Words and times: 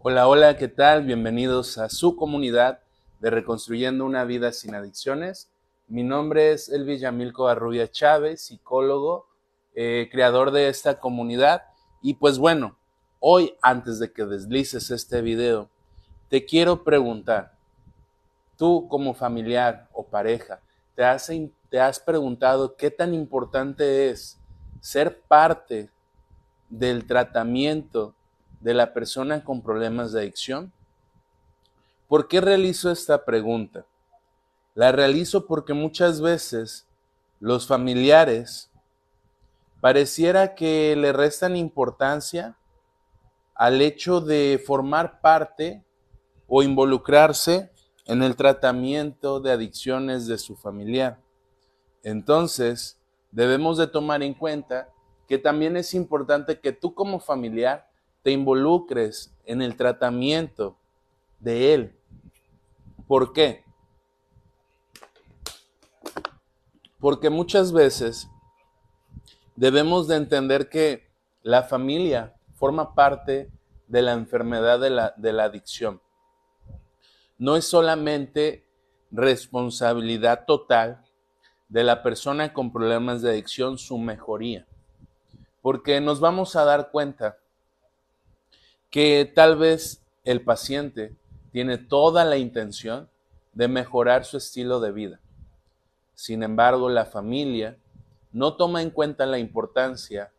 Hola, 0.00 0.28
hola, 0.28 0.56
¿qué 0.56 0.68
tal? 0.68 1.02
Bienvenidos 1.02 1.76
a 1.76 1.88
su 1.88 2.14
comunidad 2.14 2.78
de 3.18 3.30
Reconstruyendo 3.30 4.04
una 4.04 4.22
vida 4.22 4.52
sin 4.52 4.76
adicciones. 4.76 5.50
Mi 5.88 6.04
nombre 6.04 6.52
es 6.52 6.68
Elvis 6.68 7.00
Yamilco 7.00 7.48
Arrubia 7.48 7.90
Chávez, 7.90 8.42
psicólogo, 8.42 9.26
eh, 9.74 10.08
creador 10.12 10.52
de 10.52 10.68
esta 10.68 11.00
comunidad. 11.00 11.64
Y 12.00 12.14
pues 12.14 12.38
bueno, 12.38 12.78
hoy 13.18 13.56
antes 13.60 13.98
de 13.98 14.12
que 14.12 14.24
deslices 14.24 14.92
este 14.92 15.20
video, 15.20 15.68
te 16.28 16.46
quiero 16.46 16.84
preguntar, 16.84 17.56
tú 18.56 18.86
como 18.88 19.14
familiar 19.14 19.88
o 19.92 20.06
pareja, 20.06 20.60
¿te 20.94 21.02
has, 21.02 21.28
te 21.70 21.80
has 21.80 21.98
preguntado 21.98 22.76
qué 22.76 22.92
tan 22.92 23.14
importante 23.14 24.10
es 24.10 24.38
ser 24.80 25.22
parte 25.22 25.90
del 26.68 27.04
tratamiento 27.04 28.14
de 28.60 28.74
la 28.74 28.92
persona 28.92 29.44
con 29.44 29.62
problemas 29.62 30.12
de 30.12 30.20
adicción? 30.20 30.72
¿Por 32.08 32.28
qué 32.28 32.40
realizo 32.40 32.90
esta 32.90 33.24
pregunta? 33.24 33.84
La 34.74 34.92
realizo 34.92 35.46
porque 35.46 35.74
muchas 35.74 36.20
veces 36.20 36.86
los 37.40 37.66
familiares 37.66 38.70
pareciera 39.80 40.54
que 40.54 40.96
le 40.96 41.12
restan 41.12 41.56
importancia 41.56 42.56
al 43.54 43.80
hecho 43.80 44.20
de 44.20 44.62
formar 44.64 45.20
parte 45.20 45.84
o 46.46 46.62
involucrarse 46.62 47.70
en 48.06 48.22
el 48.22 48.36
tratamiento 48.36 49.40
de 49.40 49.52
adicciones 49.52 50.26
de 50.26 50.38
su 50.38 50.56
familiar. 50.56 51.20
Entonces, 52.02 52.98
debemos 53.30 53.76
de 53.76 53.86
tomar 53.86 54.22
en 54.22 54.34
cuenta 54.34 54.88
que 55.28 55.38
también 55.38 55.76
es 55.76 55.92
importante 55.92 56.58
que 56.58 56.72
tú 56.72 56.94
como 56.94 57.20
familiar 57.20 57.87
te 58.28 58.32
involucres 58.32 59.34
en 59.46 59.62
el 59.62 59.74
tratamiento 59.74 60.76
de 61.40 61.72
él. 61.72 61.96
¿Por 63.06 63.32
qué? 63.32 63.64
Porque 67.00 67.30
muchas 67.30 67.72
veces 67.72 68.28
debemos 69.56 70.08
de 70.08 70.16
entender 70.16 70.68
que 70.68 71.08
la 71.42 71.62
familia 71.62 72.34
forma 72.52 72.94
parte 72.94 73.50
de 73.86 74.02
la 74.02 74.12
enfermedad 74.12 74.78
de 74.78 74.90
la, 74.90 75.14
de 75.16 75.32
la 75.32 75.44
adicción. 75.44 76.02
No 77.38 77.56
es 77.56 77.64
solamente 77.64 78.68
responsabilidad 79.10 80.44
total 80.44 81.02
de 81.70 81.82
la 81.82 82.02
persona 82.02 82.52
con 82.52 82.74
problemas 82.74 83.22
de 83.22 83.30
adicción 83.30 83.78
su 83.78 83.96
mejoría, 83.96 84.66
porque 85.62 86.02
nos 86.02 86.20
vamos 86.20 86.56
a 86.56 86.66
dar 86.66 86.90
cuenta 86.90 87.38
que 88.90 89.30
tal 89.34 89.56
vez 89.56 90.02
el 90.24 90.42
paciente 90.42 91.16
tiene 91.52 91.78
toda 91.78 92.24
la 92.24 92.36
intención 92.36 93.08
de 93.52 93.68
mejorar 93.68 94.24
su 94.24 94.36
estilo 94.36 94.80
de 94.80 94.92
vida. 94.92 95.20
Sin 96.14 96.42
embargo, 96.42 96.88
la 96.88 97.04
familia 97.04 97.78
no 98.32 98.56
toma 98.56 98.82
en 98.82 98.90
cuenta 98.90 99.26
la 99.26 99.38
importancia 99.38 100.32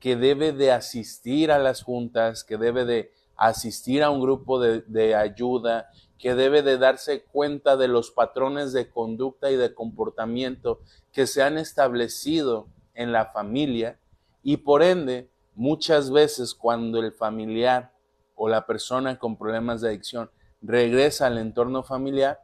que 0.00 0.16
debe 0.16 0.52
de 0.52 0.72
asistir 0.72 1.52
a 1.52 1.58
las 1.58 1.82
juntas, 1.82 2.44
que 2.44 2.56
debe 2.56 2.84
de 2.84 3.12
asistir 3.36 4.02
a 4.02 4.10
un 4.10 4.20
grupo 4.20 4.60
de, 4.60 5.14
ayuda, 5.14 5.90
que 6.18 6.34
debe 6.34 6.62
de 6.62 6.78
darse 6.78 7.24
cuenta 7.24 7.76
de 7.76 7.88
los 7.88 8.10
patrones 8.10 8.72
de 8.72 8.90
conducta 8.90 9.50
y 9.50 9.56
de 9.56 9.74
comportamiento 9.74 10.80
que 11.12 11.26
se 11.26 11.42
han 11.42 11.58
establecido 11.58 12.68
en 12.94 13.12
la 13.12 13.26
familia 13.26 13.98
y 14.42 14.58
por 14.58 14.82
ende 14.82 15.30
Muchas 15.54 16.10
veces 16.10 16.54
cuando 16.54 16.98
el 17.00 17.12
familiar 17.12 17.92
o 18.34 18.48
la 18.48 18.66
persona 18.66 19.18
con 19.18 19.36
problemas 19.36 19.80
de 19.80 19.88
adicción 19.88 20.30
regresa 20.62 21.26
al 21.26 21.38
entorno 21.38 21.82
familiar, 21.82 22.40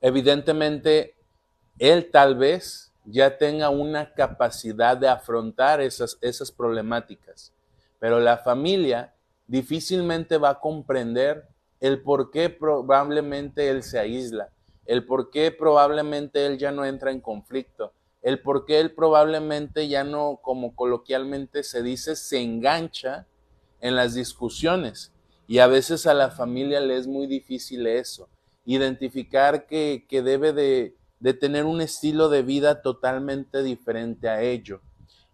evidentemente 0.00 1.16
él 1.78 2.10
tal 2.10 2.36
vez 2.36 2.92
ya 3.04 3.38
tenga 3.38 3.70
una 3.70 4.12
capacidad 4.12 4.96
de 4.96 5.08
afrontar 5.08 5.80
esas, 5.80 6.18
esas 6.20 6.52
problemáticas, 6.52 7.52
pero 7.98 8.20
la 8.20 8.38
familia 8.38 9.14
difícilmente 9.46 10.36
va 10.36 10.50
a 10.50 10.60
comprender 10.60 11.48
el 11.80 12.02
por 12.02 12.30
qué 12.30 12.50
probablemente 12.50 13.68
él 13.70 13.82
se 13.82 13.98
aísla, 13.98 14.50
el 14.84 15.06
por 15.06 15.30
qué 15.30 15.50
probablemente 15.50 16.44
él 16.44 16.58
ya 16.58 16.70
no 16.70 16.84
entra 16.84 17.10
en 17.10 17.20
conflicto, 17.20 17.92
el 18.22 18.40
por 18.40 18.66
qué 18.66 18.80
él 18.80 18.92
probablemente 18.94 19.88
ya 19.88 20.04
no, 20.04 20.40
como 20.42 20.74
coloquialmente 20.74 21.62
se 21.62 21.82
dice, 21.82 22.16
se 22.16 22.40
engancha 22.40 23.26
en 23.80 23.96
las 23.96 24.14
discusiones. 24.14 25.12
Y 25.46 25.58
a 25.58 25.66
veces 25.66 26.06
a 26.06 26.14
la 26.14 26.30
familia 26.30 26.80
le 26.80 26.96
es 26.96 27.06
muy 27.06 27.26
difícil 27.26 27.86
eso, 27.86 28.28
identificar 28.64 29.66
que, 29.66 30.06
que 30.08 30.22
debe 30.22 30.52
de, 30.52 30.96
de 31.18 31.34
tener 31.34 31.64
un 31.64 31.80
estilo 31.80 32.28
de 32.28 32.42
vida 32.42 32.82
totalmente 32.82 33.62
diferente 33.62 34.28
a 34.28 34.42
ello. 34.42 34.80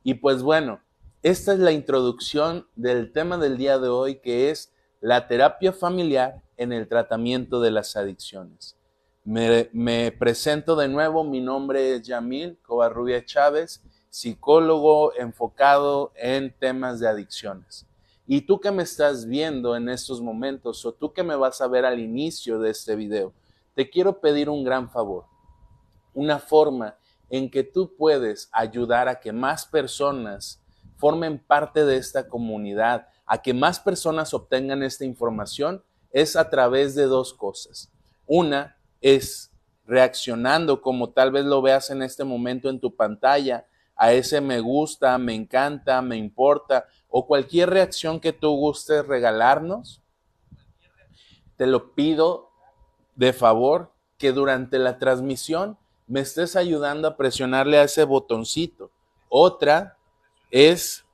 Y 0.03 0.15
pues 0.15 0.43
bueno, 0.43 0.81
esta 1.23 1.53
es 1.53 1.59
la 1.59 1.73
introducción 1.73 2.69
del 2.77 3.13
tema 3.13 3.37
del 3.37 3.57
día 3.57 3.79
de 3.79 3.89
hoy, 3.89 4.21
que 4.21 4.51
es 4.51 4.73
la 5.01 5.27
terapia 5.27 5.73
familiar 5.73 6.43
en 6.57 6.73
el 6.73 6.89
tratamiento 6.89 7.61
de 7.61 7.71
las 7.73 7.97
adicciones. 7.97 8.76
Me, 9.27 10.13
presento 10.13 10.77
de 10.77 10.87
nuevo, 10.87 11.25
mi 11.25 11.41
nombre 11.41 11.97
es 11.97 12.03
Yamil 12.03 12.61
Covarrubia 12.63 13.25
Chávez, 13.25 13.83
psicólogo 14.09 15.13
enfocado 15.17 16.13
en 16.15 16.55
temas 16.57 17.01
de 17.01 17.09
adicciones. 17.09 17.89
Y 18.25 18.43
tú 18.43 18.61
que 18.61 18.71
me 18.71 18.85
estás 18.85 19.27
viendo 19.27 19.75
en 19.75 19.89
estos 19.89 20.21
momentos 20.21 20.87
o 20.87 20.93
tú 20.93 21.13
que 21.13 21.25
me 21.25 21.35
vas 21.35 21.61
a 21.61 21.67
ver 21.67 21.85
al 21.85 21.99
inicio 21.99 22.61
de 22.61 22.71
este 22.71 22.95
video, 22.95 23.33
te 23.75 23.91
quiero 23.91 24.21
pedir 24.21 24.49
un 24.49 24.63
gran 24.63 24.89
favor, 24.89 25.25
una 26.15 26.39
forma 26.39 26.97
en 27.29 27.51
que 27.51 27.65
tú 27.65 27.97
puedes 27.97 28.49
ayudar 28.53 29.09
a 29.09 29.19
que 29.19 29.33
más 29.33 29.67
personas 29.67 30.63
formen 30.99 31.41
parte 31.41 31.85
de 31.85 31.97
esta 31.97 32.29
comunidad, 32.29 33.09
a 33.27 33.43
que 33.43 33.53
más 33.53 33.81
personas 33.81 34.33
obtengan 34.33 34.85
esta 34.85 35.05
información, 35.05 35.83
es 36.13 36.37
a 36.37 36.49
través 36.49 36.95
de 36.95 37.07
dos 37.07 37.35
cosas. 37.35 37.91
Una, 38.25 38.77
es 39.07 39.53
reaccionando 39.87 40.83
como 40.83 41.11
tal 41.11 41.31
vez 41.31 41.45
lo 41.45 41.63
veas 41.63 41.91
en 41.91 42.03
este 42.03 42.25
momento 42.25 42.69
en 42.69 42.81
tu 42.81 42.97
pantalla, 42.97 43.65
a 43.95 44.13
ese 44.13 44.41
me 44.41 44.59
gusta, 44.59 45.17
me 45.17 45.33
encanta, 45.33 46.03
me 46.03 46.17
importa 46.17 46.87
o 47.09 47.25
cualquier 47.25 47.71
reacción 47.71 48.19
que 48.19 48.33
tú 48.33 48.51
gustes 48.57 49.07
regalarnos, 49.07 50.03
te 51.57 51.69
lo 51.69 51.95
pido 51.95 52.51
de 53.15 53.33
favor 53.33 53.93
que 54.19 54.33
durante 54.33 54.79
la 54.81 54.99
transmisión 54.99 55.79
me 56.09 56.21
estés 56.21 56.57
ayudando 56.57 57.07
a 57.07 57.17
presionarle 57.17 57.79
a 57.79 57.85
ese 57.85 58.03
botoncito. 58.03 58.91
Otra 59.29 59.97
es 60.51 61.06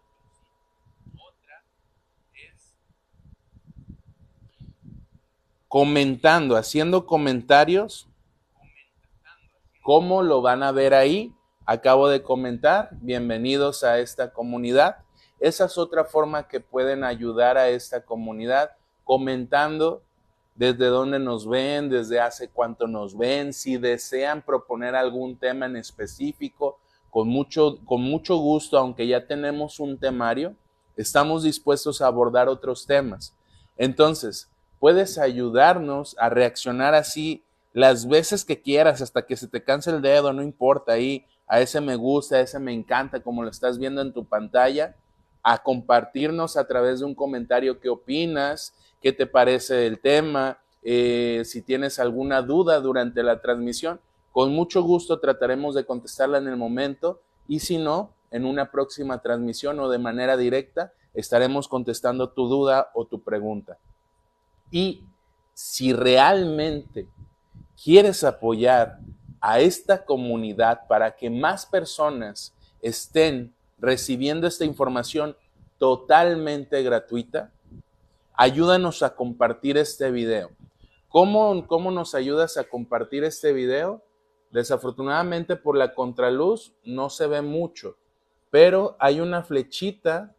comentando, 5.72 6.58
haciendo 6.58 7.06
comentarios. 7.06 8.06
¿Cómo 9.82 10.22
lo 10.22 10.42
van 10.42 10.62
a 10.62 10.70
ver 10.70 10.92
ahí? 10.92 11.32
Acabo 11.64 12.10
de 12.10 12.22
comentar, 12.22 12.90
bienvenidos 13.00 13.82
a 13.82 13.98
esta 13.98 14.34
comunidad. 14.34 14.98
Esa 15.40 15.64
es 15.64 15.78
otra 15.78 16.04
forma 16.04 16.46
que 16.46 16.60
pueden 16.60 17.04
ayudar 17.04 17.56
a 17.56 17.70
esta 17.70 18.04
comunidad, 18.04 18.72
comentando 19.02 20.02
desde 20.56 20.88
dónde 20.88 21.18
nos 21.18 21.48
ven, 21.48 21.88
desde 21.88 22.20
hace 22.20 22.50
cuánto 22.50 22.86
nos 22.86 23.16
ven, 23.16 23.54
si 23.54 23.78
desean 23.78 24.42
proponer 24.42 24.94
algún 24.94 25.38
tema 25.38 25.64
en 25.64 25.78
específico, 25.78 26.80
con 27.08 27.28
mucho, 27.28 27.78
con 27.86 28.02
mucho 28.02 28.36
gusto, 28.36 28.76
aunque 28.76 29.06
ya 29.06 29.26
tenemos 29.26 29.80
un 29.80 29.98
temario, 29.98 30.54
estamos 30.98 31.44
dispuestos 31.44 32.02
a 32.02 32.08
abordar 32.08 32.50
otros 32.50 32.84
temas. 32.84 33.34
Entonces, 33.78 34.50
puedes 34.82 35.16
ayudarnos 35.16 36.16
a 36.18 36.28
reaccionar 36.28 36.92
así 36.96 37.44
las 37.72 38.08
veces 38.08 38.44
que 38.44 38.60
quieras 38.60 39.00
hasta 39.00 39.24
que 39.24 39.36
se 39.36 39.46
te 39.46 39.62
canse 39.62 39.90
el 39.90 40.02
dedo, 40.02 40.32
no 40.32 40.42
importa 40.42 40.94
ahí, 40.94 41.24
a 41.46 41.60
ese 41.60 41.80
me 41.80 41.94
gusta, 41.94 42.34
a 42.34 42.40
ese 42.40 42.58
me 42.58 42.72
encanta, 42.72 43.20
como 43.20 43.44
lo 43.44 43.50
estás 43.50 43.78
viendo 43.78 44.02
en 44.02 44.12
tu 44.12 44.24
pantalla, 44.24 44.96
a 45.44 45.62
compartirnos 45.62 46.56
a 46.56 46.66
través 46.66 46.98
de 46.98 47.04
un 47.04 47.14
comentario 47.14 47.78
qué 47.78 47.90
opinas, 47.90 48.74
qué 49.00 49.12
te 49.12 49.28
parece 49.28 49.86
el 49.86 50.00
tema, 50.00 50.58
eh, 50.82 51.42
si 51.44 51.62
tienes 51.62 52.00
alguna 52.00 52.42
duda 52.42 52.80
durante 52.80 53.22
la 53.22 53.40
transmisión, 53.40 54.00
con 54.32 54.52
mucho 54.52 54.82
gusto 54.82 55.20
trataremos 55.20 55.76
de 55.76 55.86
contestarla 55.86 56.38
en 56.38 56.48
el 56.48 56.56
momento 56.56 57.20
y 57.46 57.60
si 57.60 57.78
no, 57.78 58.10
en 58.32 58.44
una 58.44 58.72
próxima 58.72 59.22
transmisión 59.22 59.78
o 59.78 59.88
de 59.88 59.98
manera 59.98 60.36
directa 60.36 60.92
estaremos 61.14 61.68
contestando 61.68 62.30
tu 62.30 62.48
duda 62.48 62.90
o 62.94 63.04
tu 63.04 63.22
pregunta. 63.22 63.78
Y 64.72 65.04
si 65.52 65.92
realmente 65.92 67.06
quieres 67.84 68.24
apoyar 68.24 68.98
a 69.40 69.60
esta 69.60 70.04
comunidad 70.04 70.88
para 70.88 71.14
que 71.14 71.28
más 71.28 71.66
personas 71.66 72.54
estén 72.80 73.54
recibiendo 73.78 74.46
esta 74.46 74.64
información 74.64 75.36
totalmente 75.78 76.82
gratuita, 76.82 77.52
ayúdanos 78.32 79.02
a 79.02 79.14
compartir 79.14 79.76
este 79.76 80.10
video. 80.10 80.50
¿Cómo, 81.08 81.66
¿Cómo 81.66 81.90
nos 81.90 82.14
ayudas 82.14 82.56
a 82.56 82.64
compartir 82.64 83.24
este 83.24 83.52
video? 83.52 84.02
Desafortunadamente 84.50 85.56
por 85.56 85.76
la 85.76 85.92
contraluz 85.94 86.72
no 86.84 87.10
se 87.10 87.26
ve 87.26 87.42
mucho, 87.42 87.96
pero 88.50 88.96
hay 88.98 89.20
una 89.20 89.42
flechita 89.42 90.34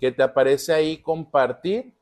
que 0.00 0.10
te 0.10 0.22
aparece 0.22 0.72
ahí 0.72 0.98
compartir 0.98 1.94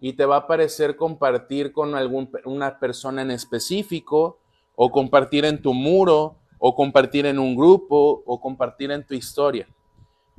y 0.00 0.12
te 0.12 0.24
va 0.24 0.36
a 0.36 0.40
aparecer 0.40 0.96
compartir 0.96 1.72
con 1.72 1.94
alguna 1.94 2.78
persona 2.78 3.22
en 3.22 3.30
específico 3.30 4.38
o 4.76 4.90
compartir 4.90 5.44
en 5.44 5.60
tu 5.60 5.74
muro 5.74 6.36
o 6.58 6.74
compartir 6.74 7.26
en 7.26 7.38
un 7.38 7.56
grupo 7.56 8.22
o 8.26 8.40
compartir 8.40 8.90
en 8.90 9.04
tu 9.04 9.14
historia. 9.14 9.68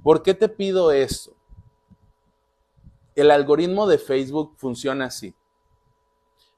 ¿Por 0.04 0.24
qué 0.24 0.34
te 0.34 0.48
pido 0.48 0.92
esto? 0.92 1.34
El 3.16 3.32
algoritmo 3.32 3.86
de 3.86 3.98
Facebook 3.98 4.54
funciona 4.58 5.06
así. 5.06 5.36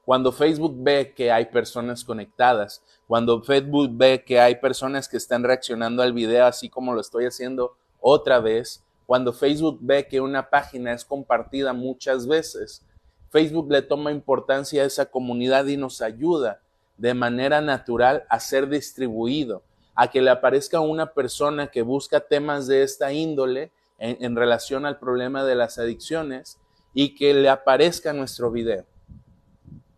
Cuando 0.06 0.32
Facebook 0.32 0.76
ve 0.78 1.14
que 1.16 1.32
hay 1.32 1.46
personas 1.46 2.04
conectadas, 2.04 2.84
cuando 3.08 3.42
Facebook 3.42 3.90
ve 3.94 4.24
que 4.24 4.40
hay 4.40 4.56
personas 4.56 5.08
que 5.08 5.18
están 5.18 5.44
reaccionando 5.44 6.04
al 6.04 6.14
video 6.14 6.46
así 6.46 6.70
como 6.70 6.94
lo 6.94 7.02
estoy 7.02 7.26
haciendo 7.26 7.78
otra 8.00 8.40
vez, 8.40 8.84
cuando 9.06 9.34
Facebook 9.34 9.80
ve 9.82 10.08
que 10.08 10.22
una 10.22 10.50
página 10.50 10.94
es 10.94 11.06
compartida 11.06 11.74
muchas 11.74 12.28
veces, 12.28 12.86
Facebook 13.32 13.72
le 13.72 13.82
toma 13.82 14.12
importancia 14.12 14.84
a 14.84 14.86
esa 14.86 15.06
comunidad 15.06 15.66
y 15.68 15.78
nos 15.78 16.02
ayuda 16.02 16.62
de 16.98 17.14
manera 17.14 17.62
natural 17.62 18.26
a 18.30 18.42
ser 18.42 18.68
distribuido, 18.68 19.64
a 19.96 20.12
que 20.12 20.22
le 20.22 20.30
aparezca 20.30 20.82
una 20.82 21.14
persona 21.14 21.68
que 21.68 21.82
busca 21.82 22.20
temas 22.20 22.68
de 22.68 22.84
esta 22.84 23.14
índole 23.14 23.72
en, 23.98 24.36
relación 24.36 24.86
al 24.86 25.00
problema 25.00 25.46
de 25.46 25.56
las 25.56 25.78
adicciones 25.78 26.60
y 26.94 27.16
que 27.16 27.34
le 27.34 27.48
aparezca 27.48 28.12
nuestro 28.12 28.52
video. 28.52 28.86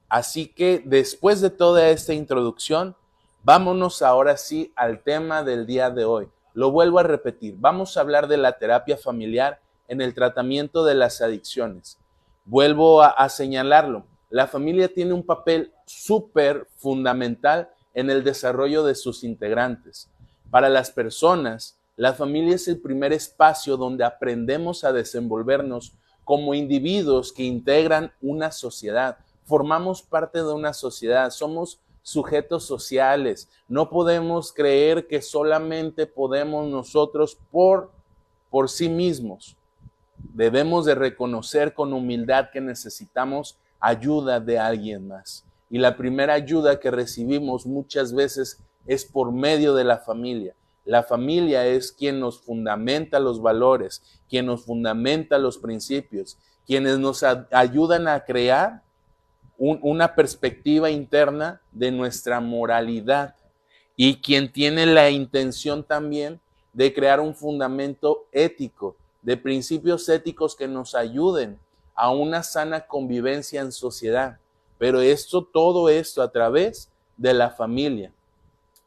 Así 0.10 0.48
que 0.48 0.84
después 0.86 1.42
de 1.42 1.50
toda 1.50 1.90
esta 1.90 2.14
introducción, 2.14 2.96
vámonos 3.44 4.04
ahora 4.04 4.38
sí 4.38 4.72
al 4.76 5.02
tema 5.02 5.44
del 5.44 5.66
día 5.66 5.90
de 5.90 6.06
hoy. 6.06 6.28
Lo 6.54 6.70
vuelvo 6.70 7.00
a 7.00 7.04
repetir, 7.04 7.56
vamos 7.58 7.98
a 7.98 8.02
hablar 8.02 8.28
de 8.28 8.38
la 8.38 8.60
terapia 8.60 8.96
familiar 8.96 9.60
en 9.88 10.02
el 10.02 10.14
tratamiento 10.14 10.86
de 10.86 10.94
las 10.94 11.22
adicciones. 11.22 11.98
Vuelvo 12.46 13.02
a, 13.02 13.30
señalarlo, 13.30 14.06
la 14.30 14.48
familia 14.48 14.94
tiene 14.94 15.14
un 15.14 15.24
papel 15.24 15.72
súper 15.86 16.68
fundamental 16.76 17.70
en 17.94 18.10
el 18.10 18.24
desarrollo 18.24 18.84
de 18.84 18.96
sus 18.96 19.24
integrantes. 19.24 20.10
Para 20.52 20.68
las 20.68 20.92
personas, 20.92 21.78
la 21.96 22.14
familia 22.14 22.56
es 22.56 22.68
el 22.68 22.82
primer 22.82 23.14
espacio 23.14 23.78
donde 23.78 24.04
aprendemos 24.04 24.84
a 24.84 24.92
desenvolvernos 24.92 25.94
como 26.26 26.54
individuos 26.54 27.32
que 27.32 27.44
integran 27.44 28.12
una 28.22 28.52
sociedad. 28.52 29.18
Formamos 29.46 30.02
parte 30.02 30.40
de 30.40 30.52
una 30.52 30.74
sociedad, 30.74 31.30
somos 31.30 31.80
sujetos 32.02 32.66
sociales. 32.66 33.50
No 33.70 33.90
podemos 33.90 34.52
creer 34.52 35.08
que 35.08 35.22
solamente 35.22 36.06
podemos 36.06 36.68
nosotros 36.68 37.38
por, 37.52 37.92
por 38.50 38.70
sí 38.70 38.90
mismos. 38.90 39.56
Debemos 40.32 40.86
de 40.86 40.96
reconocer 40.96 41.74
con 41.74 41.94
humildad 41.94 42.50
que 42.52 42.62
necesitamos 42.62 43.58
ayuda 43.80 44.40
de 44.40 44.58
alguien 44.58 45.08
más. 45.08 45.46
Y 45.70 45.78
la 45.78 45.98
primera 45.98 46.34
ayuda 46.34 46.80
que 46.80 46.92
recibimos 46.92 47.66
muchas 47.66 48.14
veces 48.14 48.60
es 48.86 49.06
por 49.06 49.32
medio 49.32 49.74
de 49.74 49.84
la 49.84 49.98
familia. 49.98 50.56
La 50.86 51.04
familia 51.04 51.66
es 51.66 51.92
quien 51.92 52.20
nos 52.20 52.42
fundamenta 52.42 53.20
los 53.20 53.42
valores, 53.42 54.02
quien 54.30 54.46
nos 54.46 54.66
fundamenta 54.66 55.38
los 55.38 55.58
principios, 55.58 56.38
quienes 56.66 57.00
nos 57.00 57.24
ayudan 57.52 58.08
a 58.08 58.24
crear 58.24 58.82
una 59.58 60.16
perspectiva 60.16 60.90
interna 60.90 61.62
de 61.72 61.92
nuestra 61.92 62.40
moralidad 62.40 63.36
y 63.96 64.16
quien 64.16 64.52
tiene 64.52 64.86
la 64.86 65.10
intención 65.10 65.84
también 65.84 66.40
de 66.74 66.94
crear 66.94 67.20
un 67.20 67.36
fundamento 67.36 68.26
ético 68.32 68.96
de 69.24 69.38
principios 69.38 70.08
éticos 70.10 70.56
que 70.56 70.68
nos 70.68 70.94
ayuden 70.94 71.58
a 71.96 72.12
una 72.12 72.44
sana 72.44 72.86
convivencia 72.86 73.62
en 73.62 73.72
sociedad. 73.72 74.38
Pero 74.78 75.02
esto, 75.02 75.44
todo 75.44 75.90
esto 75.90 76.22
a 76.22 76.32
través 76.32 76.90
de 77.18 77.34
la 77.34 77.50
familia. 77.50 78.12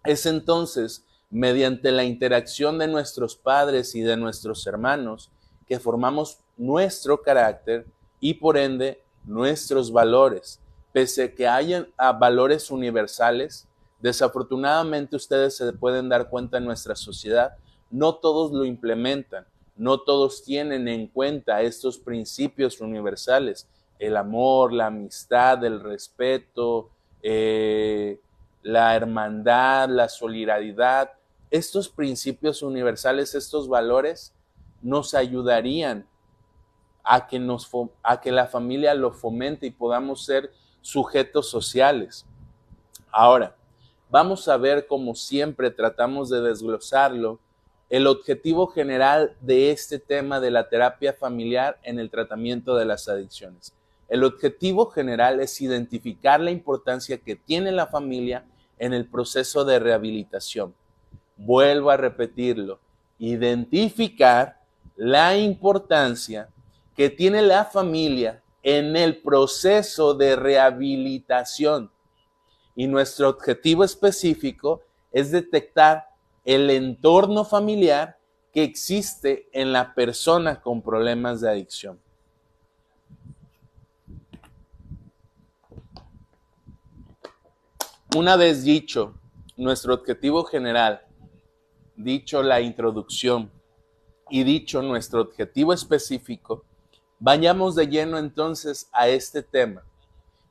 Es 0.04 0.26
entonces 0.26 1.04
mediante 1.30 1.90
la 1.90 2.04
interacción 2.04 2.78
de 2.78 2.86
nuestros 2.86 3.34
padres 3.34 3.94
y 3.94 4.02
de 4.02 4.16
nuestros 4.16 4.66
hermanos 4.66 5.30
que 5.66 5.80
formamos 5.80 6.38
nuestro 6.56 7.22
carácter 7.22 7.86
y 8.20 8.34
por 8.34 8.56
ende 8.56 9.02
nuestros 9.24 9.90
valores. 9.90 10.60
Pese 10.92 11.24
a 11.24 11.34
que 11.34 11.48
hayan 11.48 11.88
valores 12.18 12.70
universales, 12.70 13.66
desafortunadamente 14.00 15.16
ustedes 15.16 15.56
se 15.56 15.72
pueden 15.72 16.08
dar 16.08 16.28
cuenta 16.28 16.58
en 16.58 16.64
nuestra 16.64 16.94
sociedad, 16.94 17.56
no 17.90 18.14
todos 18.14 18.52
lo 18.52 18.64
implementan 18.64 19.46
no 19.76 19.98
todos 20.00 20.42
tienen 20.42 20.88
en 20.88 21.06
cuenta 21.06 21.62
estos 21.62 21.98
principios 21.98 22.80
universales, 22.80 23.68
el 23.98 24.16
amor, 24.16 24.72
la 24.72 24.86
amistad, 24.86 25.62
el 25.64 25.80
respeto, 25.80 26.90
eh, 27.22 28.20
la 28.62 28.94
hermandad, 28.96 29.88
la 29.88 30.08
solidaridad. 30.08 31.12
Estos 31.50 31.88
principios 31.88 32.62
universales, 32.62 33.34
estos 33.34 33.68
valores, 33.68 34.34
nos 34.82 35.14
ayudarían 35.14 36.06
a 37.04 37.26
que, 37.26 37.38
nos, 37.38 37.70
a 38.02 38.20
que 38.20 38.32
la 38.32 38.46
familia 38.46 38.94
lo 38.94 39.12
fomente 39.12 39.66
y 39.66 39.70
podamos 39.70 40.24
ser 40.24 40.52
sujetos 40.80 41.48
sociales. 41.48 42.26
Ahora, 43.12 43.56
vamos 44.10 44.48
a 44.48 44.56
ver 44.56 44.86
como 44.86 45.14
siempre 45.14 45.70
tratamos 45.70 46.28
de 46.28 46.40
desglosarlo 46.40 47.38
el 47.88 48.06
objetivo 48.06 48.66
general 48.66 49.36
de 49.40 49.70
este 49.70 49.98
tema 49.98 50.40
de 50.40 50.50
la 50.50 50.68
terapia 50.68 51.12
familiar 51.12 51.78
en 51.82 51.98
el 51.98 52.10
tratamiento 52.10 52.74
de 52.74 52.84
las 52.84 53.08
adicciones. 53.08 53.72
El 54.08 54.24
objetivo 54.24 54.86
general 54.86 55.40
es 55.40 55.60
identificar 55.60 56.40
la 56.40 56.50
importancia 56.50 57.18
que 57.18 57.36
tiene 57.36 57.72
la 57.72 57.86
familia 57.86 58.44
en 58.78 58.92
el 58.92 59.06
proceso 59.06 59.64
de 59.64 59.78
rehabilitación. 59.78 60.74
Vuelvo 61.36 61.90
a 61.90 61.96
repetirlo, 61.96 62.80
identificar 63.18 64.60
la 64.96 65.36
importancia 65.36 66.48
que 66.96 67.10
tiene 67.10 67.42
la 67.42 67.64
familia 67.64 68.42
en 68.62 68.96
el 68.96 69.18
proceso 69.18 70.14
de 70.14 70.34
rehabilitación. 70.34 71.90
Y 72.74 72.86
nuestro 72.86 73.28
objetivo 73.28 73.84
específico 73.84 74.82
es 75.12 75.30
detectar 75.30 76.08
el 76.46 76.70
entorno 76.70 77.44
familiar 77.44 78.18
que 78.52 78.62
existe 78.62 79.48
en 79.52 79.72
la 79.72 79.94
persona 79.94 80.62
con 80.62 80.80
problemas 80.80 81.40
de 81.40 81.50
adicción. 81.50 81.98
Una 88.16 88.36
vez 88.36 88.62
dicho 88.62 89.14
nuestro 89.56 89.92
objetivo 89.92 90.44
general, 90.44 91.02
dicho 91.96 92.42
la 92.44 92.60
introducción 92.60 93.50
y 94.30 94.44
dicho 94.44 94.80
nuestro 94.82 95.22
objetivo 95.22 95.72
específico, 95.72 96.64
vayamos 97.18 97.74
de 97.74 97.88
lleno 97.88 98.18
entonces 98.18 98.88
a 98.92 99.08
este 99.08 99.42
tema. 99.42 99.82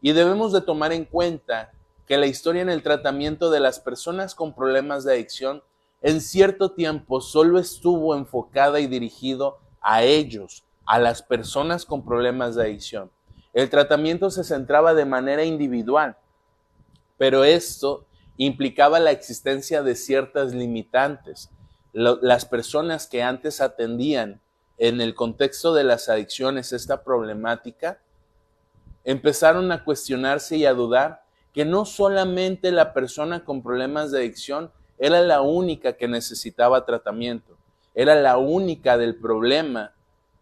Y 0.02 0.12
debemos 0.12 0.52
de 0.52 0.60
tomar 0.60 0.92
en 0.92 1.06
cuenta 1.06 1.72
que 2.06 2.18
la 2.18 2.28
historia 2.28 2.62
en 2.62 2.70
el 2.70 2.84
tratamiento 2.84 3.50
de 3.50 3.62
las 3.62 3.80
personas 3.80 4.36
con 4.36 4.54
problemas 4.54 5.06
de 5.06 5.14
adicción 5.14 5.64
en 6.06 6.22
cierto 6.22 6.70
tiempo 6.70 7.20
solo 7.20 7.58
estuvo 7.58 8.16
enfocada 8.16 8.80
y 8.80 8.86
dirigido 8.86 9.58
a 9.82 10.04
ellos, 10.04 10.64
a 10.86 11.00
las 11.00 11.24
personas 11.24 11.84
con 11.84 12.06
problemas 12.06 12.54
de 12.54 12.62
adicción. 12.62 13.10
El 13.54 13.72
tratamiento 13.72 14.30
se 14.30 14.44
centraba 14.44 14.94
de 14.94 15.06
manera 15.06 15.44
individual, 15.46 16.16
pero 17.18 17.44
esto 17.44 18.06
implicaba 18.38 19.00
la 19.00 19.10
existencia 19.10 19.82
de 19.82 19.96
ciertas 19.96 20.54
limitantes. 20.54 21.50
las 21.92 22.46
personas 22.46 23.08
que 23.08 23.24
antes 23.24 23.60
atendían 23.60 24.42
en 24.78 25.02
el 25.02 25.16
contexto 25.16 25.74
de 25.74 25.86
las 25.86 26.08
adicciones 26.08 26.72
esta 26.72 27.04
problemática, 27.04 28.00
empezaron 29.06 29.72
a 29.72 29.84
cuestionarse 29.84 30.56
y 30.58 30.66
a 30.68 30.74
dudar 30.76 31.24
que 31.52 31.66
no 31.66 31.84
solamente 31.84 32.72
la 32.72 32.94
persona 32.94 33.44
con 33.44 33.64
problemas 33.64 34.12
de 34.12 34.20
adicción 34.20 34.72
era 34.98 35.22
la 35.22 35.42
única 35.42 35.94
que 35.94 36.08
necesitaba 36.08 36.86
tratamiento, 36.86 37.58
era 37.94 38.16
la 38.16 38.38
única 38.38 38.98
del 38.98 39.16
problema, 39.16 39.94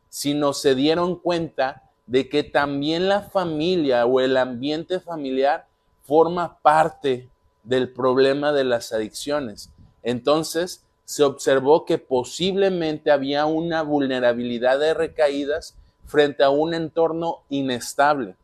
sino 0.09 0.53
se 0.53 0.75
dieron 0.75 1.15
cuenta 1.15 1.83
de 2.05 2.29
que 2.29 2.43
también 2.43 3.07
la 3.07 3.21
familia 3.21 4.05
o 4.05 4.19
el 4.19 4.37
ambiente 4.37 4.99
familiar 4.99 5.67
forma 6.03 6.59
parte 6.59 7.29
del 7.63 7.89
problema 7.89 8.51
de 8.51 8.63
las 8.63 8.91
adicciones. 8.91 9.71
Entonces 10.03 10.83
se 11.05 11.23
observó 11.23 11.85
que 11.85 11.97
posiblemente 11.97 13.11
había 13.11 13.45
una 13.45 13.81
vulnerabilidad 13.81 14.79
de 14.79 14.93
recaídas 14.93 15.75
frente 16.05 16.43
a 16.43 16.49
un 16.49 16.73
entorno 16.73 17.39
inestable, 17.49 18.35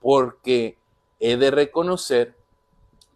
porque 0.00 0.76
he 1.18 1.36
de 1.36 1.50
reconocer 1.50 2.34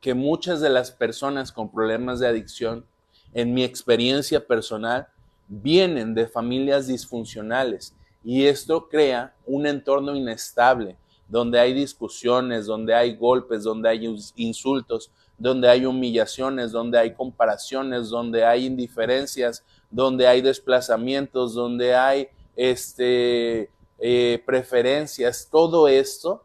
que 0.01 0.15
muchas 0.15 0.61
de 0.61 0.71
las 0.71 0.91
personas 0.91 1.53
con 1.53 1.71
problemas 1.71 2.21
de 2.21 2.29
adicción, 2.29 2.85
en 3.33 3.55
mi 3.55 3.63
experiencia 3.63 4.47
personal, 4.47 5.09
vienen 5.47 6.15
de 6.15 6.27
familias 6.27 6.87
disfuncionales. 6.87 7.95
Y 8.25 8.47
esto 8.47 8.89
crea 8.89 9.35
un 9.47 9.67
entorno 9.67 10.15
inestable, 10.15 10.97
donde 11.29 11.61
hay 11.61 11.73
discusiones, 11.73 12.67
donde 12.67 12.95
hay 12.95 13.17
golpes, 13.17 13.63
donde 13.63 13.89
hay 13.89 14.17
insultos, 14.37 15.11
donde 15.39 15.69
hay 15.69 15.87
humillaciones, 15.87 16.73
donde 16.73 16.99
hay 16.99 17.15
comparaciones, 17.15 18.11
donde 18.11 18.45
hay 18.45 18.67
indiferencias, 18.67 19.65
donde 19.91 20.27
hay 20.27 20.41
desplazamientos, 20.41 21.55
donde 21.55 21.95
hay 21.95 22.29
este, 22.57 23.71
eh, 23.99 24.43
preferencias, 24.45 25.49
todo 25.51 25.89
esto 25.89 26.45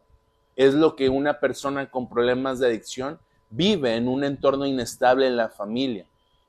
es 0.55 0.73
lo 0.73 0.95
que 0.95 1.09
una 1.09 1.39
persona 1.39 1.89
con 1.89 2.09
problemas 2.09 2.59
de 2.59 2.67
adicción 2.67 3.19
vive 3.55 3.95
en 3.95 4.07
un 4.07 4.23
entorno 4.23 4.65
inestable 4.65 5.27
en 5.27 5.37
la 5.37 5.49
familia 5.49 6.05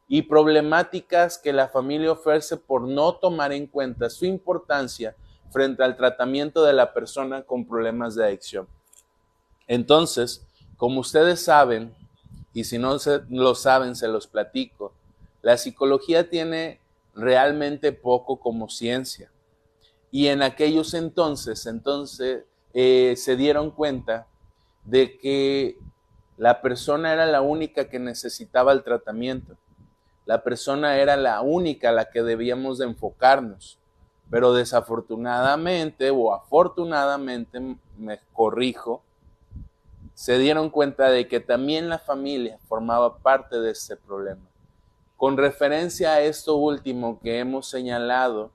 y 0.09 0.23
problemáticas 0.23 1.39
que 1.39 1.53
la 1.53 1.69
familia 1.69 2.13
ofrece 2.13 2.57
por 2.57 2.83
no 2.83 3.15
tomar 3.15 3.53
en 3.53 3.67
cuenta 3.67 4.11
su 4.11 4.25
importancia 4.25 5.15
frente 5.51 5.83
al 5.83 5.97
tratamiento 5.97 6.65
de 6.65 6.73
la 6.73 6.93
persona 6.93 7.43
con 7.43 7.67
problemas 7.67 8.15
de 8.15 8.25
adicción. 8.25 8.67
Entonces, 9.67 10.47
como 10.77 11.01
ustedes 11.01 11.43
saben, 11.43 11.95
y 12.53 12.65
si 12.65 12.79
no 12.79 12.97
lo 13.31 13.55
saben, 13.55 13.97
se 13.97 14.09
los 14.09 14.27
platico, 14.27 14.93
la 15.43 15.57
psicología 15.57 16.29
tiene 16.29 16.81
realmente 17.15 17.93
poco 17.93 18.39
como 18.39 18.69
ciencia. 18.69 19.31
Y 20.11 20.29
en 20.29 20.43
aquellos 20.43 20.95
entonces, 20.95 21.67
entonces 21.67 22.45
eh, 22.75 23.15
se 23.17 23.37
dieron 23.37 23.71
cuenta 23.71 24.27
de 24.85 25.19
que 25.19 25.79
la 26.37 26.61
persona 26.61 27.13
era 27.13 27.27
la 27.27 27.41
única 27.41 27.89
que 27.89 27.99
necesitaba 27.99 28.73
el 28.73 28.83
tratamiento. 28.83 29.57
La 30.27 30.43
persona 30.43 30.99
era 30.99 31.17
la 31.17 31.41
única 31.41 31.89
a 31.89 31.93
la 31.93 32.11
que 32.11 32.23
debíamos 32.23 32.79
de 32.79 32.87
enfocarnos. 32.87 33.79
Pero 34.29 34.53
desafortunadamente 34.53 36.11
o 36.11 36.35
afortunadamente, 36.35 37.77
me 37.97 38.21
corrijo, 38.33 39.03
se 40.15 40.39
dieron 40.39 40.71
cuenta 40.71 41.11
de 41.11 41.29
que 41.29 41.41
también 41.41 41.89
la 41.89 41.99
familia 41.99 42.59
formaba 42.69 43.19
parte 43.19 43.61
de 43.61 43.71
ese 43.71 43.97
problema. 43.97 44.47
Con 45.17 45.37
referencia 45.37 46.15
a 46.15 46.21
esto 46.21 46.57
último 46.57 47.21
que 47.21 47.39
hemos 47.39 47.69
señalado, 47.69 48.51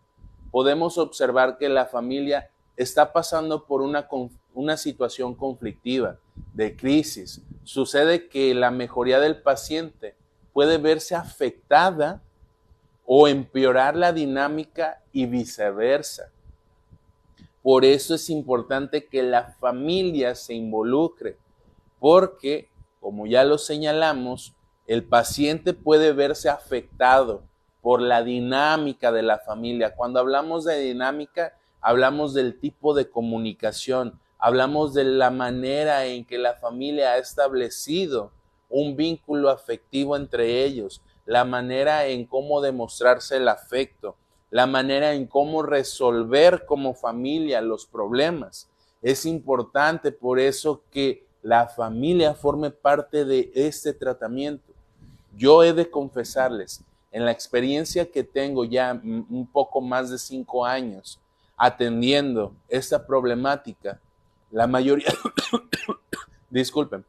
podemos 0.52 0.98
observar 0.98 1.58
que 1.58 1.70
la 1.70 1.86
familia 1.86 2.50
está 2.76 3.14
pasando 3.14 3.66
por 3.66 3.82
una, 3.82 4.08
una 4.54 4.78
situación 4.78 5.34
conflictiva, 5.34 6.18
de 6.54 6.76
crisis. 6.76 7.42
Sucede 7.64 8.28
que 8.28 8.54
la 8.54 8.72
mejoría 8.72 9.20
del 9.20 9.42
paciente 9.42 10.16
puede 10.54 10.78
verse 10.78 11.16
afectada 11.16 12.22
o 13.06 13.28
empeorar 13.28 13.96
la 13.96 14.14
dinámica 14.14 15.02
y 15.12 15.26
viceversa. 15.26 16.32
Por 17.62 17.86
eso 17.86 18.16
es 18.16 18.30
importante 18.30 19.06
que 19.06 19.22
la 19.22 19.56
familia 19.60 20.34
se 20.36 20.54
involucre, 20.54 21.38
porque, 22.00 22.70
como 23.00 23.28
ya 23.28 23.44
lo 23.44 23.58
señalamos, 23.58 24.56
el 24.88 25.04
paciente 25.04 25.74
puede 25.74 26.14
verse 26.14 26.50
afectado 26.50 27.44
por 27.82 28.02
la 28.02 28.24
dinámica 28.24 29.12
de 29.12 29.24
la 29.24 29.40
familia. 29.40 29.96
Cuando 29.96 30.20
hablamos 30.20 30.66
de 30.66 30.80
dinámica, 30.80 31.58
hablamos 31.82 32.34
del 32.34 32.60
tipo 32.60 32.94
de 32.94 33.10
comunicación, 33.10 34.20
hablamos 34.42 34.96
de 34.96 35.04
la 35.04 35.30
manera 35.30 36.06
en 36.06 36.26
que 36.26 36.40
la 36.40 36.56
familia 36.56 37.12
ha 37.12 37.18
establecido 37.20 38.32
un 38.70 38.96
vínculo 38.96 39.50
afectivo 39.50 40.18
entre 40.18 40.64
ellos, 40.66 41.02
la 41.26 41.46
manera 41.46 42.08
en 42.08 42.26
cómo 42.26 42.60
demostrarse 42.60 43.38
el 43.38 43.48
afecto, 43.48 44.16
la 44.50 44.66
manera 44.66 45.14
en 45.14 45.28
cómo 45.28 45.62
resolver 45.62 46.66
como 46.66 46.96
familia 46.96 47.62
los 47.62 47.86
problemas. 47.86 48.68
Es 49.04 49.28
importante 49.28 50.12
por 50.12 50.40
eso 50.40 50.82
que 50.90 51.24
la 51.44 51.68
familia 51.68 52.34
forme 52.34 52.72
parte 52.72 53.26
de 53.26 53.52
este 53.54 53.94
tratamiento. 53.94 54.74
Yo 55.38 55.64
he 55.64 55.72
de 55.74 55.90
confesarles, 55.90 56.84
en 57.12 57.26
la 57.26 57.32
experiencia 57.32 58.10
que 58.10 58.24
tengo 58.24 58.66
ya 58.66 59.00
un 59.04 59.48
poco 59.52 59.82
más 59.82 60.10
de 60.10 60.18
cinco 60.18 60.66
años 60.66 61.20
atendiendo 61.58 62.56
esta 62.70 63.06
problemática, 63.06 64.00
la 64.52 64.68
mayoría, 64.68 65.14
disculpen, 66.50 67.06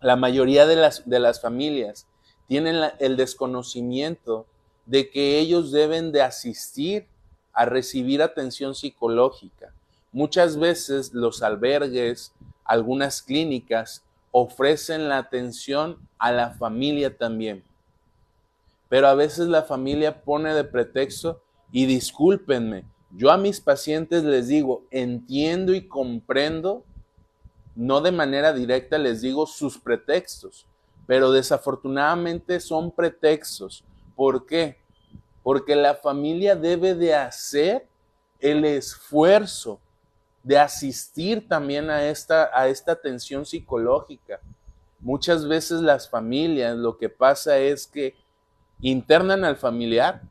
la 0.00 0.16
mayoría 0.16 0.66
de 0.66 0.76
las, 0.76 1.08
de 1.08 1.18
las 1.18 1.40
familias 1.40 2.06
tienen 2.46 2.76
el 2.98 3.16
desconocimiento 3.16 4.46
de 4.86 5.10
que 5.10 5.38
ellos 5.38 5.70
deben 5.70 6.12
de 6.12 6.22
asistir 6.22 7.06
a 7.52 7.66
recibir 7.66 8.22
atención 8.22 8.74
psicológica. 8.74 9.72
Muchas 10.12 10.58
veces 10.58 11.12
los 11.12 11.42
albergues, 11.42 12.32
algunas 12.64 13.20
clínicas 13.20 14.02
ofrecen 14.30 15.08
la 15.08 15.18
atención 15.18 15.98
a 16.18 16.32
la 16.32 16.50
familia 16.50 17.16
también. 17.16 17.64
Pero 18.88 19.08
a 19.08 19.14
veces 19.14 19.48
la 19.48 19.62
familia 19.62 20.22
pone 20.22 20.54
de 20.54 20.64
pretexto 20.64 21.42
y 21.70 21.84
discúlpenme, 21.84 22.84
yo 23.10 23.30
a 23.30 23.38
mis 23.38 23.60
pacientes 23.60 24.24
les 24.24 24.48
digo, 24.48 24.84
entiendo 24.90 25.74
y 25.74 25.86
comprendo 25.86 26.84
no 27.74 28.00
de 28.00 28.10
manera 28.10 28.52
directa 28.52 28.98
les 28.98 29.20
digo 29.20 29.46
sus 29.46 29.78
pretextos, 29.78 30.66
pero 31.06 31.30
desafortunadamente 31.30 32.58
son 32.58 32.90
pretextos. 32.90 33.84
¿Por 34.16 34.46
qué? 34.46 34.76
Porque 35.44 35.76
la 35.76 35.94
familia 35.94 36.56
debe 36.56 36.96
de 36.96 37.14
hacer 37.14 37.86
el 38.40 38.64
esfuerzo 38.64 39.80
de 40.42 40.58
asistir 40.58 41.46
también 41.46 41.88
a 41.88 42.04
esta, 42.04 42.50
a 42.52 42.68
esta 42.68 42.92
atención 42.92 43.46
psicológica. 43.46 44.40
Muchas 44.98 45.46
veces 45.46 45.80
las 45.80 46.08
familias 46.08 46.76
lo 46.76 46.98
que 46.98 47.08
pasa 47.08 47.58
es 47.58 47.86
que 47.86 48.16
internan 48.80 49.44
al 49.44 49.56
familiar, 49.56 50.22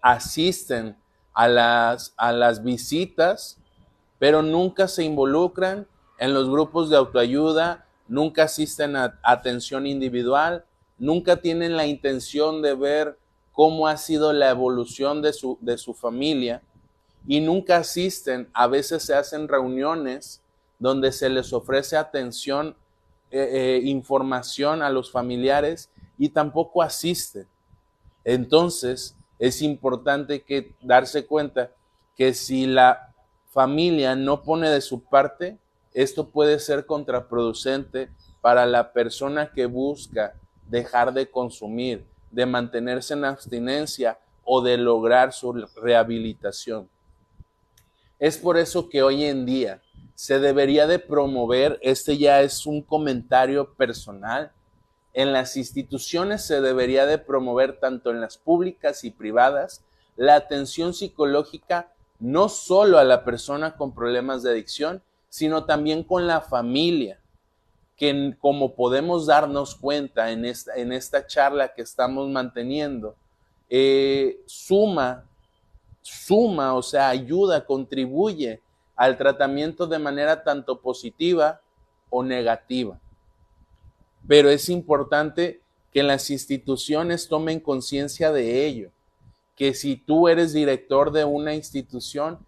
asisten 0.00 0.96
a 1.40 1.48
las, 1.48 2.12
a 2.18 2.32
las 2.32 2.62
visitas, 2.62 3.56
pero 4.18 4.42
nunca 4.42 4.88
se 4.88 5.04
involucran 5.04 5.86
en 6.18 6.34
los 6.34 6.50
grupos 6.50 6.90
de 6.90 6.98
autoayuda, 6.98 7.86
nunca 8.08 8.42
asisten 8.42 8.94
a 8.94 9.18
atención 9.22 9.86
individual, 9.86 10.66
nunca 10.98 11.36
tienen 11.36 11.78
la 11.78 11.86
intención 11.86 12.60
de 12.60 12.74
ver 12.74 13.18
cómo 13.52 13.88
ha 13.88 13.96
sido 13.96 14.34
la 14.34 14.50
evolución 14.50 15.22
de 15.22 15.32
su, 15.32 15.56
de 15.62 15.78
su 15.78 15.94
familia 15.94 16.60
y 17.26 17.40
nunca 17.40 17.78
asisten, 17.78 18.50
a 18.52 18.66
veces 18.66 19.02
se 19.04 19.14
hacen 19.14 19.48
reuniones 19.48 20.42
donde 20.78 21.10
se 21.10 21.30
les 21.30 21.54
ofrece 21.54 21.96
atención, 21.96 22.76
eh, 23.30 23.48
eh, 23.50 23.80
información 23.84 24.82
a 24.82 24.90
los 24.90 25.10
familiares 25.10 25.88
y 26.18 26.28
tampoco 26.28 26.82
asisten. 26.82 27.46
Entonces, 28.24 29.16
es 29.40 29.62
importante 29.62 30.42
que 30.42 30.74
darse 30.82 31.26
cuenta 31.26 31.70
que 32.14 32.34
si 32.34 32.66
la 32.66 33.14
familia 33.48 34.14
no 34.14 34.42
pone 34.42 34.68
de 34.68 34.82
su 34.82 35.02
parte, 35.02 35.56
esto 35.94 36.28
puede 36.28 36.58
ser 36.58 36.84
contraproducente 36.84 38.10
para 38.42 38.66
la 38.66 38.92
persona 38.92 39.50
que 39.50 39.64
busca 39.64 40.34
dejar 40.68 41.14
de 41.14 41.28
consumir, 41.30 42.04
de 42.30 42.44
mantenerse 42.44 43.14
en 43.14 43.24
abstinencia 43.24 44.18
o 44.44 44.60
de 44.60 44.76
lograr 44.76 45.32
su 45.32 45.52
rehabilitación. 45.52 46.88
Es 48.18 48.36
por 48.36 48.58
eso 48.58 48.90
que 48.90 49.02
hoy 49.02 49.24
en 49.24 49.46
día 49.46 49.80
se 50.14 50.38
debería 50.38 50.86
de 50.86 50.98
promover, 50.98 51.78
este 51.82 52.18
ya 52.18 52.42
es 52.42 52.66
un 52.66 52.82
comentario 52.82 53.72
personal, 53.72 54.52
en 55.12 55.32
las 55.32 55.56
instituciones 55.56 56.44
se 56.44 56.60
debería 56.60 57.06
de 57.06 57.18
promover 57.18 57.78
tanto 57.78 58.10
en 58.10 58.20
las 58.20 58.38
públicas 58.38 59.04
y 59.04 59.10
privadas 59.10 59.82
la 60.16 60.36
atención 60.36 60.94
psicológica 60.94 61.92
no 62.18 62.48
solo 62.48 62.98
a 62.98 63.04
la 63.04 63.24
persona 63.24 63.76
con 63.76 63.94
problemas 63.94 64.42
de 64.42 64.50
adicción, 64.50 65.02
sino 65.28 65.64
también 65.64 66.04
con 66.04 66.26
la 66.26 66.42
familia, 66.42 67.18
que 67.96 68.36
como 68.40 68.74
podemos 68.74 69.26
darnos 69.26 69.74
cuenta 69.74 70.30
en 70.30 70.44
esta, 70.44 70.74
en 70.74 70.92
esta 70.92 71.26
charla 71.26 71.72
que 71.72 71.82
estamos 71.82 72.28
manteniendo, 72.28 73.16
eh, 73.68 74.40
suma, 74.46 75.24
suma, 76.02 76.74
o 76.74 76.82
sea, 76.82 77.08
ayuda, 77.08 77.64
contribuye 77.64 78.60
al 78.96 79.16
tratamiento 79.16 79.86
de 79.86 79.98
manera 79.98 80.44
tanto 80.44 80.80
positiva 80.80 81.60
o 82.10 82.22
negativa. 82.22 82.98
Pero 84.26 84.50
es 84.50 84.68
importante 84.68 85.60
que 85.92 86.02
las 86.02 86.30
instituciones 86.30 87.28
tomen 87.28 87.60
conciencia 87.60 88.32
de 88.32 88.66
ello, 88.66 88.90
que 89.56 89.74
si 89.74 89.96
tú 89.96 90.28
eres 90.28 90.52
director 90.52 91.10
de 91.10 91.24
una 91.24 91.54
institución, 91.54 92.38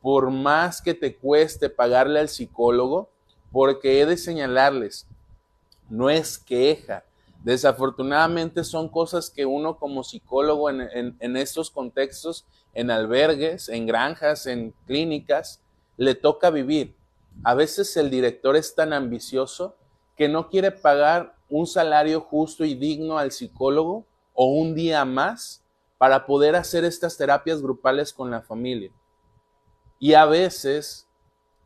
por 0.00 0.30
más 0.30 0.82
que 0.82 0.94
te 0.94 1.16
cueste 1.16 1.70
pagarle 1.70 2.20
al 2.20 2.28
psicólogo, 2.28 3.08
porque 3.50 4.00
he 4.00 4.06
de 4.06 4.16
señalarles, 4.16 5.06
no 5.88 6.10
es 6.10 6.38
queja. 6.38 7.04
Desafortunadamente 7.42 8.64
son 8.64 8.88
cosas 8.88 9.30
que 9.30 9.44
uno 9.44 9.78
como 9.78 10.02
psicólogo 10.02 10.70
en, 10.70 11.36
estos 11.36 11.70
contextos, 11.70 12.46
en 12.72 12.90
albergues, 12.90 13.68
en 13.68 13.86
granjas, 13.86 14.46
en 14.46 14.74
clínicas, 14.86 15.60
le 15.96 16.14
toca 16.14 16.50
vivir. 16.50 16.94
A 17.42 17.54
veces 17.54 17.96
el 17.96 18.10
director 18.10 18.56
es 18.56 18.74
tan 18.74 18.92
ambicioso 18.92 19.76
que 20.16 20.28
no 20.28 20.48
quiere 20.48 20.70
pagar 20.70 21.34
un 21.48 21.66
salario 21.66 22.20
justo 22.20 22.64
y 22.64 22.74
digno 22.74 23.18
al 23.18 23.32
psicólogo 23.32 24.06
o 24.32 24.46
un 24.46 24.74
día 24.74 25.04
más 25.04 25.62
para 25.98 26.26
poder 26.26 26.56
hacer 26.56 26.84
estas 26.84 27.16
terapias 27.16 27.62
grupales 27.62 28.12
con 28.12 28.30
la 28.30 28.42
familia. 28.42 28.90
Y 29.98 30.14
a 30.14 30.26
veces 30.26 31.08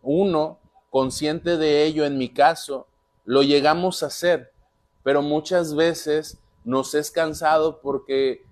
uno, 0.03 0.59
consciente 0.91 1.57
de 1.57 1.85
ello, 1.85 2.05
en 2.05 2.19
mi 2.19 2.29
caso, 2.29 2.87
lo 3.25 3.43
llegamos 3.43 4.03
a 4.03 4.07
hacer, 4.07 4.53
pero 5.03 5.23
muchas 5.23 5.75
veces 5.75 6.39
nos 6.65 6.95
es 6.95 7.11
cansado 7.11 7.81
porque 7.81 8.47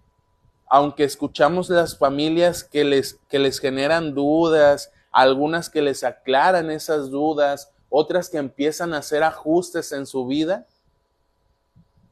aunque 0.68 1.04
escuchamos 1.04 1.70
las 1.70 1.96
familias 1.96 2.64
que 2.64 2.84
les, 2.84 3.20
que 3.28 3.38
les 3.38 3.60
generan 3.60 4.14
dudas, 4.14 4.92
algunas 5.12 5.70
que 5.70 5.82
les 5.82 6.02
aclaran 6.02 6.70
esas 6.70 7.10
dudas, 7.10 7.72
otras 7.88 8.28
que 8.28 8.38
empiezan 8.38 8.94
a 8.94 8.98
hacer 8.98 9.22
ajustes 9.22 9.92
en 9.92 10.06
su 10.06 10.26
vida, 10.26 10.66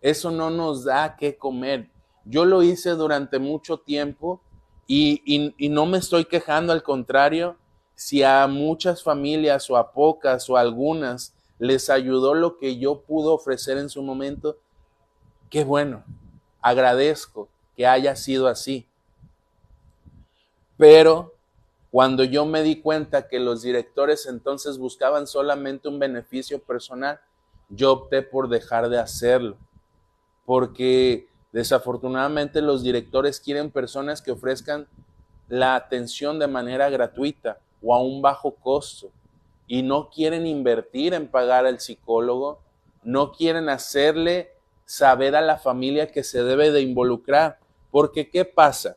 eso 0.00 0.30
no 0.30 0.50
nos 0.50 0.84
da 0.84 1.16
que 1.16 1.36
comer. 1.36 1.88
Yo 2.24 2.44
lo 2.44 2.62
hice 2.62 2.90
durante 2.90 3.38
mucho 3.38 3.78
tiempo 3.78 4.40
y, 4.86 5.22
y, 5.58 5.68
no 5.68 5.86
me 5.86 5.98
estoy 5.98 6.26
quejando, 6.26 6.72
al 6.72 6.82
contrario, 6.82 7.56
si 7.94 8.22
a 8.22 8.46
muchas 8.46 9.02
familias 9.02 9.70
o 9.70 9.76
a 9.76 9.92
pocas 9.92 10.48
o 10.50 10.56
a 10.56 10.60
algunas 10.60 11.34
les 11.58 11.88
ayudó 11.88 12.34
lo 12.34 12.58
que 12.58 12.78
yo 12.78 13.00
pude 13.00 13.28
ofrecer 13.28 13.78
en 13.78 13.88
su 13.88 14.02
momento, 14.02 14.58
qué 15.48 15.64
bueno, 15.64 16.04
agradezco 16.60 17.48
que 17.76 17.86
haya 17.86 18.14
sido 18.16 18.48
así. 18.48 18.86
Pero 20.76 21.33
cuando 21.94 22.24
yo 22.24 22.44
me 22.44 22.64
di 22.64 22.80
cuenta 22.80 23.28
que 23.28 23.38
los 23.38 23.62
directores 23.62 24.26
entonces 24.26 24.78
buscaban 24.78 25.28
solamente 25.28 25.86
un 25.86 26.00
beneficio 26.00 26.60
personal, 26.60 27.20
yo 27.68 27.92
opté 27.92 28.20
por 28.20 28.48
dejar 28.48 28.88
de 28.88 28.98
hacerlo, 28.98 29.56
porque 30.44 31.28
desafortunadamente 31.52 32.62
los 32.62 32.82
directores 32.82 33.38
quieren 33.38 33.70
personas 33.70 34.22
que 34.22 34.32
ofrezcan 34.32 34.88
la 35.46 35.76
atención 35.76 36.40
de 36.40 36.48
manera 36.48 36.90
gratuita 36.90 37.60
o 37.80 37.94
a 37.94 38.02
un 38.02 38.20
bajo 38.20 38.56
costo 38.56 39.12
y 39.68 39.84
no 39.84 40.10
quieren 40.10 40.48
invertir 40.48 41.14
en 41.14 41.28
pagar 41.28 41.64
al 41.64 41.78
psicólogo, 41.78 42.58
no 43.04 43.30
quieren 43.30 43.68
hacerle 43.68 44.50
saber 44.84 45.36
a 45.36 45.42
la 45.42 45.58
familia 45.58 46.10
que 46.10 46.24
se 46.24 46.42
debe 46.42 46.72
de 46.72 46.80
involucrar, 46.80 47.60
porque 47.92 48.30
¿qué 48.30 48.44
pasa? 48.44 48.96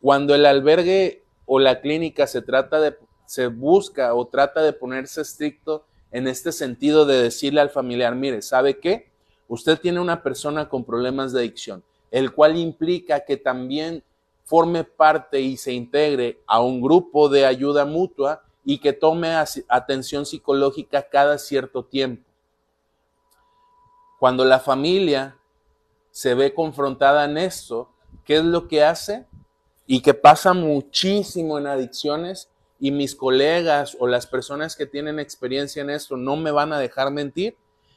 Cuando 0.00 0.36
el 0.36 0.46
albergue 0.46 1.24
o 1.52 1.58
la 1.58 1.80
clínica 1.80 2.28
se 2.28 2.42
trata 2.42 2.80
de, 2.80 2.96
se 3.26 3.48
busca 3.48 4.14
o 4.14 4.24
trata 4.28 4.62
de 4.62 4.72
ponerse 4.72 5.20
estricto 5.20 5.84
en 6.12 6.28
este 6.28 6.52
sentido 6.52 7.06
de 7.06 7.20
decirle 7.20 7.60
al 7.60 7.70
familiar, 7.70 8.14
mire, 8.14 8.40
¿sabe 8.40 8.78
qué? 8.78 9.10
Usted 9.48 9.76
tiene 9.80 9.98
una 9.98 10.22
persona 10.22 10.68
con 10.68 10.84
problemas 10.84 11.32
de 11.32 11.40
adicción, 11.40 11.82
el 12.12 12.32
cual 12.32 12.56
implica 12.56 13.24
que 13.24 13.36
también 13.36 14.04
forme 14.44 14.84
parte 14.84 15.40
y 15.40 15.56
se 15.56 15.72
integre 15.72 16.40
a 16.46 16.60
un 16.60 16.80
grupo 16.80 17.28
de 17.28 17.44
ayuda 17.44 17.84
mutua 17.84 18.44
y 18.64 18.78
que 18.78 18.92
tome 18.92 19.34
atención 19.66 20.26
psicológica 20.26 21.08
cada 21.08 21.36
cierto 21.36 21.84
tiempo. 21.84 22.22
Cuando 24.20 24.44
la 24.44 24.60
familia 24.60 25.36
se 26.12 26.34
ve 26.34 26.54
confrontada 26.54 27.24
en 27.24 27.38
esto, 27.38 27.90
¿qué 28.24 28.36
es 28.36 28.44
lo 28.44 28.68
que 28.68 28.84
hace? 28.84 29.26
Y 29.92 30.02
que 30.02 30.14
pasa 30.14 30.54
muchísimo 30.54 31.58
en 31.58 31.66
adicciones 31.66 32.48
y 32.78 32.92
mis 32.92 33.16
colegas 33.16 33.96
o 33.98 34.06
las 34.06 34.24
personas 34.24 34.76
que 34.76 34.86
tienen 34.86 35.18
experiencia 35.18 35.82
en 35.82 35.90
esto 35.90 36.16
no 36.16 36.36
me 36.36 36.52
van 36.52 36.72
a 36.72 36.78
dejar 36.78 37.10
mentir, 37.10 37.56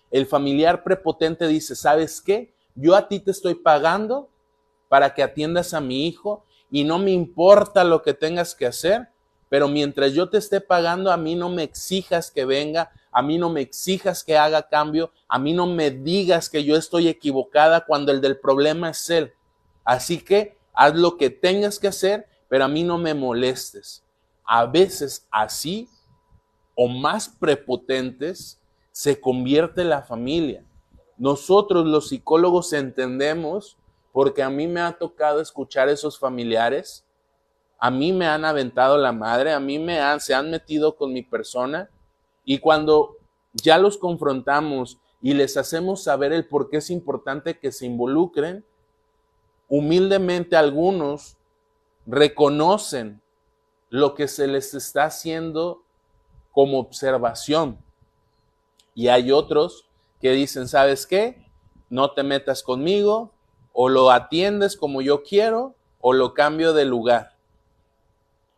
el 0.09 0.25
familiar 0.25 0.83
prepotente 0.83 1.47
dice, 1.47 1.75
¿sabes 1.75 2.19
qué? 2.19 2.51
Yo 2.73 2.95
a 2.95 3.07
ti 3.07 3.19
te 3.19 3.29
estoy 3.29 3.53
pagando 3.53 4.27
para 4.89 5.13
que 5.13 5.21
atiendas 5.21 5.75
a 5.75 5.81
mi 5.81 6.07
hijo 6.07 6.43
y 6.71 6.83
no 6.83 6.97
me 6.97 7.11
importa 7.11 7.83
lo 7.83 8.01
que 8.01 8.15
tengas 8.15 8.55
que 8.55 8.65
hacer, 8.65 9.09
pero 9.47 9.67
mientras 9.67 10.13
yo 10.13 10.27
te 10.29 10.39
esté 10.39 10.61
pagando, 10.61 11.11
a 11.11 11.17
mí 11.17 11.35
no 11.35 11.49
me 11.49 11.61
exijas 11.61 12.31
que 12.31 12.43
venga, 12.43 12.89
a 13.11 13.21
mí 13.21 13.37
no 13.37 13.51
me 13.51 13.61
exijas 13.61 14.23
que 14.23 14.35
haga 14.35 14.67
cambio, 14.67 15.11
a 15.27 15.37
mí 15.37 15.53
no 15.53 15.67
me 15.67 15.91
digas 15.91 16.49
que 16.49 16.63
yo 16.63 16.75
estoy 16.75 17.07
equivocada 17.07 17.85
cuando 17.85 18.11
el 18.11 18.19
del 18.19 18.39
problema 18.39 18.89
es 18.89 19.07
él. 19.11 19.31
Así 19.85 20.17
que 20.17 20.57
haz 20.73 20.95
lo 20.95 21.17
que 21.17 21.29
tengas 21.29 21.79
que 21.79 21.87
hacer, 21.87 22.27
pero 22.49 22.65
a 22.65 22.67
mí 22.67 22.83
no 22.83 22.97
me 22.97 23.13
molestes. 23.13 24.03
A 24.45 24.65
veces 24.65 25.27
así 25.31 25.89
o 26.75 26.87
más 26.87 27.29
prepotentes 27.29 28.59
se 28.91 29.19
convierte 29.19 29.83
la 29.83 30.01
familia. 30.01 30.63
Nosotros 31.17 31.85
los 31.85 32.09
psicólogos 32.09 32.73
entendemos 32.73 33.77
porque 34.11 34.43
a 34.43 34.49
mí 34.49 34.67
me 34.67 34.81
ha 34.81 34.91
tocado 34.93 35.41
escuchar 35.41 35.89
esos 35.89 36.19
familiares, 36.19 37.05
a 37.79 37.89
mí 37.89 38.13
me 38.13 38.27
han 38.27 38.45
aventado 38.45 38.97
la 38.97 39.11
madre, 39.11 39.51
a 39.51 39.59
mí 39.59 39.79
me 39.79 39.99
han, 39.99 40.19
se 40.19 40.33
han 40.33 40.51
metido 40.51 40.95
con 40.95 41.11
mi 41.11 41.23
persona 41.23 41.89
y 42.45 42.59
cuando 42.59 43.17
ya 43.53 43.77
los 43.77 43.97
confrontamos 43.97 44.99
y 45.21 45.33
les 45.33 45.57
hacemos 45.57 46.03
saber 46.03 46.33
el 46.33 46.47
por 46.47 46.69
qué 46.69 46.77
es 46.77 46.89
importante 46.89 47.57
que 47.57 47.71
se 47.71 47.85
involucren, 47.85 48.63
humildemente 49.67 50.55
algunos 50.55 51.37
reconocen 52.05 53.21
lo 53.89 54.15
que 54.15 54.27
se 54.27 54.47
les 54.47 54.73
está 54.73 55.05
haciendo 55.05 55.83
como 56.51 56.79
observación. 56.79 57.77
Y 58.95 59.07
hay 59.07 59.31
otros 59.31 59.85
que 60.21 60.31
dicen, 60.31 60.67
¿sabes 60.67 61.07
qué? 61.07 61.45
No 61.89 62.11
te 62.11 62.23
metas 62.23 62.63
conmigo, 62.63 63.31
o 63.71 63.89
lo 63.89 64.11
atiendes 64.11 64.77
como 64.77 65.01
yo 65.01 65.23
quiero, 65.23 65.75
o 66.01 66.13
lo 66.13 66.33
cambio 66.33 66.73
de 66.73 66.85
lugar. 66.85 67.35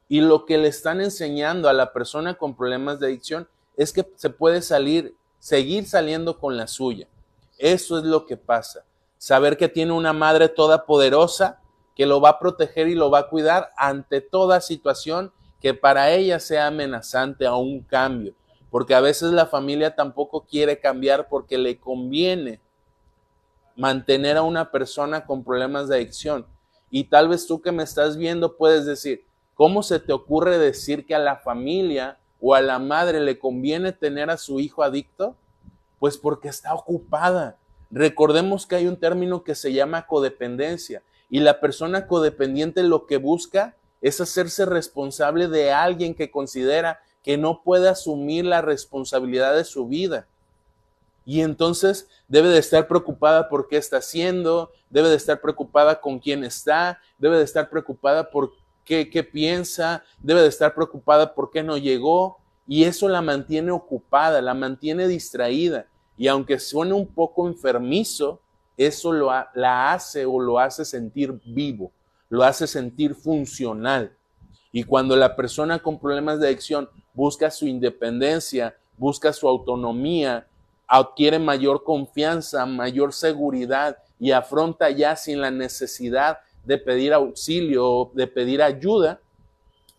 Y 0.08 0.22
lo 0.22 0.46
que 0.46 0.58
le 0.58 0.68
están 0.68 1.02
enseñando 1.02 1.70
a 1.70 1.74
la 1.74 1.94
persona 1.94 2.36
con 2.36 2.56
problemas 2.56 3.00
de 3.00 3.08
adicción 3.08 3.48
es 3.78 3.92
que 3.92 4.06
se 4.16 4.30
puede 4.30 4.62
salir, 4.62 5.16
seguir 5.40 5.88
saliendo 5.88 6.40
con 6.40 6.58
la 6.58 6.68
suya. 6.68 7.08
Eso 7.58 7.98
es 7.98 8.04
lo 8.04 8.26
que 8.26 8.38
pasa 8.38 8.84
saber 9.18 9.58
que 9.58 9.70
tiene 9.70 9.94
una 9.94 10.14
madre 10.14 10.50
toda 10.50 10.86
poderosa 10.86 11.62
que 11.96 12.06
lo 12.06 12.20
va 12.20 12.30
a 12.30 12.40
proteger 12.40 12.88
y 12.88 12.96
lo 12.96 13.10
va 13.10 13.20
a 13.20 13.30
cuidar 13.30 13.72
ante 13.78 14.22
toda 14.22 14.62
situación 14.62 15.32
que 15.62 15.74
para 15.74 16.12
ella 16.12 16.40
sea 16.40 16.68
amenazante 16.68 17.46
a 17.46 17.56
un 17.56 17.82
cambio, 17.82 18.34
porque 18.70 18.94
a 18.94 19.02
veces 19.02 19.32
la 19.32 19.46
familia 19.46 19.96
tampoco 19.96 20.42
quiere 20.42 20.80
cambiar 20.80 21.28
porque 21.30 21.58
le 21.58 21.80
conviene 21.80 22.60
mantener 23.76 24.38
a 24.38 24.44
una 24.44 24.72
persona 24.72 25.26
con 25.26 25.44
problemas 25.44 25.88
de 25.88 25.96
adicción. 25.96 26.46
Y 26.92 27.06
tal 27.06 27.30
vez 27.30 27.48
tú 27.48 27.62
que 27.62 27.72
me 27.72 27.84
estás 27.84 28.18
viendo 28.18 28.58
puedes 28.58 28.86
decir, 28.86 29.26
¿cómo 29.54 29.84
se 29.84 30.00
te 30.00 30.14
ocurre 30.14 30.58
decir 30.58 31.06
que 31.06 31.16
a 31.16 31.20
la 31.20 31.38
familia 31.38 32.20
o 32.40 32.54
a 32.54 32.62
la 32.62 32.80
madre 32.80 33.20
le 33.20 33.40
conviene 33.40 33.92
tener 33.92 34.30
a 34.30 34.38
su 34.38 34.60
hijo 34.60 34.84
adicto? 34.84 35.36
Pues 36.00 36.18
porque 36.18 36.50
está 36.50 36.74
ocupada, 36.74 37.58
Recordemos 37.92 38.66
que 38.66 38.76
hay 38.76 38.88
un 38.88 38.98
término 38.98 39.44
que 39.44 39.56
se 39.56 39.74
llama 39.74 40.08
codependencia 40.08 41.02
y 41.30 41.40
la 41.40 41.60
persona 41.60 42.08
codependiente 42.08 42.84
lo 42.84 43.06
que 43.06 43.18
busca 43.18 43.76
es 44.02 44.22
hacerse 44.22 44.66
responsable 44.66 45.48
de 45.48 45.72
alguien 45.72 46.14
que 46.14 46.32
considera 46.32 47.00
que 47.24 47.38
no 47.38 47.64
puede 47.64 47.90
asumir 47.90 48.46
la 48.46 48.62
responsabilidad 48.62 49.56
de 49.56 49.64
su 49.64 49.88
vida. 49.88 50.28
Y 51.26 51.42
entonces 51.42 52.08
debe 52.28 52.50
de 52.50 52.60
estar 52.60 52.88
preocupada 52.88 53.50
por 53.50 53.68
qué 53.68 53.78
está 53.78 53.98
haciendo, 53.98 54.72
debe 54.92 55.10
de 55.10 55.16
estar 55.16 55.42
preocupada 55.42 56.00
con 56.00 56.20
quién 56.20 56.44
está, 56.44 57.00
debe 57.18 57.38
de 57.40 57.44
estar 57.44 57.68
preocupada 57.70 58.30
por 58.30 58.52
qué, 58.86 59.28
piensa, 59.32 60.04
debe 60.20 60.44
de 60.44 60.50
estar 60.50 60.76
preocupada 60.76 61.34
por 61.34 61.50
qué 61.50 61.64
no 61.64 61.78
llegó. 61.78 62.38
Y 62.68 62.84
eso 62.84 63.10
la 63.10 63.22
mantiene 63.22 63.72
ocupada, 63.72 64.42
la 64.42 64.54
mantiene 64.54 65.08
distraída. 65.08 65.88
Y 66.18 66.28
aunque 66.28 66.60
suene 66.60 66.94
un 66.94 67.08
poco 67.08 67.48
enfermizo, 67.48 68.40
eso 68.78 69.12
lo 69.12 69.32
la 69.54 69.94
hace 69.94 70.26
o 70.26 70.40
lo 70.40 70.60
hace 70.60 70.86
sentir 70.86 71.40
vivo, 71.46 71.92
lo 72.30 72.44
hace 72.44 72.68
sentir 72.68 73.16
funcional. 73.16 74.12
Y 74.72 74.84
cuando 74.84 75.16
la 75.16 75.36
persona 75.36 75.80
con 75.80 76.00
problemas 76.00 76.40
de 76.40 76.48
adicción 76.48 76.90
busca 77.14 77.50
su 77.50 77.66
independencia, 77.66 78.76
busca 78.98 79.32
su 79.32 79.48
autonomía, 79.48 80.48
adquiere 80.88 81.40
mayor 81.40 81.84
confianza, 81.84 82.66
mayor 82.66 83.14
seguridad 83.14 83.98
y 84.20 84.32
afronta 84.32 84.90
ya 84.90 85.16
sin 85.16 85.42
la 85.42 85.52
necesidad 85.52 86.40
de 86.64 86.78
pedir 86.78 87.14
auxilio, 87.14 88.12
de 88.14 88.28
pedir 88.28 88.62
ayuda, 88.62 89.20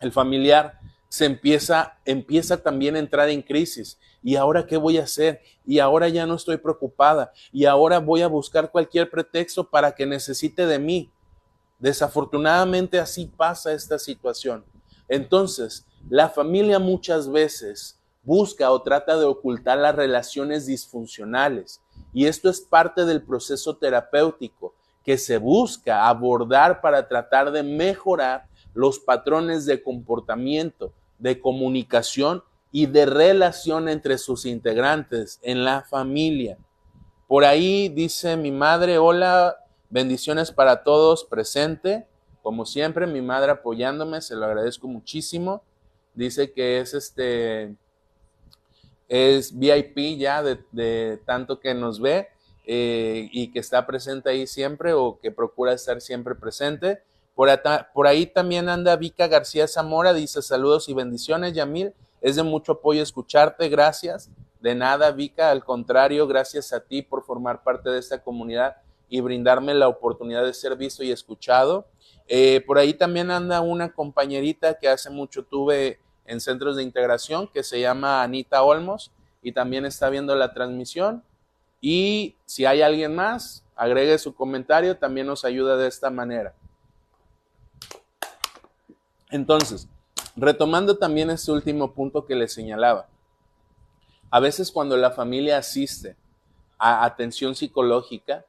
el 0.01 0.13
familiar 0.13 0.79
se 1.09 1.25
empieza, 1.25 1.97
empieza 2.05 2.63
también 2.63 2.97
a 2.97 2.99
entrar 2.99 3.29
en 3.31 3.43
crisis. 3.43 3.99
¿Y 4.27 4.35
ahora 4.35 4.67
qué 4.67 4.77
voy 4.77 4.99
a 4.99 5.05
hacer? 5.05 5.41
Y 5.65 5.79
ahora 5.79 6.09
ya 6.09 6.27
no 6.27 6.35
estoy 6.35 6.57
preocupada. 6.57 7.33
Y 7.53 7.65
ahora 7.65 8.01
voy 8.01 8.23
a 8.23 8.27
buscar 8.27 8.73
cualquier 8.73 9.09
pretexto 9.09 9.71
para 9.71 9.95
que 9.95 10.05
necesite 10.05 10.67
de 10.67 10.81
mí. 10.81 11.13
Desafortunadamente 11.79 12.99
así 12.99 13.27
pasa 13.27 13.73
esta 13.73 14.01
situación. 14.01 14.65
Entonces, 15.09 15.87
la 16.11 16.29
familia 16.29 16.81
muchas 16.81 17.31
veces 17.31 18.01
busca 18.25 18.73
o 18.73 18.83
trata 18.83 19.17
de 19.17 19.27
ocultar 19.27 19.79
las 19.79 19.95
relaciones 19.95 20.67
disfuncionales. 20.67 21.81
Y 22.13 22.27
esto 22.27 22.51
es 22.51 22.61
parte 22.61 23.05
del 23.05 23.23
proceso 23.23 23.77
terapéutico 23.77 24.75
que 25.05 25.19
se 25.19 25.39
busca 25.39 26.09
abordar 26.09 26.81
para 26.81 27.07
tratar 27.07 27.53
de 27.53 27.63
mejorar 27.63 28.49
los 28.75 28.99
patrones 28.99 29.67
de 29.67 29.81
comportamiento, 29.85 30.93
de 31.17 31.41
comunicación 31.41 32.43
y 32.77 32.85
de 32.85 33.07
relación 33.07 33.89
entre 33.89 34.19
sus 34.19 34.45
integrantes 34.45 35.41
en 35.41 35.65
la 35.65 35.81
familia. 35.81 36.59
Por 37.27 37.47
ahí 37.47 37.89
dice 37.89 38.37
mi 38.37 38.51
madre, 38.51 38.99
hola, 38.99 39.57
bendiciones 39.89 40.53
para 40.53 40.85
todos, 40.85 41.25
presente. 41.25 42.07
Como 42.43 42.67
siempre, 42.67 43.07
mi 43.07 43.23
madre 43.23 43.53
apoyándome, 43.53 44.21
se 44.21 44.37
lo 44.37 44.45
agradezco 44.45 44.89
muchísimo. 44.89 45.63
Dice 46.13 46.53
que 46.53 46.81
es 46.81 46.93
este, 46.93 47.75
es 49.09 49.59
VIP 49.59 50.19
ya 50.19 50.43
de, 50.43 51.19
tanto 51.25 51.59
que 51.61 51.73
nos 51.73 51.99
ve 51.99 52.29
eh, 52.67 53.31
y 53.33 53.53
que 53.53 53.61
está 53.61 53.87
presente 53.87 54.29
ahí 54.29 54.47
siempre 54.47 54.93
o 54.93 55.19
que 55.19 55.33
procura 55.33 55.73
estar 55.73 56.03
siempre 56.03 56.35
presente. 56.35 57.01
Por, 57.35 57.49
ahí 58.07 58.27
también 58.27 58.69
anda 58.69 58.97
Vika 58.97 59.29
García 59.29 59.67
Zamora, 59.67 60.13
dice 60.13 60.43
saludos 60.43 60.91
y 60.91 60.93
bendiciones, 60.93 61.55
Yamil. 61.55 61.95
Es 62.21 62.37
de 62.37 62.43
mucho 62.43 62.73
apoyo 62.73 63.03
escucharte, 63.03 63.69
gracias. 63.69 64.31
De 64.61 64.75
nada, 64.75 65.11
Vika, 65.13 65.51
al 65.51 65.65
contrario, 65.65 66.27
gracias 66.27 66.73
a 66.73 66.81
ti 66.81 67.03
por 67.03 67.25
formar 67.25 67.63
parte 67.63 67.91
de 67.91 67.99
esta 67.99 68.23
comunidad 68.23 68.77
y 69.09 69.21
brindarme 69.21 69.75
la 69.75 69.89
oportunidad 69.89 70.45
de 70.45 70.55
ser 70.55 70.77
visto 70.77 71.05
y 71.05 71.11
escuchado. 71.11 71.87
Eh, 72.27 72.63
por 72.67 72.79
ahí 72.79 72.95
también 72.95 73.31
anda 73.31 73.61
una 73.61 73.93
compañerita 73.93 74.79
que 74.79 74.89
hace 74.89 75.11
mucho 75.11 75.45
tuve 75.45 76.01
en 76.25 76.41
centros 76.41 76.77
de 76.77 76.83
integración 76.83 77.49
que 77.49 77.63
se 77.63 77.81
llama 77.81 78.23
Anita 78.23 78.63
Olmos 78.63 79.13
y 79.43 79.53
también 79.53 79.85
está 79.85 80.11
viendo 80.11 80.35
la 80.35 80.53
transmisión. 80.53 81.23
Y 81.81 82.35
si 82.47 82.65
hay 82.65 82.83
alguien 82.83 83.15
más, 83.15 83.65
agregue 83.77 84.19
su 84.19 84.35
comentario, 84.35 84.97
también 84.97 85.27
nos 85.27 85.45
ayuda 85.45 85.77
de 85.77 85.87
esta 85.87 86.11
manera. 86.11 86.55
Entonces, 89.31 89.89
retomando 90.37 90.99
también 90.99 91.31
este 91.31 91.51
último 91.51 91.93
punto 91.93 92.27
que 92.27 92.35
le 92.35 92.49
señalaba, 92.49 93.09
a 94.31 94.41
veces 94.41 94.71
cuando 94.71 94.97
la 94.97 95.11
familia 95.11 95.59
asiste 95.59 96.17
a 96.79 97.05
atención 97.05 97.55
psicológica 97.55 98.45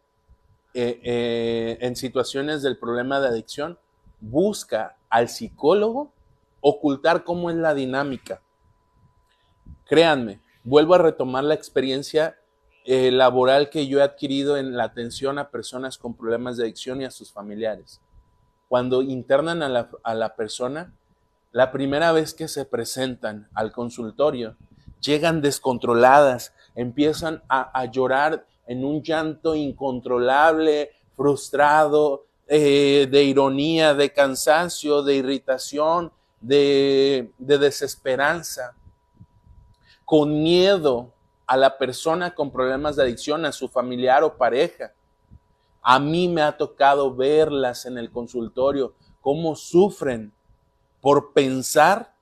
eh, 0.73 0.99
eh, 1.03 1.77
en 1.81 1.95
situaciones 1.95 2.61
del 2.61 2.77
problema 2.77 3.19
de 3.19 3.29
adicción, 3.29 3.77
busca 4.19 4.97
al 5.09 5.29
psicólogo 5.29 6.11
ocultar 6.61 7.23
cómo 7.23 7.49
es 7.49 7.55
la 7.55 7.73
dinámica. 7.73 8.41
Créanme, 9.85 10.41
vuelvo 10.63 10.95
a 10.95 10.99
retomar 10.99 11.43
la 11.43 11.53
experiencia 11.53 12.37
eh, 12.83 13.11
laboral 13.11 13.69
que 13.69 13.87
yo 13.87 13.99
he 13.99 14.03
adquirido 14.03 14.57
en 14.57 14.75
la 14.75 14.83
atención 14.83 15.39
a 15.39 15.49
personas 15.49 15.97
con 15.97 16.15
problemas 16.15 16.57
de 16.57 16.63
adicción 16.63 17.01
y 17.01 17.05
a 17.05 17.11
sus 17.11 17.31
familiares 17.31 18.01
cuando 18.67 19.01
internan 19.01 19.63
a 19.63 20.13
la, 20.13 20.35
persona, 20.35 20.93
la 21.51 21.71
primera 21.71 22.11
vez 22.11 22.33
que 22.33 22.47
se 22.47 22.65
presentan 22.65 23.47
al 23.53 23.71
consultorio, 23.71 24.55
llegan 25.01 25.41
descontroladas, 25.41 26.53
empiezan 26.75 27.43
a, 27.49 27.85
llorar 27.85 28.45
en 28.67 28.83
un 28.83 29.01
llanto 29.01 29.55
incontrolable, 29.55 30.91
frustrado, 31.15 32.25
eh, 32.47 33.07
de 33.09 33.23
ironía, 33.23 33.93
de 33.93 34.11
cansancio, 34.11 35.03
de 35.03 35.15
irritación, 35.15 36.11
de, 36.41 37.31
de 37.37 37.57
desesperanza, 37.57 38.75
con 40.05 40.43
miedo 40.43 41.13
a 41.45 41.57
la 41.57 41.77
persona 41.77 42.35
con 42.35 42.51
problemas 42.51 42.95
de 42.95 43.03
adicción, 43.03 43.45
a 43.45 43.51
su 43.51 43.69
familiar 43.69 44.23
o 44.23 44.37
pareja. 44.37 44.93
A 45.81 45.99
mí 45.99 46.27
me 46.27 46.41
ha 46.41 46.57
tocado 46.57 47.15
verlas 47.15 47.85
en 47.85 47.97
el 47.97 48.11
consultorio, 48.11 48.93
cómo 49.21 49.55
sufren 49.55 50.33
por 51.01 51.33
pensar 51.33 52.13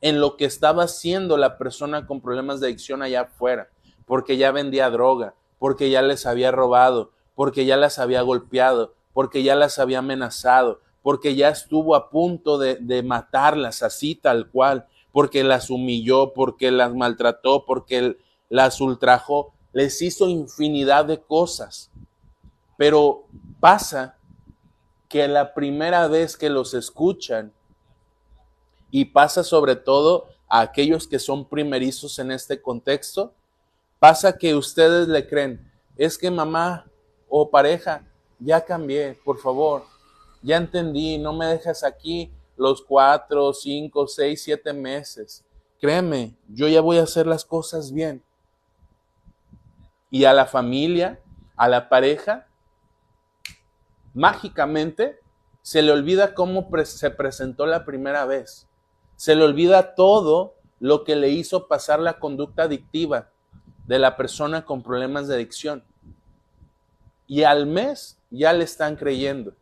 en 0.00 0.20
lo 0.20 0.36
que 0.36 0.44
estaba 0.44 0.84
haciendo 0.84 1.36
la 1.36 1.58
persona 1.58 2.06
con 2.06 2.20
problemas 2.20 2.60
de 2.60 2.68
adicción 2.68 3.02
allá 3.02 3.22
afuera, 3.22 3.68
porque 4.06 4.36
ya 4.36 4.50
vendía 4.50 4.90
droga, 4.90 5.34
porque 5.58 5.90
ya 5.90 6.02
les 6.02 6.26
había 6.26 6.50
robado, 6.50 7.12
porque 7.34 7.64
ya 7.66 7.76
las 7.76 7.98
había 7.98 8.22
golpeado, 8.22 8.94
porque 9.12 9.42
ya 9.42 9.54
las 9.56 9.78
había 9.78 9.98
amenazado, 9.98 10.80
porque 11.02 11.34
ya 11.34 11.48
estuvo 11.48 11.94
a 11.94 12.10
punto 12.10 12.58
de, 12.58 12.76
de 12.76 13.02
matarlas 13.02 13.82
así 13.82 14.14
tal 14.14 14.48
cual, 14.50 14.86
porque 15.12 15.44
las 15.44 15.70
humilló, 15.70 16.32
porque 16.32 16.70
las 16.70 16.94
maltrató, 16.94 17.64
porque 17.66 18.16
las 18.48 18.80
ultrajó, 18.80 19.52
les 19.72 20.00
hizo 20.02 20.28
infinidad 20.28 21.04
de 21.04 21.20
cosas. 21.20 21.90
Pero 22.76 23.24
pasa 23.58 24.16
que 25.08 25.26
la 25.28 25.54
primera 25.54 26.06
vez 26.08 26.36
que 26.36 26.48
los 26.48 26.72
escuchan, 26.72 27.52
y 28.90 29.06
pasa 29.06 29.44
sobre 29.44 29.76
todo 29.76 30.28
a 30.48 30.60
aquellos 30.60 31.06
que 31.06 31.18
son 31.18 31.48
primerizos 31.48 32.18
en 32.18 32.32
este 32.32 32.60
contexto, 32.60 33.32
pasa 33.98 34.36
que 34.36 34.54
ustedes 34.54 35.08
le 35.08 35.26
creen, 35.26 35.70
es 35.96 36.18
que 36.18 36.30
mamá 36.30 36.86
o 37.28 37.50
pareja, 37.50 38.04
ya 38.38 38.64
cambié, 38.64 39.18
por 39.24 39.38
favor, 39.38 39.84
ya 40.42 40.56
entendí, 40.56 41.18
no 41.18 41.32
me 41.32 41.46
dejas 41.46 41.84
aquí 41.84 42.32
los 42.56 42.82
cuatro, 42.82 43.52
cinco, 43.52 44.06
seis, 44.06 44.42
siete 44.42 44.72
meses. 44.72 45.44
Créeme, 45.80 46.36
yo 46.48 46.68
ya 46.68 46.80
voy 46.80 46.98
a 46.98 47.04
hacer 47.04 47.26
las 47.26 47.44
cosas 47.44 47.92
bien. 47.92 48.22
Y 50.10 50.24
a 50.24 50.32
la 50.32 50.46
familia, 50.46 51.20
a 51.56 51.68
la 51.68 51.88
pareja, 51.88 52.46
mágicamente 54.12 55.20
se 55.62 55.82
le 55.82 55.92
olvida 55.92 56.34
cómo 56.34 56.68
se 56.84 57.10
presentó 57.10 57.66
la 57.66 57.84
primera 57.84 58.24
vez. 58.24 58.66
Se 59.20 59.34
le 59.34 59.44
olvida 59.44 59.94
todo 59.94 60.54
lo 60.78 61.04
que 61.04 61.14
le 61.14 61.28
hizo 61.28 61.68
pasar 61.68 62.00
la 62.00 62.18
conducta 62.18 62.62
adictiva 62.62 63.28
de 63.86 63.98
la 63.98 64.16
persona 64.16 64.64
con 64.64 64.82
problemas 64.82 65.28
de 65.28 65.34
adicción. 65.34 65.84
Y 67.26 67.42
al 67.42 67.66
mes 67.66 68.18
ya 68.30 68.54
le 68.54 68.64
están 68.64 68.96
creyendo. 68.96 69.52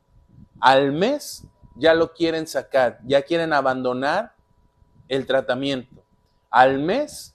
Al 0.60 0.92
mes 0.92 1.42
ya 1.74 1.92
lo 1.92 2.12
quieren 2.12 2.46
sacar, 2.46 3.00
ya 3.04 3.22
quieren 3.22 3.52
abandonar 3.52 4.32
el 5.08 5.26
tratamiento. 5.26 6.04
Al 6.50 6.78
mes 6.78 7.34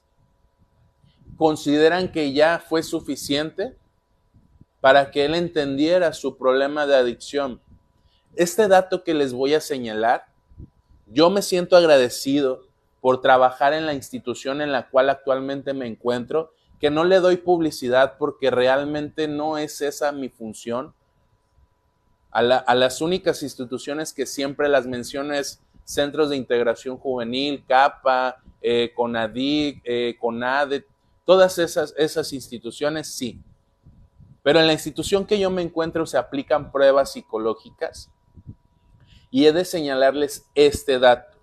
consideran 1.35 2.09
que 2.09 2.31
ya 2.31 2.57
fue 2.57 2.83
suficiente 2.83 3.75
para 4.79 5.11
que 5.11 5.25
él 5.25 5.35
entendiera 5.35 6.13
su 6.13 6.37
problema 6.37 6.85
de 6.85 6.95
adicción. 6.95 7.59
Este 8.33 8.69
dato 8.69 9.03
que 9.03 9.13
les 9.13 9.33
voy 9.33 9.55
a 9.55 9.59
señalar, 9.59 10.32
yo 11.13 11.29
me 11.29 11.41
siento 11.41 11.77
agradecido 11.77 12.67
por 13.01 13.21
trabajar 13.21 13.73
en 13.73 13.85
la 13.85 13.93
institución 13.93 14.61
en 14.61 14.71
la 14.71 14.89
cual 14.89 15.09
actualmente 15.09 15.73
me 15.73 15.87
encuentro, 15.87 16.53
que 16.79 16.89
no 16.89 17.03
le 17.03 17.19
doy 17.19 17.37
publicidad 17.37 18.17
porque 18.17 18.51
realmente 18.51 19.27
no 19.27 19.57
es 19.57 19.81
esa 19.81 20.11
mi 20.11 20.29
función. 20.29 20.93
A, 22.31 22.41
las 22.41 22.99
únicas 23.01 23.43
instituciones 23.43 24.11
que 24.11 24.25
siempre 24.25 24.67
las 24.67 24.87
menciono 24.87 25.33
es 25.33 25.61
Centros 25.83 26.29
de 26.29 26.37
Integración 26.37 26.97
Juvenil, 26.97 27.63
CAPA, 27.67 28.41
eh, 28.61 28.91
CONADIC, 28.95 29.81
eh, 29.83 30.15
CONADE, 30.19 30.85
todas 31.25 31.59
esas, 31.59 31.93
esas 31.97 32.33
instituciones 32.33 33.07
sí 33.07 33.39
pero 34.43 34.59
en 34.59 34.67
la 34.67 34.73
institución 34.73 35.25
que 35.25 35.39
yo 35.39 35.49
me 35.49 35.61
encuentro 35.61 36.05
se 36.05 36.17
aplican 36.17 36.71
pruebas 36.71 37.13
psicológicas 37.13 38.11
y 39.33 39.47
he 39.47 39.51
de 39.51 39.65
señalarles 39.65 40.45
este 40.53 40.99
dato. 40.99 41.35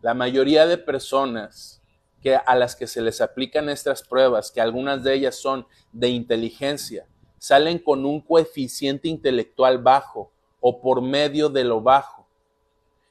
La 0.00 0.14
mayoría 0.14 0.66
de 0.66 0.78
personas 0.78 1.82
que 2.22 2.34
a 2.34 2.56
las 2.56 2.74
que 2.74 2.86
se 2.86 3.02
les 3.02 3.20
aplican 3.20 3.68
estas 3.68 4.02
pruebas, 4.02 4.50
que 4.50 4.62
algunas 4.62 5.04
de 5.04 5.12
ellas 5.12 5.36
son 5.36 5.66
de 5.92 6.08
inteligencia, 6.08 7.06
salen 7.36 7.78
con 7.78 8.06
un 8.06 8.22
coeficiente 8.22 9.08
intelectual 9.08 9.76
bajo 9.76 10.32
o 10.60 10.80
por 10.80 11.02
medio 11.02 11.50
de 11.50 11.64
lo 11.64 11.82
bajo. 11.82 12.26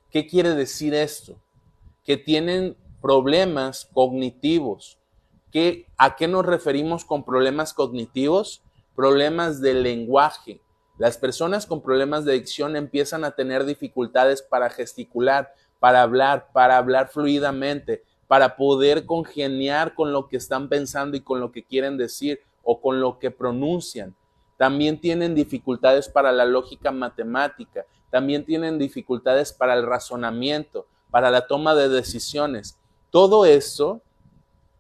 ¿Qué 0.09 0.25
quiere 0.25 0.55
decir 0.55 0.95
esto? 0.95 1.37
Que 2.03 2.17
tienen 2.17 2.75
problemas 2.99 3.87
cognitivos. 3.93 4.97
¿Qué, 5.51 5.85
¿A 5.95 6.15
qué 6.15 6.27
nos 6.27 6.43
referimos 6.43 7.05
con 7.05 7.23
problemas 7.23 7.71
cognitivos? 7.71 8.63
problemas 8.97 9.61
de 9.61 9.75
lenguaje. 9.75 10.59
Las 10.97 11.17
personas 11.17 11.65
con 11.65 11.81
problemas 11.81 12.25
de 12.25 12.31
adicción 12.31 12.75
empiezan 12.75 13.23
a 13.23 13.31
tener 13.31 13.65
dificultades 13.65 14.41
para 14.41 14.69
gesticular, 14.69 15.53
para 15.79 16.01
hablar, 16.01 16.47
para 16.53 16.77
hablar 16.77 17.09
fluidamente, 17.09 18.03
para 18.27 18.55
poder 18.55 19.05
congeniar 19.05 19.93
con 19.93 20.11
lo 20.11 20.27
que 20.27 20.37
están 20.37 20.69
pensando 20.69 21.15
y 21.15 21.21
con 21.21 21.39
lo 21.39 21.51
que 21.51 21.63
quieren 21.63 21.97
decir 21.97 22.41
o 22.63 22.81
con 22.81 22.99
lo 22.99 23.19
que 23.19 23.31
pronuncian. 23.31 24.15
También 24.57 24.99
tienen 24.99 25.35
dificultades 25.35 26.09
para 26.09 26.31
la 26.31 26.45
lógica 26.45 26.91
matemática, 26.91 27.85
también 28.09 28.43
tienen 28.43 28.79
dificultades 28.79 29.53
para 29.53 29.75
el 29.75 29.85
razonamiento, 29.85 30.87
para 31.11 31.29
la 31.29 31.45
toma 31.45 31.75
de 31.75 31.89
decisiones. 31.89 32.77
Todo 33.11 33.45
eso 33.45 34.01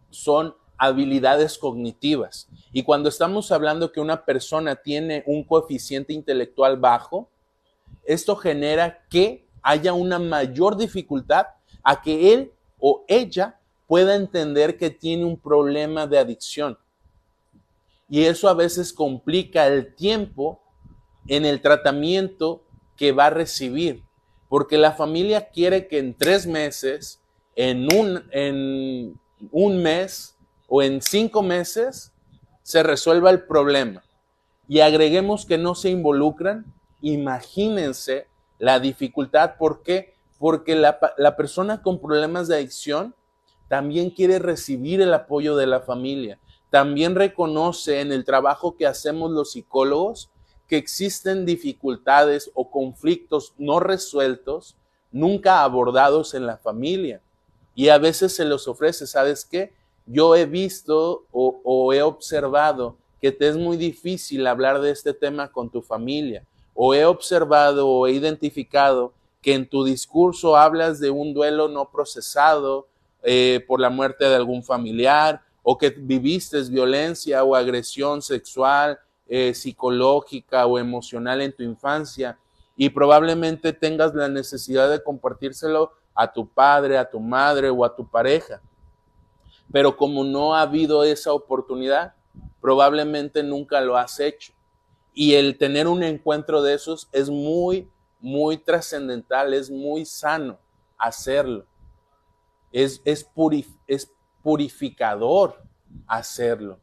son 0.09 0.55
habilidades 0.77 1.57
cognitivas. 1.57 2.47
Y 2.71 2.83
cuando 2.83 3.09
estamos 3.09 3.51
hablando 3.51 3.91
que 3.91 3.99
una 3.99 4.25
persona 4.25 4.75
tiene 4.75 5.23
un 5.25 5.43
coeficiente 5.43 6.13
intelectual 6.13 6.77
bajo, 6.77 7.29
esto 8.05 8.35
genera 8.35 9.05
que 9.09 9.45
haya 9.61 9.93
una 9.93 10.19
mayor 10.19 10.77
dificultad 10.77 11.47
a 11.83 12.01
que 12.01 12.33
él 12.33 12.51
o 12.79 13.03
ella 13.07 13.59
pueda 13.87 14.15
entender 14.15 14.77
que 14.77 14.89
tiene 14.89 15.25
un 15.25 15.37
problema 15.37 16.07
de 16.07 16.19
adicción. 16.19 16.77
Y 18.09 18.23
eso 18.23 18.47
a 18.47 18.53
veces 18.53 18.93
complica 18.93 19.67
el 19.67 19.93
tiempo 19.95 20.61
en 21.27 21.45
el 21.45 21.61
tratamiento 21.61 22.63
que 22.95 23.11
va 23.11 23.25
a 23.25 23.31
recibir, 23.31 24.03
porque 24.47 24.77
la 24.77 24.93
familia 24.93 25.49
quiere 25.49 25.87
que 25.87 25.99
en 25.99 26.13
tres 26.13 26.47
meses, 26.47 27.21
en 27.55 27.93
un, 27.93 28.23
en 28.31 29.19
un 29.51 29.83
mes 29.83 30.36
o 30.67 30.81
en 30.81 31.01
cinco 31.01 31.41
meses, 31.43 32.11
se 32.63 32.83
resuelva 32.83 33.29
el 33.29 33.43
problema. 33.43 34.03
Y 34.67 34.81
agreguemos 34.81 35.45
que 35.45 35.57
no 35.57 35.75
se 35.75 35.89
involucran, 35.89 36.65
imagínense 37.01 38.27
la 38.59 38.79
dificultad. 38.79 39.55
¿Por 39.57 39.81
qué? 39.81 40.13
Porque 40.37 40.75
la, 40.75 40.99
la 41.17 41.35
persona 41.37 41.81
con 41.81 42.01
problemas 42.01 42.47
de 42.47 42.55
adicción 42.55 43.15
también 43.69 44.09
quiere 44.09 44.39
recibir 44.39 45.01
el 45.01 45.13
apoyo 45.13 45.55
de 45.55 45.67
la 45.67 45.79
familia. 45.79 46.39
También 46.69 47.15
reconoce 47.15 48.01
en 48.01 48.11
el 48.11 48.25
trabajo 48.25 48.75
que 48.75 48.85
hacemos 48.85 49.31
los 49.31 49.51
psicólogos 49.51 50.29
que 50.67 50.77
existen 50.77 51.45
dificultades 51.45 52.51
o 52.53 52.69
conflictos 52.69 53.53
no 53.57 53.79
resueltos, 53.79 54.75
nunca 55.11 55.63
abordados 55.63 56.33
en 56.33 56.45
la 56.45 56.57
familia. 56.57 57.21
Y 57.73 57.89
a 57.89 57.97
veces 57.97 58.35
se 58.35 58.43
los 58.43 58.67
ofrece, 58.67 59.07
¿sabes 59.07 59.45
qué? 59.45 59.73
Yo 60.07 60.35
he 60.35 60.45
visto 60.45 61.25
o, 61.31 61.93
he 61.93 62.01
observado 62.01 62.95
que 63.21 63.31
te 63.31 63.49
es 63.49 63.57
muy 63.57 63.77
difícil 63.77 64.47
hablar 64.47 64.79
de 64.79 64.91
este 64.91 65.13
tema 65.13 65.51
con 65.51 65.69
tu 65.69 65.81
familia 65.81 66.43
o 66.73 66.93
he 66.93 67.03
observado 67.05 67.87
o 67.87 68.07
he 68.07 68.11
identificado 68.11 69.13
que 69.41 69.53
en 69.53 69.67
tu 69.67 69.83
discurso 69.83 70.55
hablas 70.55 70.99
de 70.99 71.09
un 71.09 71.33
duelo 71.33 71.67
no 71.67 71.89
procesado 71.91 72.87
eh, 73.23 73.63
por 73.67 73.81
la 73.81 73.89
muerte 73.89 74.25
de 74.25 74.35
algún 74.35 74.63
familiar 74.63 75.41
o 75.63 75.77
que 75.77 75.89
viviste 75.89 76.61
violencia 76.63 77.43
o 77.43 77.55
agresión 77.55 78.21
sexual, 78.21 78.99
eh, 79.27 79.53
psicológica 79.53 80.65
o 80.65 80.79
emocional 80.79 81.41
en 81.41 81.51
tu 81.51 81.63
infancia 81.63 82.37
y 82.77 82.89
probablemente 82.89 83.73
tengas 83.73 84.15
la 84.15 84.29
necesidad 84.29 84.89
de 84.89 85.03
compartírselo 85.03 85.91
a 86.15 86.31
tu 86.31 86.47
padre, 86.47 86.97
a 86.97 87.09
tu 87.09 87.19
madre 87.19 87.69
o 87.69 87.83
a 87.83 87.93
tu 87.93 88.07
pareja. 88.07 88.61
Pero 89.71 89.97
como 89.97 90.23
no 90.23 90.55
ha 90.55 90.61
habido 90.61 91.03
esa 91.03 91.33
oportunidad, 91.33 92.13
probablemente 92.61 93.43
nunca 93.43 93.81
lo 93.81 93.97
has 93.97 94.19
hecho. 94.19 94.53
Y 95.13 95.33
el 95.33 95.57
tener 95.57 95.87
un 95.87 96.03
encuentro 96.03 96.61
de 96.61 96.73
esos 96.73 97.09
es 97.11 97.29
muy, 97.29 97.89
muy 98.19 98.57
trascendental, 98.57 99.53
es 99.53 99.69
muy 99.69 100.05
sano 100.05 100.59
hacerlo. 100.97 101.65
Es, 102.71 103.01
es, 103.05 103.27
es 103.87 104.11
purificador 104.43 105.61
hacerlo. 106.07 106.79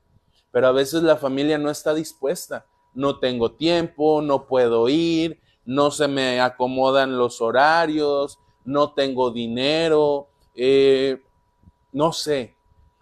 Pero 0.51 0.68
a 0.68 0.73
veces 0.73 1.03
la 1.03 1.16
familia 1.16 1.59
no 1.59 1.70
está 1.70 1.94
dispuesta. 1.94 2.66
No 2.94 3.18
tengo 3.18 3.53
tiempo, 3.53 4.23
no 4.23 4.47
puedo 4.47 4.88
ir, 4.88 5.40
no 5.64 5.90
se 5.90 6.07
me 6.07 6.40
acomodan 6.40 7.18
los 7.18 7.40
horarios, 7.40 8.38
no 8.64 8.92
tengo 8.92 9.31
dinero, 9.31 10.29
eh, 10.55 11.23
no 11.92 12.12
sé. 12.12 12.54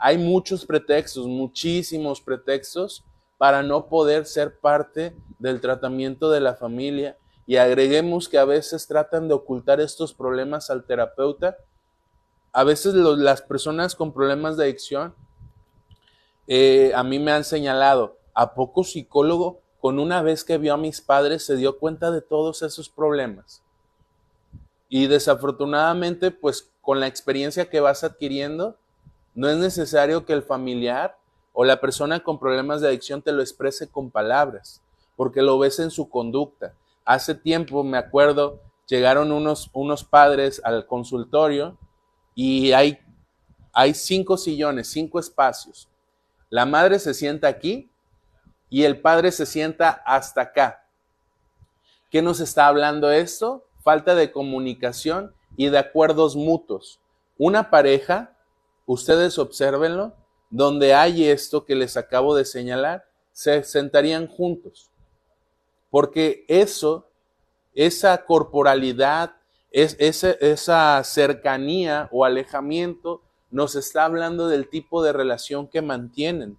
Hay 0.05 0.19
muchos 0.19 0.67
pretextos, 0.67 1.29
muchísimos 1.29 2.21
pretextos 2.21 3.05
para 3.39 3.63
no 3.63 3.87
poder 3.87 4.27
ser 4.27 4.59
parte 4.59 5.15
del 5.39 5.61
tratamiento 5.61 6.29
de 6.29 6.41
la 6.41 6.57
familia 6.57 7.17
y 7.47 7.55
agreguemos 7.55 8.29
que 8.29 8.37
a 8.37 8.45
veces 8.45 8.89
tratan 8.89 9.29
de 9.29 9.35
ocultar 9.35 9.81
estos 9.81 10.13
problemas 10.13 10.71
al 10.71 10.83
terapeuta. 10.83 11.57
A 12.53 12.65
veces 12.65 12.95
las 12.95 13.43
personas 13.43 13.95
con 13.95 14.13
problemas 14.13 14.57
de 14.57 14.65
adicción, 14.65 15.15
eh, 16.49 16.91
a 16.97 17.05
mí 17.05 17.21
me 17.21 17.31
han 17.31 17.45
señalado, 17.45 18.19
¿a 18.35 18.55
poco 18.55 18.83
psicólogo 18.83 19.61
con 19.81 20.01
una 20.01 20.21
vez 20.21 20.43
que 20.43 20.59
vio 20.59 20.75
a 20.75 20.79
mis 20.79 21.01
padres 21.01 21.47
se 21.47 21.55
dio 21.55 21.79
cuenta 21.79 22.11
de 22.11 22.23
todos 22.23 22.63
esos 22.63 22.89
problemas? 22.89 23.63
Y 24.89 25.07
desafortunadamente, 25.07 26.33
pues 26.33 26.73
con 26.81 26.99
la 26.99 27.07
experiencia 27.07 27.71
que 27.71 27.79
vas 27.79 28.03
adquiriendo, 28.03 28.79
no 29.35 29.49
es 29.49 29.57
necesario 29.57 30.25
que 30.25 30.33
el 30.33 30.43
familiar 30.43 31.17
o 31.53 31.65
la 31.65 31.81
persona 31.81 32.21
con 32.21 32.39
problemas 32.39 32.81
de 32.81 32.89
adicción 32.89 33.23
te 33.23 33.33
lo 33.33 33.43
exprese 33.43 33.89
con 33.89 34.11
palabras, 34.11 34.83
porque 35.17 35.43
lo 35.43 35.59
ves 35.59 35.79
en 35.79 35.91
su 35.91 36.09
conducta. 36.09 36.75
Hace 37.05 37.35
tiempo, 37.35 37.83
me 37.83 37.99
acuerdo, 37.99 38.61
llegaron 38.87 39.33
unos, 39.33 39.71
unos 39.73 40.05
padres 40.05 40.61
al 40.65 40.87
consultorio 40.87 41.79
y 42.35 42.73
hay, 42.73 42.99
hay 43.73 43.95
cinco 43.95 44.37
sillones, 44.37 44.89
cinco 44.89 45.19
espacios. 45.19 45.89
La 46.49 46.67
madre 46.67 46.99
se 46.99 47.15
sienta 47.15 47.49
aquí 47.49 47.91
y 48.69 48.85
el 48.85 49.01
padre 49.01 49.33
se 49.33 49.47
sienta 49.47 50.03
hasta 50.05 50.43
acá. 50.43 50.87
¿Qué 52.11 52.21
nos 52.21 52.41
está 52.41 52.67
hablando 52.67 53.11
esto? 53.11 53.65
Falta 53.83 54.15
de 54.15 54.31
comunicación 54.31 55.35
y 55.57 55.69
de 55.69 55.79
acuerdos 55.79 56.37
mutuos. 56.37 57.01
Una 57.39 57.71
pareja, 57.71 58.32
ustedes 58.87 59.39
observenlo, 59.39 60.15
donde 60.51 60.95
hay 60.95 61.29
esto 61.29 61.65
que 61.65 61.75
les 61.75 61.97
acabo 61.97 62.35
de 62.35 62.45
señalar, 62.45 63.05
se 63.33 63.65
sentarían 63.65 64.27
juntos. 64.27 64.91
Porque 65.91 66.45
eso, 66.49 67.09
esa 67.75 68.25
corporalidad, 68.25 69.37
es, 69.71 69.97
esa 69.99 71.03
cercanía 71.05 72.09
o 72.13 72.25
alejamiento 72.25 73.23
nos 73.51 73.75
está 73.75 74.05
hablando 74.05 74.49
del 74.49 74.69
tipo 74.69 75.03
de 75.03 75.13
relación 75.13 75.69
que 75.69 75.83
mantienen. 75.83 76.59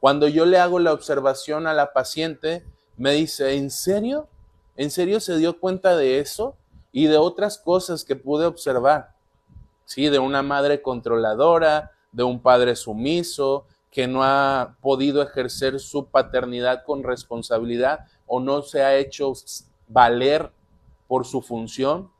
Cuando 0.00 0.28
yo 0.28 0.46
le 0.46 0.58
hago 0.58 0.78
la 0.78 0.92
observación 0.92 1.66
a 1.66 1.74
la 1.74 1.92
paciente, 1.92 2.64
me 2.96 3.12
dice, 3.12 3.56
¿en 3.56 3.70
serio? 3.70 4.28
¿En 4.76 4.90
serio 4.90 5.20
se 5.20 5.36
dio 5.36 5.58
cuenta 5.58 5.96
de 5.96 6.20
eso? 6.20 6.56
Y 6.92 7.06
de 7.06 7.16
otras 7.16 7.58
cosas 7.58 8.04
que 8.04 8.16
pude 8.16 8.46
observar. 8.46 9.17
Sí, 9.88 10.10
de 10.10 10.18
una 10.18 10.42
madre 10.42 10.82
controladora, 10.82 11.92
de 12.12 12.22
un 12.22 12.42
padre 12.42 12.76
sumiso, 12.76 13.64
que 13.90 14.06
no 14.06 14.22
ha 14.22 14.76
podido 14.82 15.22
ejercer 15.22 15.80
su 15.80 16.10
paternidad 16.10 16.84
con 16.84 17.02
responsabilidad 17.02 18.00
o 18.26 18.38
no 18.38 18.60
se 18.60 18.82
ha 18.82 18.98
hecho 18.98 19.32
valer 19.88 20.52
por 21.06 21.24
su 21.24 21.40
función, 21.40 22.10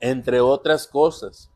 entre 0.00 0.42
otras 0.42 0.86
cosas. 0.86 1.50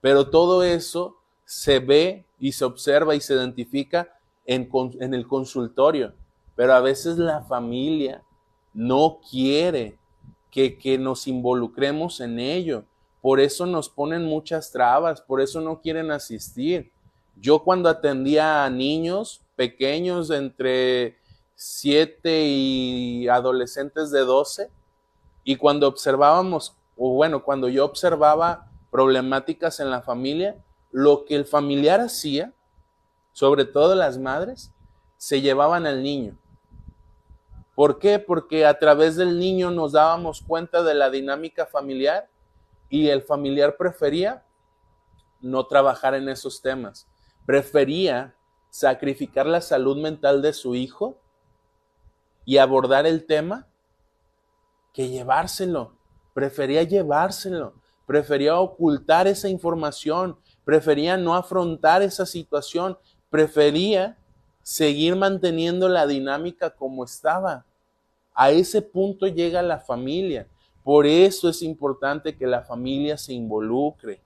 Pero 0.00 0.30
todo 0.30 0.62
eso 0.62 1.16
se 1.44 1.80
ve 1.80 2.24
y 2.38 2.52
se 2.52 2.64
observa 2.64 3.16
y 3.16 3.20
se 3.20 3.34
identifica 3.34 4.20
en, 4.46 4.70
el 5.12 5.26
consultorio. 5.26 6.14
Pero 6.54 6.74
a 6.74 6.80
veces 6.80 7.18
la 7.18 7.42
familia 7.42 8.22
no 8.72 9.18
quiere 9.28 9.98
que, 10.48 10.78
que 10.78 10.96
nos 10.96 11.26
involucremos 11.26 12.20
en 12.20 12.38
ello. 12.38 12.84
Por 13.20 13.40
eso 13.40 13.66
nos 13.66 13.88
ponen 13.88 14.24
muchas 14.24 14.72
trabas, 14.72 15.20
por 15.20 15.40
eso 15.40 15.60
no 15.60 15.80
quieren 15.80 16.10
asistir. 16.10 16.90
Yo 17.36 17.60
cuando 17.62 17.88
atendía 17.88 18.64
a 18.64 18.70
niños 18.70 19.42
pequeños 19.56 20.30
entre 20.30 21.18
7 21.54 22.44
y 22.46 23.28
adolescentes 23.28 24.10
de 24.10 24.20
12, 24.20 24.70
y 25.44 25.56
cuando 25.56 25.88
observábamos, 25.88 26.74
o 26.96 27.14
bueno, 27.14 27.42
cuando 27.44 27.68
yo 27.68 27.84
observaba 27.84 28.70
problemáticas 28.90 29.80
en 29.80 29.90
la 29.90 30.02
familia, 30.02 30.56
lo 30.90 31.24
que 31.24 31.36
el 31.36 31.44
familiar 31.44 32.00
hacía, 32.00 32.52
sobre 33.32 33.64
todo 33.64 33.94
las 33.94 34.18
madres, 34.18 34.72
se 35.16 35.40
llevaban 35.40 35.86
al 35.86 36.02
niño. 36.02 36.38
¿Por 37.74 37.98
qué? 37.98 38.18
Porque 38.18 38.66
a 38.66 38.78
través 38.78 39.16
del 39.16 39.38
niño 39.38 39.70
nos 39.70 39.92
dábamos 39.92 40.42
cuenta 40.42 40.82
de 40.82 40.94
la 40.94 41.10
dinámica 41.10 41.66
familiar 41.66 42.28
y 42.90 43.08
el 43.08 43.22
familiar 43.22 43.76
prefería 43.76 44.44
no 45.40 45.64
trabajar 45.66 46.14
en 46.14 46.28
esos 46.28 46.60
temas. 46.60 47.06
Prefería 47.46 48.34
sacrificar 48.68 49.46
la 49.46 49.60
salud 49.60 49.96
mental 49.96 50.42
de 50.42 50.52
su 50.52 50.74
hijo 50.74 51.18
y 52.44 52.58
abordar 52.58 53.06
el 53.06 53.24
tema 53.24 53.66
que 54.92 55.08
llevárselo. 55.08 55.94
Prefería 56.34 56.82
llevárselo. 56.82 57.74
prefería 58.06 58.58
ocultar 58.58 59.28
esa 59.28 59.48
información, 59.48 60.36
prefería 60.64 61.16
no 61.16 61.36
afrontar 61.36 62.02
esa 62.02 62.26
situación, 62.26 62.98
prefería 63.30 64.18
seguir 64.64 65.14
manteniendo 65.14 65.88
la 65.88 66.08
dinámica 66.08 66.70
como 66.70 67.04
estaba. 67.04 67.64
A 68.34 68.50
ese 68.50 68.82
punto 68.82 69.28
llega 69.28 69.62
la 69.62 69.78
familia. 69.78 70.48
Por 70.82 71.06
eso 71.06 71.48
es 71.48 71.62
importante 71.62 72.36
que 72.36 72.46
la 72.46 72.62
familia 72.62 73.18
se 73.18 73.32
involucre. 73.32 74.20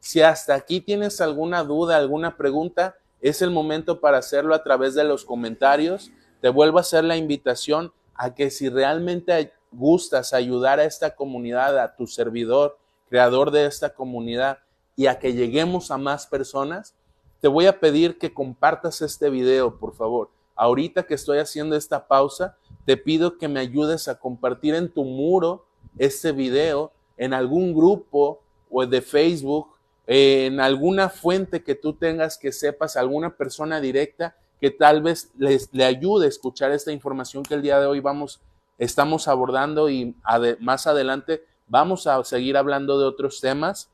Si 0.00 0.20
hasta 0.20 0.54
aquí 0.54 0.80
tienes 0.80 1.20
alguna 1.20 1.64
duda, 1.64 1.96
alguna 1.96 2.36
pregunta, 2.36 2.96
es 3.20 3.42
el 3.42 3.50
momento 3.50 4.00
para 4.00 4.18
hacerlo 4.18 4.54
a 4.54 4.62
través 4.62 4.94
de 4.94 5.04
los 5.04 5.24
comentarios. 5.24 6.12
Te 6.40 6.48
vuelvo 6.48 6.78
a 6.78 6.82
hacer 6.82 7.04
la 7.04 7.16
invitación 7.16 7.92
a 8.14 8.34
que 8.34 8.50
si 8.50 8.68
realmente 8.68 9.52
gustas 9.72 10.32
ayudar 10.32 10.78
a 10.78 10.84
esta 10.84 11.14
comunidad, 11.14 11.78
a 11.78 11.96
tu 11.96 12.06
servidor, 12.06 12.78
creador 13.08 13.50
de 13.50 13.66
esta 13.66 13.94
comunidad, 13.94 14.58
y 14.96 15.06
a 15.06 15.18
que 15.18 15.34
lleguemos 15.34 15.90
a 15.90 15.98
más 15.98 16.26
personas, 16.26 16.94
te 17.40 17.48
voy 17.48 17.66
a 17.66 17.78
pedir 17.78 18.18
que 18.18 18.32
compartas 18.32 19.02
este 19.02 19.28
video, 19.28 19.78
por 19.78 19.94
favor. 19.94 20.30
Ahorita 20.54 21.02
que 21.02 21.14
estoy 21.14 21.38
haciendo 21.38 21.76
esta 21.76 22.08
pausa, 22.08 22.56
te 22.86 22.96
pido 22.96 23.36
que 23.36 23.46
me 23.46 23.60
ayudes 23.60 24.08
a 24.08 24.18
compartir 24.18 24.74
en 24.74 24.90
tu 24.90 25.04
muro 25.04 25.65
este 25.98 26.32
video, 26.32 26.92
en 27.16 27.32
algún 27.32 27.74
grupo 27.74 28.40
o 28.70 28.86
de 28.86 29.00
Facebook, 29.00 29.68
en 30.06 30.60
alguna 30.60 31.08
fuente 31.08 31.62
que 31.62 31.74
tú 31.74 31.94
tengas 31.94 32.38
que 32.38 32.52
sepas, 32.52 32.96
alguna 32.96 33.36
persona 33.36 33.80
directa 33.80 34.36
que 34.60 34.70
tal 34.70 35.02
vez 35.02 35.30
les, 35.36 35.72
le 35.72 35.84
ayude 35.84 36.26
a 36.26 36.28
escuchar 36.28 36.72
esta 36.72 36.92
información 36.92 37.42
que 37.42 37.54
el 37.54 37.62
día 37.62 37.80
de 37.80 37.86
hoy 37.86 38.00
vamos, 38.00 38.40
estamos 38.78 39.28
abordando 39.28 39.90
y 39.90 40.14
más 40.60 40.86
adelante 40.86 41.44
vamos 41.66 42.06
a 42.06 42.22
seguir 42.24 42.56
hablando 42.56 42.98
de 42.98 43.06
otros 43.06 43.40
temas. 43.40 43.90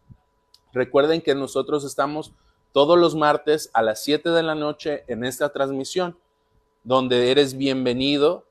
Recuerden 0.73 1.21
que 1.21 1.35
nosotros 1.35 1.85
estamos 1.85 2.33
todos 2.73 2.99
los 2.99 3.15
martes 3.15 3.71
a 3.75 3.83
las 3.83 4.03
7 4.03 4.31
de 4.31 4.43
la 4.43 4.55
noche 4.55 5.05
en 5.09 5.25
esta 5.25 5.53
transmisión, 5.53 6.17
donde 6.85 7.31
eres 7.31 7.57
bienvenido 7.57 8.45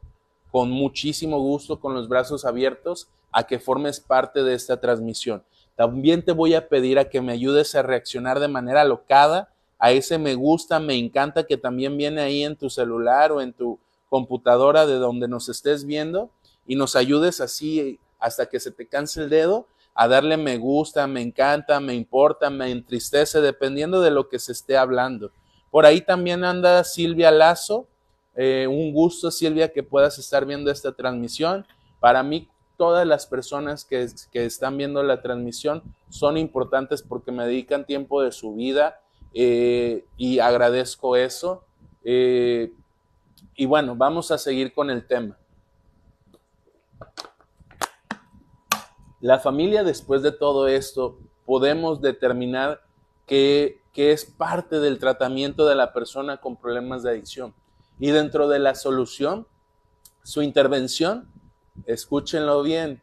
con 0.52 0.70
muchísimo 0.70 1.40
gusto, 1.40 1.80
con 1.80 1.94
los 1.94 2.08
brazos 2.08 2.46
abiertos, 2.46 3.08
a 3.32 3.44
que 3.44 3.60
formes 3.60 4.00
parte 4.00 4.44
de 4.44 4.54
esta 4.54 4.80
transmisión. 4.80 5.44
También 5.76 6.24
te 6.24 6.32
voy 6.32 6.54
a 6.54 6.68
pedir 6.68 7.00
a 7.00 7.10
que 7.10 7.22
me 7.22 7.32
ayudes 7.32 7.76
a 7.76 7.82
reaccionar 7.82 8.40
de 8.40 8.48
manera 8.48 8.84
locada 8.84 9.50
a 9.82 9.92
ese 9.92 10.20
me 10.20 10.36
gusta, 10.36 10.80
me 10.80 10.96
encanta 10.96 11.44
que 11.44 11.58
también 11.58 11.98
viene 11.98 12.22
ahí 12.22 12.44
en 12.44 12.56
tu 12.56 12.70
celular 12.70 13.32
o 13.32 13.42
en 13.42 13.52
tu 13.52 13.80
computadora 14.10 14.86
de 14.86 14.94
donde 14.96 15.28
nos 15.28 15.50
estés 15.50 15.86
viendo 15.86 16.30
y 16.68 16.76
nos 16.76 16.96
ayudes 16.96 17.42
así 17.42 18.00
hasta 18.20 18.46
que 18.46 18.60
se 18.60 18.70
te 18.70 18.88
canse 18.88 19.24
el 19.24 19.30
dedo 19.30 19.66
a 19.96 20.08
darle 20.08 20.38
me 20.38 20.58
gusta, 20.58 21.08
me 21.08 21.22
encanta, 21.22 21.80
me 21.80 21.96
importa, 21.96 22.52
me 22.52 22.70
entristece, 22.70 23.42
dependiendo 23.42 24.02
de 24.02 24.12
lo 24.12 24.30
que 24.30 24.38
se 24.38 24.52
esté 24.52 24.78
hablando. 24.78 25.32
Por 25.72 25.86
ahí 25.86 26.02
también 26.02 26.44
anda 26.44 26.84
Silvia 26.84 27.32
Lazo. 27.32 27.88
Eh, 28.36 28.68
un 28.70 28.94
gusto, 28.94 29.32
Silvia, 29.32 29.74
que 29.74 29.84
puedas 29.84 30.18
estar 30.20 30.46
viendo 30.46 30.72
esta 30.72 30.94
transmisión. 30.94 31.66
Para 32.00 32.24
mí, 32.24 32.48
todas 32.82 33.06
las 33.06 33.28
personas 33.28 33.86
que, 33.86 34.10
están 34.34 34.76
viendo 34.76 35.04
la 35.04 35.22
transmisión 35.22 35.84
son 36.10 36.36
importantes 36.36 37.04
porque 37.04 37.32
me 37.32 37.46
dedican 37.46 37.86
tiempo 37.86 38.24
de 38.24 38.32
su 38.32 38.56
vida 38.56 39.00
eh, 39.36 40.04
y 40.18 40.40
agradezco 40.40 41.16
eso. 41.16 41.64
Eh, 42.04 42.74
y 43.56 43.68
bueno, 43.68 43.96
vamos 43.96 44.32
a 44.32 44.40
seguir 44.40 44.74
con 44.74 44.90
el 44.90 45.06
tema. 45.06 45.38
La 49.20 49.38
familia, 49.38 49.84
después 49.84 50.24
de 50.24 50.32
todo 50.32 50.68
esto, 50.68 51.20
podemos 51.46 52.02
determinar 52.02 52.82
que, 53.28 53.80
es 53.94 54.26
parte 54.26 54.80
del 54.80 54.98
tratamiento 54.98 55.68
de 55.68 55.76
la 55.76 55.94
persona 55.94 56.38
con 56.38 56.58
problemas 56.58 57.04
de 57.04 57.12
adicción. 57.12 57.54
Y 58.00 58.10
dentro 58.10 58.48
de 58.48 58.58
la 58.58 58.74
solución, 58.74 59.46
su 60.24 60.42
intervención, 60.42 61.31
escúchenlo 61.86 62.64
bien, 62.64 63.02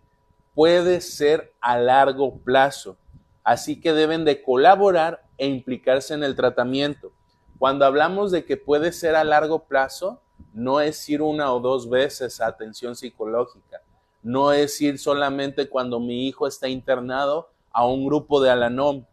puede 0.54 1.00
ser 1.00 1.52
a 1.60 1.78
largo 1.78 2.38
plazo. 2.38 2.96
Así 3.44 3.80
que 3.80 3.92
deben 3.92 4.24
de 4.24 4.42
colaborar 4.42 5.24
e 5.38 5.46
implicarse 5.46 6.14
en 6.14 6.22
el 6.22 6.36
tratamiento. 6.36 7.12
Cuando 7.58 7.84
hablamos 7.84 8.30
de 8.30 8.44
que 8.44 8.56
puede 8.56 8.92
ser 8.92 9.14
a 9.14 9.24
largo 9.24 9.64
plazo, 9.64 10.20
no 10.52 10.80
es 10.80 11.08
ir 11.08 11.22
una 11.22 11.52
o 11.52 11.60
dos 11.60 11.88
veces 11.88 12.40
a 12.40 12.46
atención 12.46 12.94
psicológica 12.94 13.82
no 14.22 14.52
es 14.52 14.80
ir 14.80 14.98
solamente 14.98 15.68
cuando 15.68 16.00
mi 16.00 16.28
hijo 16.28 16.46
está 16.46 16.68
internado 16.68 17.50
a 17.70 17.86
un 17.86 18.04
grupo 18.04 18.40
de 18.40 18.50
Alanom. 18.50 19.04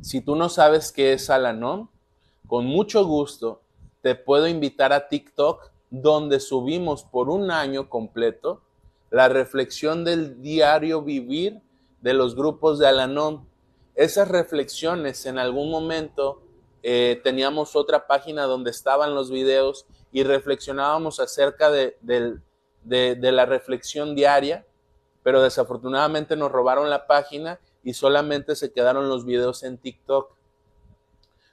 Si 0.00 0.20
tú 0.20 0.36
no 0.36 0.48
sabes 0.48 0.92
qué 0.92 1.12
es 1.12 1.30
Alanom, 1.30 1.88
con 2.46 2.66
mucho 2.66 3.06
gusto 3.06 3.62
te 4.02 4.14
puedo 4.14 4.48
invitar 4.48 4.92
a 4.92 5.08
TikTok 5.08 5.71
donde 5.92 6.40
subimos 6.40 7.04
por 7.04 7.28
un 7.28 7.50
año 7.50 7.90
completo 7.90 8.62
la 9.10 9.28
reflexión 9.28 10.04
del 10.04 10.40
diario 10.40 11.02
vivir 11.02 11.60
de 12.00 12.14
los 12.14 12.34
grupos 12.34 12.78
de 12.78 12.88
Alanom. 12.88 13.44
Esas 13.94 14.28
reflexiones 14.28 15.26
en 15.26 15.38
algún 15.38 15.70
momento 15.70 16.42
eh, 16.82 17.20
teníamos 17.22 17.76
otra 17.76 18.06
página 18.06 18.44
donde 18.44 18.70
estaban 18.70 19.14
los 19.14 19.30
videos 19.30 19.84
y 20.12 20.22
reflexionábamos 20.22 21.20
acerca 21.20 21.70
de, 21.70 21.98
del, 22.00 22.40
de, 22.84 23.30
la 23.30 23.44
reflexión 23.44 24.14
diaria, 24.14 24.64
pero 25.22 25.42
desafortunadamente 25.42 26.36
nos 26.36 26.50
robaron 26.50 26.88
la 26.88 27.06
página 27.06 27.60
y 27.84 27.92
solamente 27.92 28.56
se 28.56 28.72
quedaron 28.72 29.10
los 29.10 29.26
videos 29.26 29.62
en 29.62 29.76
TikTok. 29.76 30.34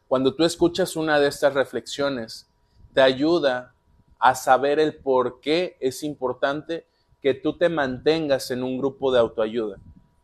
Cuando 0.07 0.33
tú 0.33 0.45
escuchas 0.45 0.95
una 0.95 1.19
de 1.19 1.27
estas 1.27 1.53
reflexiones, 1.53 2.49
te 2.93 3.01
ayuda 3.01 3.75
a 4.19 4.35
saber 4.35 4.79
el 4.79 4.95
por 4.95 5.39
qué 5.39 5.77
es 5.79 6.03
importante 6.03 6.85
que 7.21 7.33
tú 7.33 7.57
te 7.57 7.69
mantengas 7.69 8.51
en 8.51 8.63
un 8.63 8.77
grupo 8.77 9.11
de 9.11 9.19
autoayuda. 9.19 9.77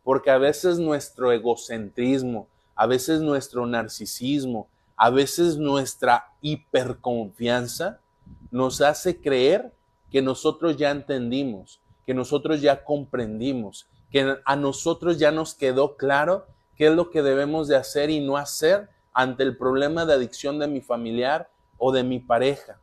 Porque 0.04 0.30
a 0.30 0.38
veces 0.38 0.78
nuestro 0.78 1.32
egocentrismo, 1.32 2.46
a 2.74 2.86
veces 2.86 3.20
nuestro 3.20 3.66
narcisismo, 3.66 4.68
a 4.96 5.10
veces 5.10 5.56
nuestra 5.56 6.32
hiperconfianza 6.40 8.00
nos 8.50 8.80
hace 8.80 9.20
creer 9.20 9.72
que 10.10 10.22
nosotros 10.22 10.76
ya 10.76 10.90
entendimos, 10.90 11.80
que 12.06 12.14
nosotros 12.14 12.60
ya 12.60 12.84
comprendimos, 12.84 13.86
que 14.10 14.36
a 14.44 14.56
nosotros 14.56 15.18
ya 15.18 15.32
nos 15.32 15.54
quedó 15.54 15.96
claro 15.96 16.46
qué 16.76 16.86
es 16.86 16.94
lo 16.94 17.10
que 17.10 17.22
debemos 17.22 17.68
de 17.68 17.76
hacer 17.76 18.10
y 18.10 18.20
no 18.20 18.36
hacer 18.36 18.88
ante 19.12 19.42
el 19.42 19.56
problema 19.56 20.04
de 20.04 20.14
adicción 20.14 20.58
de 20.58 20.68
mi 20.68 20.80
familiar 20.80 21.50
o 21.78 21.92
de 21.92 22.04
mi 22.04 22.18
pareja. 22.18 22.78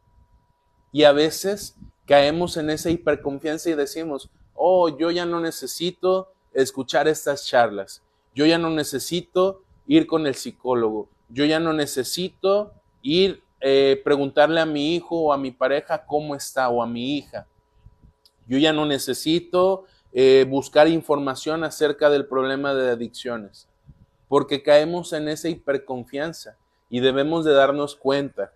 Y 0.94 1.04
a 1.04 1.12
veces 1.12 1.76
caemos 2.06 2.56
en 2.56 2.70
esa 2.70 2.92
hiperconfianza 2.92 3.70
y 3.70 3.74
decimos, 3.74 4.30
oh, 4.54 4.96
yo 4.96 5.12
ya 5.12 5.26
no 5.26 5.42
necesito 5.42 6.32
escuchar 6.54 7.08
estas 7.08 7.48
charlas, 7.48 8.04
yo 8.36 8.46
ya 8.46 8.60
no 8.60 8.70
necesito 8.70 9.64
ir 9.88 10.06
con 10.06 10.28
el 10.28 10.36
psicólogo, 10.36 11.10
yo 11.30 11.46
ya 11.46 11.60
no 11.60 11.74
necesito 11.74 12.74
ir 13.02 13.42
eh, 13.60 14.00
preguntarle 14.04 14.62
a 14.62 14.68
mi 14.68 14.96
hijo 14.96 15.20
o 15.20 15.34
a 15.34 15.38
mi 15.38 15.50
pareja 15.50 16.06
cómo 16.06 16.36
está 16.36 16.70
o 16.70 16.84
a 16.84 16.88
mi 16.88 17.18
hija. 17.18 17.48
Yo 18.46 18.58
ya 18.60 18.72
no 18.72 18.86
necesito 18.86 19.86
eh, 20.12 20.46
buscar 20.48 20.88
información 20.88 21.64
acerca 21.64 22.10
del 22.12 22.28
problema 22.28 22.76
de 22.76 22.92
adicciones, 22.92 23.68
porque 24.28 24.62
caemos 24.62 25.12
en 25.14 25.28
esa 25.28 25.50
hiperconfianza 25.50 26.56
y 26.90 27.00
debemos 27.00 27.46
de 27.46 27.54
darnos 27.54 27.96
cuenta 27.96 28.54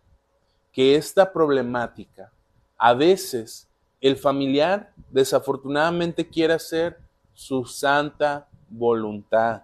que 0.71 0.95
esta 0.95 1.31
problemática, 1.31 2.31
a 2.77 2.93
veces 2.93 3.67
el 3.99 4.15
familiar 4.15 4.93
desafortunadamente 5.09 6.27
quiere 6.27 6.53
hacer 6.53 6.99
su 7.33 7.65
santa 7.65 8.47
voluntad. 8.69 9.63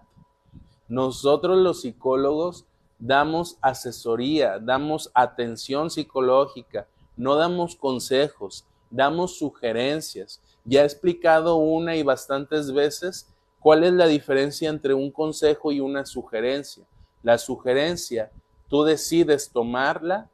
Nosotros 0.88 1.58
los 1.58 1.82
psicólogos 1.82 2.66
damos 2.98 3.58
asesoría, 3.60 4.58
damos 4.58 5.10
atención 5.14 5.90
psicológica, 5.90 6.86
no 7.16 7.36
damos 7.36 7.76
consejos, 7.76 8.64
damos 8.90 9.38
sugerencias. 9.38 10.40
Ya 10.64 10.82
he 10.82 10.84
explicado 10.84 11.56
una 11.56 11.96
y 11.96 12.02
bastantes 12.02 12.72
veces 12.72 13.28
cuál 13.60 13.84
es 13.84 13.92
la 13.92 14.06
diferencia 14.06 14.68
entre 14.68 14.94
un 14.94 15.10
consejo 15.10 15.72
y 15.72 15.80
una 15.80 16.06
sugerencia. 16.06 16.84
La 17.22 17.38
sugerencia, 17.38 18.30
tú 18.68 18.84
decides 18.84 19.50
tomarla 19.50 20.28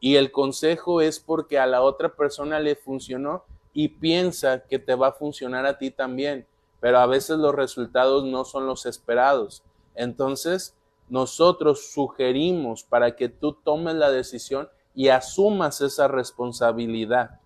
y 0.00 0.16
el 0.16 0.30
consejo 0.30 1.00
es 1.00 1.18
porque 1.20 1.58
a 1.58 1.66
la 1.66 1.82
otra 1.82 2.10
persona 2.10 2.60
le 2.60 2.76
funcionó 2.76 3.44
y 3.72 3.88
piensa 3.88 4.60
que 4.60 4.78
te 4.78 4.94
va 4.94 5.08
a 5.08 5.12
funcionar 5.12 5.66
a 5.66 5.78
ti 5.78 5.90
también, 5.90 6.46
pero 6.80 6.98
a 6.98 7.06
veces 7.06 7.38
los 7.38 7.54
resultados 7.54 8.24
no 8.24 8.44
son 8.44 8.66
los 8.66 8.86
esperados. 8.86 9.62
Entonces, 9.94 10.74
nosotros 11.08 11.92
sugerimos 11.92 12.82
para 12.82 13.16
que 13.16 13.28
tú 13.28 13.52
tomes 13.52 13.94
la 13.94 14.10
decisión 14.10 14.68
y 14.94 15.08
asumas 15.08 15.80
esa 15.80 16.08
responsabilidad. 16.08 17.40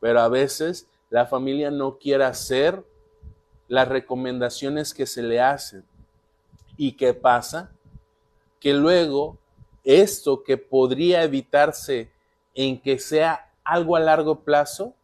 Pero 0.00 0.20
a 0.20 0.28
veces 0.28 0.86
la 1.08 1.26
familia 1.26 1.70
no 1.70 1.98
quiere 1.98 2.24
hacer 2.24 2.84
las 3.68 3.88
recomendaciones 3.88 4.92
que 4.92 5.06
se 5.06 5.22
le 5.22 5.40
hacen. 5.40 5.84
¿Y 6.76 6.92
qué 6.92 7.14
pasa? 7.14 7.70
Que 8.58 8.74
luego 8.74 9.38
esto 9.90 10.44
que 10.44 10.56
podría 10.56 11.22
evitarse 11.24 12.10
en 12.54 12.80
que 12.80 12.98
sea 12.98 13.50
algo 13.64 13.96
a 13.96 14.00
largo 14.00 14.40
plazo, 14.40 14.94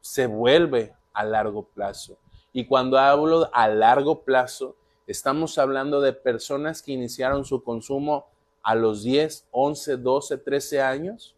se 0.00 0.26
vuelve 0.26 0.94
a 1.12 1.24
largo 1.24 1.64
plazo. 1.64 2.16
Y 2.52 2.66
cuando 2.66 2.98
hablo 2.98 3.50
a 3.52 3.68
largo 3.68 4.22
plazo, 4.22 4.76
estamos 5.06 5.58
hablando 5.58 6.00
de 6.00 6.12
personas 6.12 6.80
que 6.82 6.92
iniciaron 6.92 7.44
su 7.44 7.62
consumo 7.62 8.26
a 8.62 8.74
los 8.74 9.02
10, 9.02 9.48
11, 9.50 9.96
12, 9.98 10.38
13 10.38 10.80
años, 10.80 11.34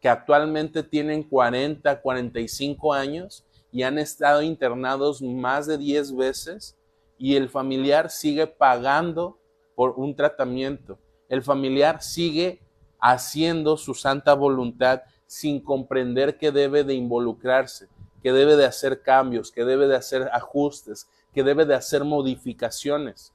que 0.00 0.08
actualmente 0.08 0.82
tienen 0.82 1.22
40, 1.22 2.00
45 2.00 2.92
años 2.92 3.44
y 3.70 3.82
han 3.82 3.98
estado 3.98 4.42
internados 4.42 5.22
más 5.22 5.66
de 5.66 5.78
10 5.78 6.16
veces 6.16 6.76
y 7.18 7.36
el 7.36 7.48
familiar 7.48 8.10
sigue 8.10 8.46
pagando 8.46 9.38
por 9.74 9.94
un 9.96 10.14
tratamiento. 10.14 10.98
El 11.28 11.42
familiar 11.42 12.02
sigue 12.02 12.60
haciendo 13.00 13.76
su 13.76 13.94
santa 13.94 14.34
voluntad 14.34 15.02
sin 15.26 15.60
comprender 15.60 16.38
que 16.38 16.52
debe 16.52 16.84
de 16.84 16.94
involucrarse, 16.94 17.88
que 18.22 18.32
debe 18.32 18.56
de 18.56 18.66
hacer 18.66 19.02
cambios, 19.02 19.50
que 19.50 19.64
debe 19.64 19.86
de 19.86 19.96
hacer 19.96 20.30
ajustes, 20.32 21.08
que 21.32 21.42
debe 21.42 21.64
de 21.64 21.74
hacer 21.74 22.04
modificaciones. 22.04 23.32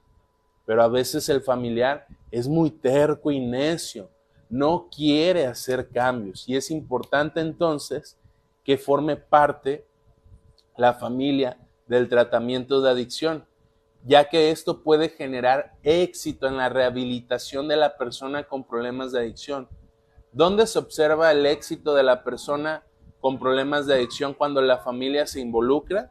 Pero 0.66 0.82
a 0.84 0.88
veces 0.88 1.30
el 1.30 1.42
familiar 1.42 2.08
es 2.32 2.48
muy 2.48 2.72
terco 2.72 3.32
y 3.32 3.40
necio, 3.40 4.10
no 4.50 4.88
quiere 4.90 5.46
hacer 5.46 5.90
cambios 5.90 6.50
y 6.50 6.56
es 6.56 6.72
importante 6.72 7.40
entonces 7.40 8.18
que 8.64 8.78
forme 8.78 9.16
parte 9.16 9.86
la 10.76 10.94
familia 10.94 11.58
del 11.88 12.10
tratamiento 12.10 12.82
de 12.82 12.90
adicción 12.90 13.46
ya 14.06 14.30
que 14.30 14.52
esto 14.52 14.82
puede 14.82 15.10
generar 15.10 15.76
éxito 15.84 16.48
en 16.48 16.58
la 16.58 16.70
rehabilitación 16.70 17.68
de 17.68 17.76
la 17.76 17.98
persona 17.98 18.44
con 18.44 18.64
problemas 18.64 19.12
de 19.12 19.20
adicción. 19.20 19.68
¿Dónde 20.32 20.68
se 20.68 20.80
observa 20.80 21.32
el 21.32 21.46
éxito 21.46 21.94
de 21.94 22.04
la 22.04 22.24
persona 22.24 22.84
con 23.20 23.40
problemas 23.40 23.88
de 23.88 23.96
adicción 23.96 24.34
cuando 24.34 24.62
la 24.62 24.78
familia 24.78 25.28
se 25.28 25.42
involucra? 25.42 26.10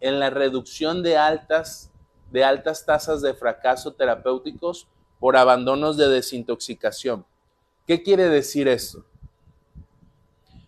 En 0.00 0.18
la 0.18 0.30
reducción 0.30 1.02
de 1.02 1.16
altas, 1.16 1.90
de 2.30 2.42
altas 2.42 2.84
tasas 2.86 3.20
de 3.22 3.34
fracaso 3.34 3.92
terapéuticos 3.92 4.88
por 5.18 5.36
abandonos 5.36 5.96
de 5.96 6.08
desintoxicación. 6.08 7.24
¿Qué 7.86 8.02
quiere 8.02 8.28
decir 8.28 8.66
esto? 8.66 9.04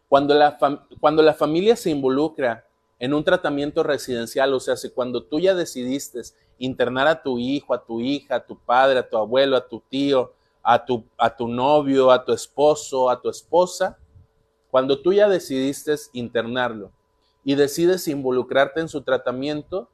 Cuando 0.09 0.35
la, 0.35 0.59
cuando 1.01 1.23
la 1.23 1.33
familia 1.33 1.75
se 1.75 1.89
involucra 1.89 2.67
en 3.03 3.15
un 3.15 3.25
tratamiento 3.25 3.83
residencial, 3.83 4.55
o 4.55 4.61
sea, 4.61 4.77
si 4.77 4.89
cuando 4.89 5.25
tú 5.25 5.41
ya 5.41 5.57
decidiste 5.57 6.23
internar 6.59 7.09
a 7.09 7.21
tu 7.21 7.37
hijo, 7.41 7.75
a 7.75 7.85
tu 7.85 8.01
hija, 8.01 8.37
a 8.37 8.47
tu 8.47 8.57
padre, 8.57 9.01
a 9.01 9.09
tu 9.09 9.17
abuelo, 9.17 9.57
a 9.57 9.67
tu 9.67 9.81
tío, 9.81 10.35
a 10.63 10.85
tu, 10.85 11.05
a 11.19 11.37
tu 11.37 11.49
novio, 11.49 12.13
a 12.13 12.25
tu 12.25 12.33
esposo, 12.33 13.11
a 13.11 13.21
tu 13.21 13.29
esposa, 13.29 13.99
cuando 14.71 15.03
tú 15.03 15.13
ya 15.13 15.29
decidiste 15.29 15.97
internarlo 16.13 16.93
y 17.43 17.57
decides 17.57 18.07
involucrarte 18.07 18.79
en 18.79 18.89
su 18.89 19.03
tratamiento, 19.03 19.89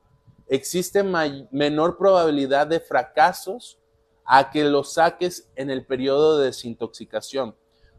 existe 0.46 1.02
menor 1.02 1.96
probabilidad 1.96 2.66
de 2.66 2.78
fracasos 2.78 3.78
a 4.26 4.50
que 4.50 4.64
lo 4.64 4.84
saques 4.84 5.48
en 5.56 5.70
el 5.70 5.86
periodo 5.86 6.36
de 6.36 6.48
desintoxicación. 6.48 7.54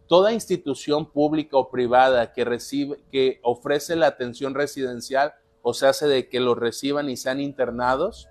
Toda 0.10 0.34
institución 0.34 1.12
pública 1.12 1.56
o 1.56 1.70
privada 1.70 2.34
que 2.34 2.44
recibe, 2.44 2.98
que 3.12 3.40
ofrece 3.44 3.96
la 3.96 4.08
atención 4.08 4.56
residencial 4.56 5.36
o 5.62 5.76
se 5.76 5.86
hace 5.86 6.08
de 6.08 6.28
que 6.28 6.40
los 6.40 6.58
reciban 6.58 7.12
y 7.12 7.16
sean 7.16 7.40
internados, 7.40 8.28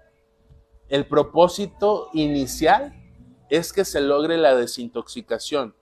el 0.89 1.07
propósito 1.07 2.09
inicial 2.15 2.93
es 3.49 3.73
que 3.73 3.85
se 3.85 4.01
logre 4.01 4.39
la 4.39 4.57
desintoxicación. 4.57 5.77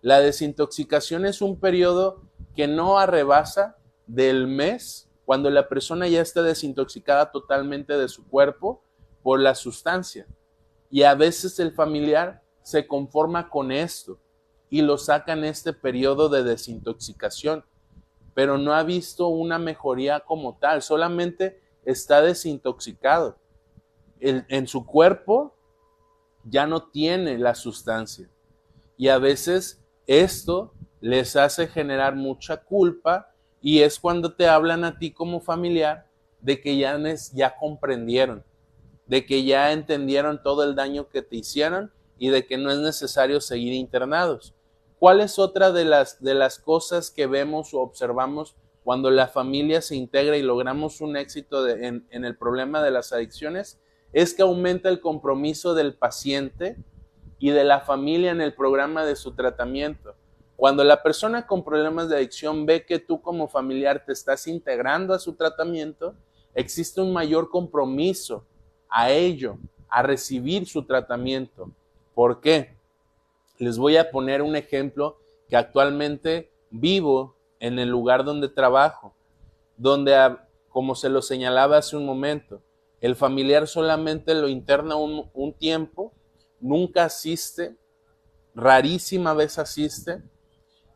La 0.00 0.18
desintoxicación 0.18 1.24
es 1.24 1.40
un 1.40 1.60
periodo 1.60 2.20
que 2.56 2.66
no 2.66 2.98
arrebasa 2.98 3.76
del 4.08 4.48
mes 4.48 5.08
cuando 5.24 5.50
la 5.50 5.68
persona 5.68 6.08
ya 6.08 6.20
está 6.20 6.42
desintoxicada 6.42 7.30
totalmente 7.30 7.96
de 7.96 8.08
su 8.08 8.26
cuerpo 8.26 8.82
por 9.22 9.38
la 9.38 9.54
sustancia. 9.54 10.26
Y 10.90 11.04
a 11.04 11.14
veces 11.14 11.60
el 11.60 11.70
familiar 11.70 12.42
se 12.64 12.88
conforma 12.88 13.48
con 13.48 13.70
esto 13.70 14.18
y 14.70 14.82
lo 14.82 14.98
saca 14.98 15.32
en 15.32 15.44
este 15.44 15.72
periodo 15.72 16.28
de 16.28 16.42
desintoxicación, 16.42 17.64
pero 18.34 18.58
no 18.58 18.74
ha 18.74 18.82
visto 18.82 19.28
una 19.28 19.58
mejoría 19.58 20.20
como 20.20 20.56
tal, 20.58 20.82
solamente 20.82 21.60
está 21.84 22.20
desintoxicado 22.22 23.36
en 24.20 24.66
su 24.66 24.84
cuerpo 24.84 25.54
ya 26.44 26.66
no 26.66 26.82
tiene 26.82 27.38
la 27.38 27.54
sustancia. 27.54 28.28
Y 28.96 29.08
a 29.08 29.18
veces 29.18 29.82
esto 30.06 30.72
les 31.00 31.36
hace 31.36 31.68
generar 31.68 32.16
mucha 32.16 32.58
culpa 32.58 33.32
y 33.60 33.80
es 33.80 33.98
cuando 33.98 34.34
te 34.34 34.48
hablan 34.48 34.84
a 34.84 34.98
ti 34.98 35.12
como 35.12 35.40
familiar 35.40 36.06
de 36.40 36.60
que 36.60 36.76
ya, 36.76 36.98
ya 37.32 37.56
comprendieron, 37.56 38.44
de 39.06 39.26
que 39.26 39.44
ya 39.44 39.72
entendieron 39.72 40.42
todo 40.42 40.64
el 40.64 40.74
daño 40.74 41.08
que 41.08 41.22
te 41.22 41.36
hicieron 41.36 41.92
y 42.18 42.28
de 42.28 42.46
que 42.46 42.56
no 42.56 42.70
es 42.70 42.78
necesario 42.78 43.40
seguir 43.40 43.72
internados. 43.72 44.54
¿Cuál 44.98 45.20
es 45.20 45.38
otra 45.38 45.72
de 45.72 45.84
las, 45.84 46.22
de 46.22 46.34
las 46.34 46.58
cosas 46.58 47.10
que 47.10 47.26
vemos 47.26 47.72
o 47.74 47.80
observamos 47.80 48.56
cuando 48.84 49.10
la 49.10 49.28
familia 49.28 49.82
se 49.82 49.96
integra 49.96 50.36
y 50.36 50.42
logramos 50.42 51.00
un 51.00 51.16
éxito 51.16 51.68
en, 51.68 52.06
en 52.10 52.24
el 52.24 52.36
problema 52.36 52.82
de 52.82 52.90
las 52.90 53.12
adicciones? 53.12 53.78
es 54.12 54.34
que 54.34 54.42
aumenta 54.42 54.88
el 54.88 55.00
compromiso 55.00 55.74
del 55.74 55.94
paciente 55.94 56.76
y 57.38 57.50
de 57.50 57.64
la 57.64 57.80
familia 57.80 58.30
en 58.30 58.40
el 58.40 58.54
programa 58.54 59.04
de 59.04 59.16
su 59.16 59.32
tratamiento. 59.32 60.14
Cuando 60.56 60.82
la 60.82 61.02
persona 61.02 61.46
con 61.46 61.62
problemas 61.62 62.08
de 62.08 62.16
adicción 62.16 62.66
ve 62.66 62.84
que 62.84 62.98
tú 62.98 63.20
como 63.20 63.48
familiar 63.48 64.04
te 64.04 64.12
estás 64.12 64.46
integrando 64.46 65.14
a 65.14 65.18
su 65.18 65.34
tratamiento, 65.34 66.14
existe 66.54 67.00
un 67.00 67.12
mayor 67.12 67.48
compromiso 67.50 68.44
a 68.88 69.10
ello, 69.10 69.58
a 69.88 70.02
recibir 70.02 70.66
su 70.66 70.84
tratamiento. 70.84 71.70
¿Por 72.14 72.40
qué? 72.40 72.76
Les 73.58 73.78
voy 73.78 73.96
a 73.96 74.10
poner 74.10 74.42
un 74.42 74.56
ejemplo 74.56 75.18
que 75.48 75.56
actualmente 75.56 76.50
vivo 76.70 77.36
en 77.60 77.78
el 77.78 77.88
lugar 77.88 78.24
donde 78.24 78.48
trabajo, 78.48 79.14
donde, 79.76 80.14
ah, 80.14 80.48
como 80.68 80.94
se 80.94 81.08
lo 81.08 81.22
señalaba 81.22 81.78
hace 81.78 81.96
un 81.96 82.06
momento, 82.06 82.62
el 83.00 83.16
familiar 83.16 83.66
solamente 83.66 84.34
lo 84.34 84.48
interna 84.48 84.96
un, 84.96 85.52
tiempo, 85.54 86.12
nunca 86.60 87.04
asiste, 87.04 87.76
rarísima 88.54 89.34
vez 89.34 89.58
asiste, 89.58 90.22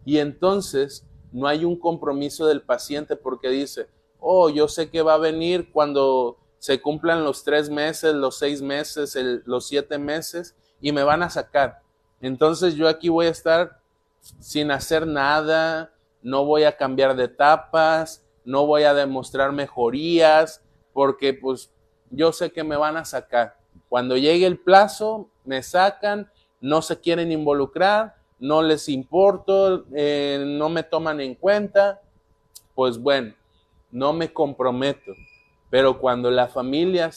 y 0.04 0.18
entonces 0.18 1.06
no 1.30 1.46
hay 1.46 1.64
un 1.64 1.78
compromiso 1.78 2.46
del 2.46 2.62
paciente 2.62 3.16
porque 3.16 3.48
dice, 3.48 3.86
oh, 4.18 4.50
yo 4.50 4.68
sé 4.68 4.90
que 4.90 5.02
va 5.02 5.14
a 5.14 5.18
venir 5.18 5.70
cuando 5.72 6.38
se 6.58 6.80
cumplan 6.80 7.24
los 7.24 7.44
tres 7.44 7.70
meses, 7.70 8.14
los 8.14 8.36
seis 8.36 8.62
meses, 8.62 9.16
los 9.44 9.66
siete 9.66 9.98
meses, 9.98 10.56
y 10.80 10.92
me 10.92 11.04
van 11.04 11.22
a 11.22 11.30
sacar. 11.30 11.81
Entonces 12.22 12.76
yo 12.76 12.88
aquí 12.88 13.08
voy 13.08 13.26
a 13.26 13.30
estar 13.30 13.80
sin 14.20 14.70
hacer 14.70 15.06
nada, 15.06 15.92
no 16.22 16.44
voy 16.44 16.62
a 16.62 16.76
cambiar 16.76 17.16
de 17.16 17.24
etapas, 17.24 18.24
no 18.44 18.64
voy 18.64 18.84
a 18.84 18.94
demostrar 18.94 19.52
mejorías, 19.52 20.62
porque 20.92 21.34
pues 21.34 21.70
yo 22.10 22.32
sé 22.32 22.52
que 22.52 22.62
me 22.62 22.76
van 22.76 22.96
a 22.96 23.04
sacar. 23.04 23.58
Cuando 23.88 24.16
llegue 24.16 24.46
el 24.46 24.58
plazo, 24.58 25.28
me 25.44 25.62
sacan, 25.62 26.30
no 26.60 26.80
se 26.80 27.00
quieren 27.00 27.32
involucrar, 27.32 28.14
no 28.38 28.62
les 28.62 28.88
importo, 28.88 29.84
eh, 29.92 30.44
no 30.46 30.68
me 30.68 30.84
toman 30.84 31.20
en 31.20 31.34
cuenta, 31.34 32.00
pues 32.74 32.98
bueno, 32.98 33.34
no 33.90 34.12
me 34.12 34.32
comprometo. 34.32 35.12
Pero 35.70 35.98
cuando 35.98 36.30
la 36.30 36.46
familia 36.46 37.10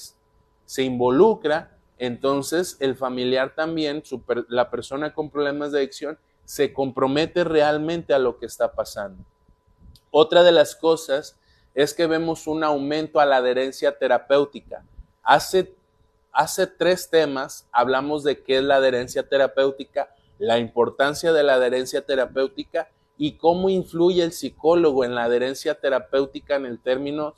se 0.66 0.84
involucra, 0.84 1.75
entonces 1.98 2.78
el 2.80 2.96
familiar 2.96 3.54
también, 3.56 4.04
la 4.50 4.70
persona 4.70 5.14
con 5.14 5.30
problemas 5.30 5.72
de 5.72 5.80
adicción, 5.80 6.18
se 6.44 6.74
compromete 6.74 7.44
realmente 7.44 8.14
a 8.14 8.20
lo 8.20 8.38
que 8.38 8.46
está 8.46 8.74
pasando. 8.74 9.24
Otra 10.12 10.44
de 10.44 10.52
las 10.52 10.76
cosas 10.76 11.38
es 11.74 11.94
que 11.94 12.08
vemos 12.08 12.48
un 12.48 12.64
aumento 12.64 13.20
a 13.20 13.26
la 13.26 13.38
adherencia 13.38 13.98
terapéutica. 13.98 14.86
Hace, 15.24 15.76
hace 16.32 16.68
tres 16.68 17.10
temas 17.10 17.68
hablamos 17.72 18.24
de 18.24 18.42
qué 18.42 18.58
es 18.58 18.64
la 18.64 18.78
adherencia 18.78 19.28
terapéutica, 19.28 20.14
la 20.38 20.60
importancia 20.60 21.34
de 21.34 21.44
la 21.44 21.56
adherencia 21.56 22.06
terapéutica 22.06 22.90
y 23.18 23.34
cómo 23.34 23.70
influye 23.70 24.24
el 24.24 24.34
psicólogo 24.34 25.04
en 25.04 25.16
la 25.16 25.24
adherencia 25.24 25.76
terapéutica 25.76 26.56
en 26.56 26.66
el 26.66 26.80
término, 26.80 27.34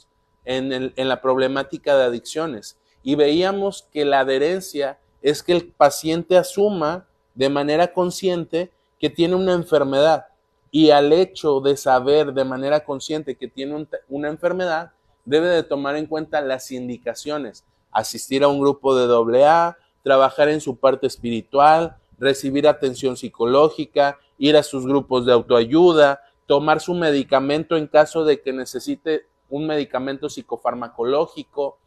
en, 0.46 0.94
en 0.96 1.10
la 1.10 1.22
problemática 1.22 1.96
de 1.96 2.04
adicciones. 2.04 2.78
Y 3.08 3.16
veíamos 3.16 3.88
que 3.94 4.04
la 4.04 4.20
adherencia 4.20 5.00
es 5.22 5.42
que 5.42 5.54
el 5.54 5.70
paciente 5.70 6.36
asuma 6.36 7.08
de 7.36 7.48
manera 7.48 7.94
consciente 7.94 8.70
que 9.00 9.10
tiene 9.10 9.36
una 9.36 9.54
enfermedad 9.54 10.26
y 10.72 10.90
al 10.90 11.14
hecho 11.14 11.62
de 11.62 11.78
saber 11.78 12.34
de 12.34 12.44
manera 12.44 12.84
consciente 12.84 13.38
que 13.38 13.48
tiene 13.48 13.88
una 14.10 14.28
enfermedad, 14.28 14.92
debe 15.24 15.48
de 15.48 15.64
tomar 15.64 15.96
en 15.96 16.06
cuenta 16.06 16.42
las 16.42 16.70
indicaciones, 16.70 17.64
asistir 17.94 18.44
a 18.44 18.50
un 18.50 18.60
grupo 18.60 18.94
de 18.94 19.42
AA, 19.42 19.78
trabajar 20.04 20.50
en 20.50 20.60
su 20.60 20.76
parte 20.76 21.08
espiritual, 21.08 21.96
recibir 22.20 22.68
atención 22.68 23.16
psicológica, 23.16 24.20
ir 24.38 24.58
a 24.58 24.64
sus 24.64 24.86
grupos 24.86 25.26
de 25.26 25.32
autoayuda, 25.32 26.24
tomar 26.46 26.82
su 26.82 26.94
medicamento 26.94 27.78
en 27.78 27.88
caso 27.88 28.26
de 28.26 28.42
que 28.42 28.52
necesite 28.52 29.28
un 29.50 29.66
medicamento 29.66 30.28
psicofarmacológico. 30.28 31.78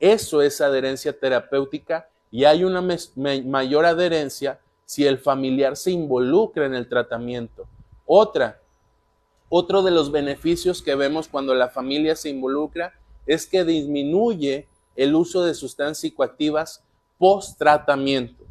Eso 0.00 0.42
es 0.42 0.60
adherencia 0.60 1.18
terapéutica 1.18 2.08
y 2.30 2.44
hay 2.44 2.64
una 2.64 2.82
mayor 3.16 3.86
adherencia 3.86 4.58
si 4.84 5.06
el 5.06 5.18
familiar 5.18 5.76
se 5.76 5.92
involucra 5.92 6.66
en 6.66 6.74
el 6.74 6.88
tratamiento. 6.88 7.66
Otra, 8.06 8.60
otro 9.48 9.82
de 9.82 9.90
los 9.90 10.10
beneficios 10.10 10.82
que 10.82 10.94
vemos 10.94 11.28
cuando 11.28 11.54
la 11.54 11.68
familia 11.68 12.16
se 12.16 12.28
involucra 12.28 12.92
es 13.26 13.46
que 13.46 13.64
disminuye 13.64 14.66
el 14.96 15.14
uso 15.14 15.44
de 15.44 15.54
sustancias 15.54 15.98
psicoactivas 15.98 16.82
post 17.18 17.58
tratamiento. 17.58 18.44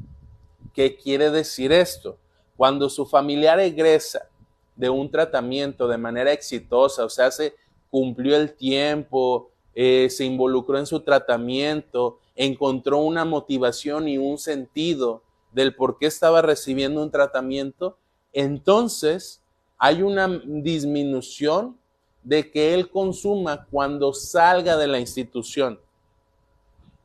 ¿Qué 0.74 0.98
quiere 0.98 1.30
decir 1.30 1.72
esto? 1.72 2.18
Cuando 2.58 2.90
su 2.90 3.06
familiar 3.06 3.60
egresa 3.60 4.28
de 4.76 4.90
un 4.90 5.10
tratamiento 5.12 5.88
de 5.88 5.98
manera 5.98 6.32
exitosa, 6.32 7.06
o 7.06 7.10
sea, 7.10 7.30
se 7.30 7.54
cumplió 7.92 8.36
el 8.36 8.54
tiempo, 8.54 9.52
eh, 9.76 10.10
se 10.10 10.26
involucró 10.26 10.78
en 10.78 10.86
su 10.86 11.00
tratamiento, 11.02 12.20
encontró 12.36 13.00
una 13.00 13.26
motivación 13.26 14.08
y 14.08 14.18
un 14.18 14.38
sentido 14.38 15.24
del 15.52 15.76
por 15.76 15.98
qué 15.98 16.08
estaba 16.08 16.42
recibiendo 16.42 17.02
un 17.02 17.12
tratamiento, 17.12 17.98
entonces 18.32 19.42
hay 19.78 20.02
una 20.02 20.42
disminución 20.46 21.78
de 22.24 22.50
que 22.50 22.74
él 22.74 22.90
consuma 22.90 23.66
cuando 23.70 24.14
salga 24.14 24.78
de 24.78 24.88
la 24.88 25.00
institución. 25.00 25.80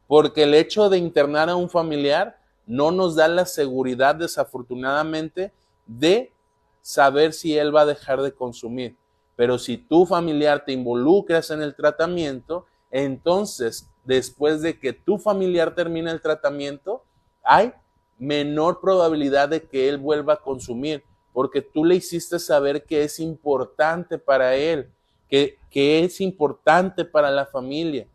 Porque 0.07 0.45
el 0.45 0.55
hecho 0.55 0.89
de 0.89 0.99
internar 0.99 1.51
a 1.51 1.57
un 1.57 1.69
familiar 1.69 2.39
no 2.67 2.91
nos 2.91 3.17
da 3.17 3.29
la 3.29 3.45
seguridad, 3.45 4.15
desafortunadamente, 4.15 5.53
de 5.87 6.33
saber 6.81 7.33
si 7.33 7.57
él 7.57 7.75
va 7.75 7.83
a 7.83 7.87
dejar 7.87 8.23
de 8.23 8.33
consumir. 8.33 8.97
Pero 9.39 9.57
si 9.57 9.77
tu 9.77 10.05
familiar 10.05 10.65
te 10.65 10.73
involucras 10.73 11.53
en 11.53 11.63
el 11.63 11.77
tratamiento, 11.77 12.67
entonces 12.91 13.89
después 14.03 14.63
de 14.63 14.81
que 14.81 14.93
tu 14.93 15.17
familiar 15.17 15.77
termine 15.77 16.11
el 16.11 16.21
tratamiento, 16.21 17.05
hay 17.45 17.73
menor 18.19 18.81
probabilidad 18.81 19.49
de 19.49 19.63
que 19.63 19.89
él 19.89 19.97
vuelva 19.97 20.33
a 20.33 20.41
consumir, 20.41 21.05
porque 21.33 21.63
tú 21.63 21.85
le 21.85 21.95
hiciste 21.95 22.41
saber 22.41 22.83
que 22.83 23.05
es 23.05 23.21
importante 23.21 24.19
para 24.19 24.57
él, 24.57 24.91
que, 25.29 25.57
es 25.71 26.21
importante 26.21 27.05
para 27.05 27.31
la 27.31 27.47
familia. 27.47 28.09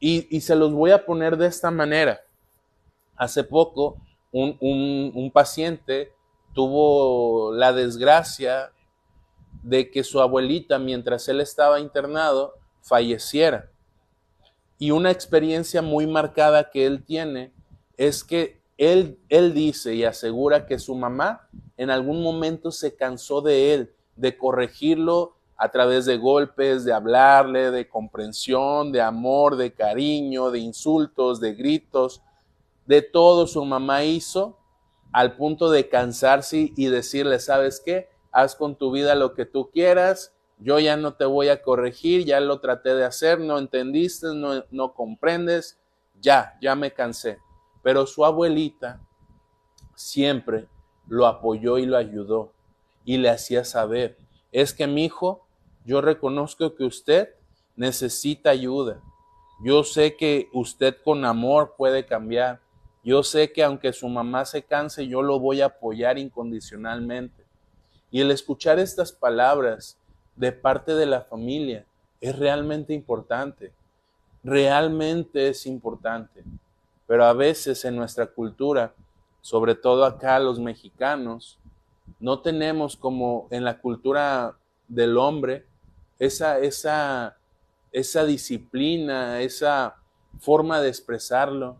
Y, 0.00 0.26
y, 0.36 0.40
se 0.40 0.56
los 0.56 0.72
voy 0.72 0.90
a 0.90 1.06
poner 1.06 1.36
de 1.36 1.46
esta 1.46 1.70
manera. 1.70 2.20
Hace 3.14 3.44
poco, 3.44 3.96
un, 4.32 4.58
un 5.14 5.30
paciente 5.30 6.12
tuvo 6.52 7.52
la 7.52 7.72
desgracia 7.72 8.72
de 9.66 9.90
que 9.90 10.04
su 10.04 10.20
abuelita, 10.20 10.78
mientras 10.78 11.28
él 11.28 11.40
estaba 11.40 11.80
internado, 11.80 12.54
falleciera. 12.82 13.68
Y 14.78 14.92
una 14.92 15.10
experiencia 15.10 15.82
muy 15.82 16.06
marcada 16.06 16.70
que 16.70 16.86
él 16.86 17.02
tiene 17.04 17.52
es 17.96 18.22
que 18.22 18.60
él, 18.78 19.18
él 19.28 19.54
dice 19.54 19.96
y 19.96 20.04
asegura 20.04 20.66
que 20.66 20.78
su 20.78 20.94
mamá 20.94 21.48
en 21.76 21.90
algún 21.90 22.22
momento 22.22 22.70
se 22.70 22.94
cansó 22.94 23.40
de 23.40 23.74
él, 23.74 23.92
de 24.14 24.38
corregirlo 24.38 25.34
a 25.56 25.68
través 25.72 26.04
de 26.04 26.16
golpes, 26.16 26.84
de 26.84 26.92
hablarle, 26.92 27.72
de 27.72 27.88
comprensión, 27.88 28.92
de 28.92 29.00
amor, 29.00 29.56
de 29.56 29.74
cariño, 29.74 30.52
de 30.52 30.60
insultos, 30.60 31.40
de 31.40 31.54
gritos, 31.54 32.22
de 32.86 33.02
todo 33.02 33.48
su 33.48 33.64
mamá 33.64 34.04
hizo 34.04 34.60
al 35.10 35.34
punto 35.34 35.70
de 35.72 35.88
cansarse 35.88 36.72
y 36.76 36.86
decirle, 36.86 37.40
¿sabes 37.40 37.82
qué? 37.84 38.14
Haz 38.36 38.54
con 38.54 38.76
tu 38.76 38.90
vida 38.90 39.14
lo 39.14 39.32
que 39.32 39.46
tú 39.46 39.70
quieras, 39.70 40.34
yo 40.58 40.78
ya 40.78 40.98
no 40.98 41.14
te 41.14 41.24
voy 41.24 41.48
a 41.48 41.62
corregir, 41.62 42.26
ya 42.26 42.38
lo 42.38 42.60
traté 42.60 42.94
de 42.94 43.06
hacer, 43.06 43.40
no 43.40 43.58
entendiste, 43.58 44.34
no, 44.34 44.62
no 44.70 44.92
comprendes, 44.92 45.78
ya, 46.20 46.58
ya 46.60 46.74
me 46.74 46.92
cansé. 46.92 47.38
Pero 47.82 48.04
su 48.04 48.26
abuelita 48.26 49.00
siempre 49.94 50.68
lo 51.08 51.26
apoyó 51.26 51.78
y 51.78 51.86
lo 51.86 51.96
ayudó 51.96 52.52
y 53.06 53.16
le 53.16 53.30
hacía 53.30 53.64
saber, 53.64 54.18
es 54.52 54.74
que 54.74 54.86
mi 54.86 55.06
hijo, 55.06 55.46
yo 55.86 56.02
reconozco 56.02 56.74
que 56.74 56.84
usted 56.84 57.30
necesita 57.74 58.50
ayuda. 58.50 59.00
Yo 59.64 59.82
sé 59.82 60.14
que 60.14 60.50
usted 60.52 60.94
con 61.02 61.24
amor 61.24 61.72
puede 61.78 62.04
cambiar. 62.04 62.60
Yo 63.02 63.22
sé 63.22 63.50
que 63.50 63.64
aunque 63.64 63.94
su 63.94 64.10
mamá 64.10 64.44
se 64.44 64.62
canse, 64.62 65.06
yo 65.06 65.22
lo 65.22 65.40
voy 65.40 65.62
a 65.62 65.66
apoyar 65.66 66.18
incondicionalmente. 66.18 67.45
Y 68.10 68.20
el 68.20 68.30
escuchar 68.30 68.78
estas 68.78 69.12
palabras 69.12 69.96
de 70.36 70.52
parte 70.52 70.94
de 70.94 71.06
la 71.06 71.22
familia 71.22 71.84
es 72.20 72.38
realmente 72.38 72.94
importante. 72.94 73.72
Realmente 74.44 75.48
es 75.48 75.66
importante. 75.66 76.44
Pero 77.06 77.24
a 77.24 77.32
veces 77.32 77.84
en 77.84 77.96
nuestra 77.96 78.26
cultura, 78.26 78.94
sobre 79.40 79.74
todo 79.74 80.04
acá 80.04 80.38
los 80.38 80.58
mexicanos, 80.58 81.58
no 82.20 82.40
tenemos 82.40 82.96
como 82.96 83.48
en 83.50 83.64
la 83.64 83.78
cultura 83.78 84.56
del 84.88 85.16
hombre 85.18 85.66
esa, 86.18 86.58
esa, 86.58 87.36
esa 87.92 88.24
disciplina, 88.24 89.40
esa 89.40 89.96
forma 90.38 90.80
de 90.80 90.88
expresarlo 90.88 91.76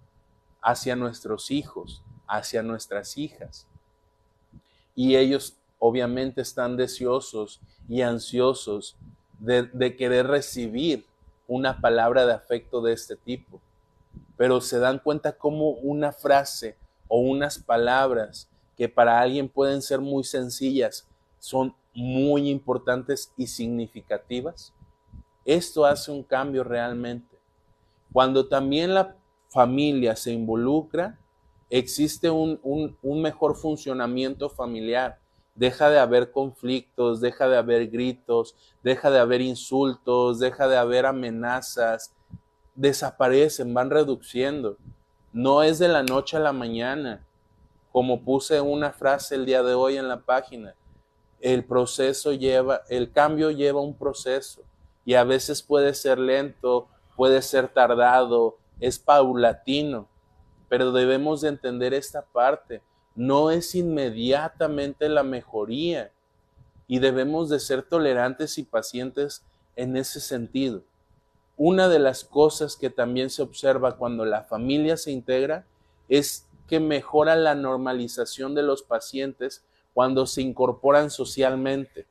hacia 0.60 0.96
nuestros 0.96 1.50
hijos, 1.50 2.02
hacia 2.26 2.62
nuestras 2.62 3.16
hijas. 3.16 3.66
Y 4.94 5.16
ellos 5.16 5.56
obviamente 5.78 6.40
están 6.40 6.76
deseosos 6.76 7.60
y 7.88 8.02
ansiosos 8.02 8.96
de, 9.38 9.96
querer 9.96 10.26
recibir 10.26 11.04
una 11.46 11.80
palabra 11.80 12.26
de 12.26 12.32
afecto 12.32 12.80
de 12.80 12.92
este 12.92 13.16
tipo 13.16 13.60
pero 14.36 14.60
se 14.60 14.78
dan 14.78 14.98
cuenta 14.98 15.32
cómo 15.32 15.70
una 15.70 16.12
frase 16.12 16.76
o 17.08 17.20
unas 17.20 17.58
palabras 17.58 18.48
que 18.76 18.88
para 18.88 19.20
alguien 19.20 19.48
pueden 19.48 19.80
ser 19.80 20.00
muy 20.00 20.24
sencillas 20.24 21.06
son 21.38 21.74
muy 21.94 22.50
importantes 22.50 23.32
y 23.36 23.46
significativas. 23.46 24.74
Esto 25.44 25.86
hace 25.86 26.10
un 26.10 26.22
cambio 26.22 26.64
realmente. 26.64 27.36
Cuando 28.12 28.46
también 28.46 28.92
la 28.92 29.16
familia 29.48 30.14
se 30.16 30.32
involucra, 30.32 31.18
existe 31.70 32.28
un 32.30 32.98
mejor 33.02 33.56
funcionamiento 33.56 34.50
familiar. 34.50 35.18
Deja 35.56 35.88
de 35.90 35.98
haber 35.98 36.30
conflictos, 36.30 37.20
deja 37.20 37.48
de 37.48 37.56
haber 37.56 37.88
gritos, 37.88 38.54
deja 38.82 39.10
de 39.10 39.18
haber 39.18 39.40
insultos, 39.40 40.38
deja 40.38 40.68
de 40.68 40.76
haber 40.76 41.06
amenazas, 41.06 42.12
desaparecen, 42.74 43.72
van 43.74 43.90
reduciendo. 43.90 44.76
No 45.32 45.62
es 45.62 45.78
de 45.78 45.88
la 45.88 46.02
noche 46.02 46.36
a 46.36 46.40
la 46.40 46.52
mañana, 46.52 47.26
como 47.90 48.22
puse 48.22 48.60
una 48.60 48.92
frase 48.92 49.34
el 49.34 49.46
día 49.46 49.62
de 49.62 49.72
hoy 49.72 49.96
en 49.96 50.08
la 50.08 50.20
página. 50.20 50.74
El 51.40 51.64
proceso 51.64 52.32
lleva, 52.32 52.82
el 52.88 53.10
cambio 53.10 53.50
lleva 53.50 53.80
un 53.80 53.94
proceso 53.94 54.62
y 55.06 55.14
a 55.14 55.24
veces 55.24 55.62
puede 55.62 55.94
ser 55.94 56.18
lento, 56.18 56.88
puede 57.16 57.40
ser 57.40 57.68
tardado, 57.68 58.58
es 58.80 58.98
paulatino, 58.98 60.06
pero 60.68 60.92
debemos 60.92 61.40
de 61.40 61.48
entender 61.48 61.94
esta 61.94 62.22
parte. 62.22 62.82
No 63.16 63.50
es 63.50 63.74
inmediatamente 63.74 65.08
la 65.08 65.22
mejoría 65.22 66.12
y 66.86 66.98
debemos 66.98 67.48
de 67.48 67.58
ser 67.58 67.82
tolerantes 67.82 68.58
y 68.58 68.62
pacientes 68.62 69.42
en 69.74 69.96
ese 69.96 70.20
sentido. 70.20 70.82
Una 71.56 71.88
de 71.88 71.98
las 71.98 72.24
cosas 72.24 72.76
que 72.76 72.90
también 72.90 73.30
se 73.30 73.42
observa 73.42 73.96
cuando 73.96 74.24
la 74.24 74.42
familia 74.42 74.96
se 74.96 75.10
integra 75.10 75.64
es 76.08 76.46
que 76.68 76.80
mejora 76.80 77.36
la 77.36 77.54
normalización 77.54 78.54
de 78.54 78.62
los 78.62 78.82
pacientes 78.82 79.64
cuando 79.94 80.26
se 80.26 80.42
incorporan 80.42 81.10
socialmente. 81.10 82.06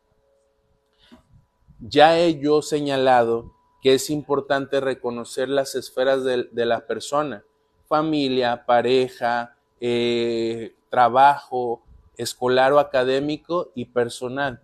Ya 1.79 2.17
he 2.17 2.39
yo 2.39 2.63
señalado 2.63 3.53
que 3.83 3.93
es 3.93 4.09
importante 4.09 4.79
reconocer 4.79 5.49
las 5.49 5.75
esferas 5.75 6.23
de, 6.23 6.65
la 6.65 6.87
persona, 6.87 7.43
familia, 7.87 8.65
pareja, 8.65 9.55
eh, 9.79 10.73
trabajo, 10.95 11.83
escolar 12.15 12.71
o 12.71 12.79
académico 12.79 13.73
y 13.75 13.83
personal. 13.83 14.61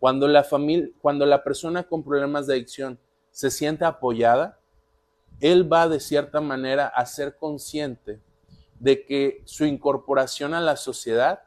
Cuando 0.00 0.26
la, 0.26 0.42
familia, 0.42 0.88
cuando 1.00 1.24
la 1.24 1.44
persona 1.44 1.84
con 1.84 2.02
problemas 2.02 2.48
de 2.48 2.54
adicción 2.54 2.98
se 3.30 3.48
siente 3.48 3.84
apoyada, 3.84 4.58
él 5.38 5.72
va 5.72 5.88
de 5.88 6.00
cierta 6.00 6.40
manera 6.40 6.88
a 6.88 7.06
ser 7.06 7.36
consciente 7.36 8.18
de 8.80 9.04
que 9.04 9.40
su 9.44 9.66
incorporación 9.66 10.52
a 10.52 10.60
la 10.60 10.74
sociedad 10.74 11.44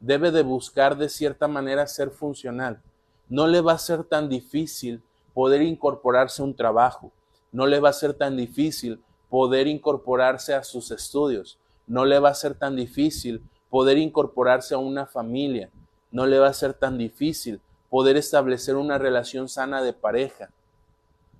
debe 0.00 0.30
de 0.30 0.44
buscar 0.44 0.96
de 0.96 1.10
cierta 1.10 1.46
manera 1.46 1.86
ser 1.86 2.08
funcional. 2.08 2.80
No 3.28 3.46
le 3.46 3.60
va 3.60 3.72
a 3.72 3.78
ser 3.78 4.02
tan 4.04 4.30
difícil 4.30 5.02
poder 5.34 5.60
incorporarse 5.60 6.40
a 6.40 6.46
un 6.46 6.56
trabajo, 6.56 7.12
no 7.52 7.66
le 7.66 7.80
va 7.80 7.90
a 7.90 7.92
ser 7.92 8.14
tan 8.14 8.34
difícil 8.34 9.02
poder 9.28 9.66
incorporarse 9.66 10.54
a 10.54 10.64
sus 10.64 10.90
estudios, 10.90 11.58
no 11.86 12.06
le 12.06 12.18
va 12.18 12.30
a 12.30 12.34
ser 12.34 12.54
tan 12.54 12.76
difícil 12.76 13.42
poder 13.74 13.98
incorporarse 13.98 14.72
a 14.72 14.78
una 14.78 15.04
familia, 15.04 15.68
no 16.12 16.26
le 16.26 16.38
va 16.38 16.46
a 16.46 16.54
ser 16.54 16.74
tan 16.74 16.96
difícil 16.96 17.60
poder 17.90 18.16
establecer 18.16 18.76
una 18.76 18.98
relación 18.98 19.48
sana 19.48 19.82
de 19.82 19.92
pareja. 19.92 20.50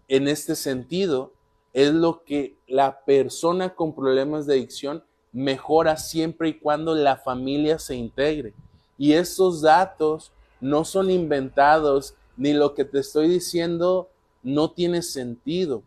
En 0.09 0.27
este 0.27 0.57
sentido, 0.57 1.31
es 1.73 1.95
lo 1.95 2.25
que 2.25 2.57
la 2.67 3.05
persona 3.05 3.77
con 3.77 3.95
problemas 3.95 4.47
de 4.47 4.55
adicción 4.55 5.05
mejora 5.31 5.97
siempre 5.97 6.49
y 6.49 6.59
cuando 6.59 6.97
la 6.97 7.19
familia 7.19 7.79
se 7.79 7.95
integre. 7.95 8.53
Y 8.99 9.13
esos 9.13 9.63
datos 9.63 10.33
no 10.61 10.85
son 10.85 11.13
inventados, 11.13 12.17
ni 12.37 12.53
lo 12.53 12.75
que 12.75 12.85
te 12.85 12.99
estoy 12.99 13.29
diciendo 13.29 14.09
no 14.43 14.73
tiene 14.73 15.03
sentido. 15.03 15.85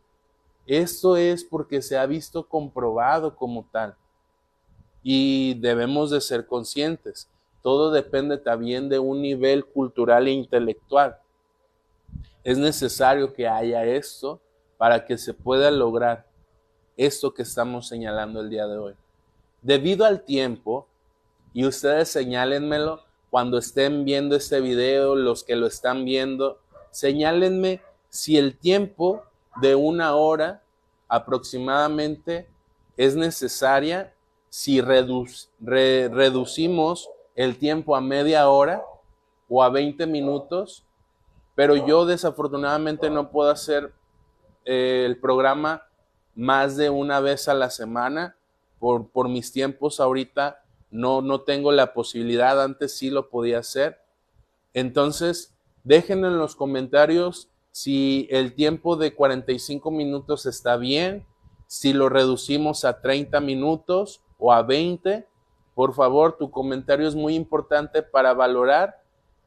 Esto 0.65 1.17
es 1.17 1.43
porque 1.43 1.81
se 1.81 1.97
ha 1.97 2.05
visto 2.05 2.47
comprobado 2.47 3.35
como 3.35 3.65
tal. 3.69 3.97
Y 5.09 5.53
debemos 5.53 6.11
de 6.11 6.19
ser 6.19 6.47
conscientes. 6.47 7.29
Todo 7.61 7.91
depende 7.91 8.37
también 8.37 8.89
de 8.89 8.99
un 8.99 9.21
nivel 9.21 9.63
cultural 9.63 10.27
e 10.27 10.31
intelectual. 10.31 11.17
Es 12.43 12.57
necesario 12.57 13.31
que 13.31 13.47
haya 13.47 13.85
esto 13.85 14.41
para 14.77 15.05
que 15.05 15.17
se 15.17 15.33
pueda 15.33 15.71
lograr 15.71 16.27
esto 16.97 17.33
que 17.33 17.43
estamos 17.43 17.87
señalando 17.87 18.41
el 18.41 18.49
día 18.49 18.67
de 18.67 18.77
hoy. 18.77 18.95
Debido 19.61 20.03
al 20.03 20.23
tiempo, 20.23 20.89
y 21.53 21.65
ustedes 21.65 22.09
señálenmelo 22.09 22.99
cuando 23.29 23.59
estén 23.59 24.03
viendo 24.03 24.35
este 24.35 24.59
video, 24.59 25.15
los 25.15 25.45
que 25.45 25.55
lo 25.55 25.67
están 25.67 26.03
viendo, 26.03 26.59
señálenme 26.91 27.79
si 28.09 28.37
el 28.37 28.57
tiempo 28.57 29.23
de 29.61 29.73
una 29.73 30.15
hora 30.17 30.63
aproximadamente 31.07 32.45
es 32.97 33.15
necesaria 33.15 34.13
si 34.49 34.81
reducimos 36.09 37.09
el 37.35 37.57
tiempo 37.57 37.95
a 37.95 38.01
media 38.01 38.49
hora 38.49 38.83
o 39.49 39.63
a 39.63 39.69
20 39.69 40.05
minutos, 40.07 40.85
pero 41.55 41.75
yo 41.75 42.05
desafortunadamente 42.05 43.09
no 43.09 43.31
puedo 43.31 43.49
hacer 43.49 43.93
eh, 44.65 45.03
el 45.05 45.19
programa 45.19 45.83
más 46.35 46.77
de 46.77 46.89
una 46.89 47.19
vez 47.19 47.47
a 47.47 47.53
la 47.53 47.69
semana 47.69 48.35
por, 48.79 49.09
por 49.09 49.29
mis 49.29 49.51
tiempos 49.51 49.99
ahorita 49.99 50.63
no, 50.91 51.21
no 51.21 51.41
tengo 51.41 51.71
la 51.71 51.93
posibilidad, 51.93 52.61
antes 52.61 52.97
sí 52.97 53.09
lo 53.09 53.29
podía 53.29 53.59
hacer. 53.59 53.99
Entonces, 54.73 55.55
dejen 55.83 56.25
en 56.25 56.37
los 56.37 56.55
comentarios 56.55 57.49
si 57.71 58.27
el 58.31 58.53
tiempo 58.53 58.95
de 58.95 59.13
45 59.13 59.91
minutos 59.91 60.45
está 60.45 60.77
bien, 60.77 61.25
si 61.67 61.93
lo 61.93 62.09
reducimos 62.09 62.85
a 62.85 63.01
30 63.01 63.39
minutos 63.41 64.21
o 64.37 64.51
a 64.51 64.61
20. 64.63 65.27
Por 65.73 65.93
favor, 65.93 66.37
tu 66.37 66.49
comentario 66.49 67.07
es 67.07 67.15
muy 67.15 67.35
importante 67.35 68.01
para 68.01 68.33
valorar 68.33 69.01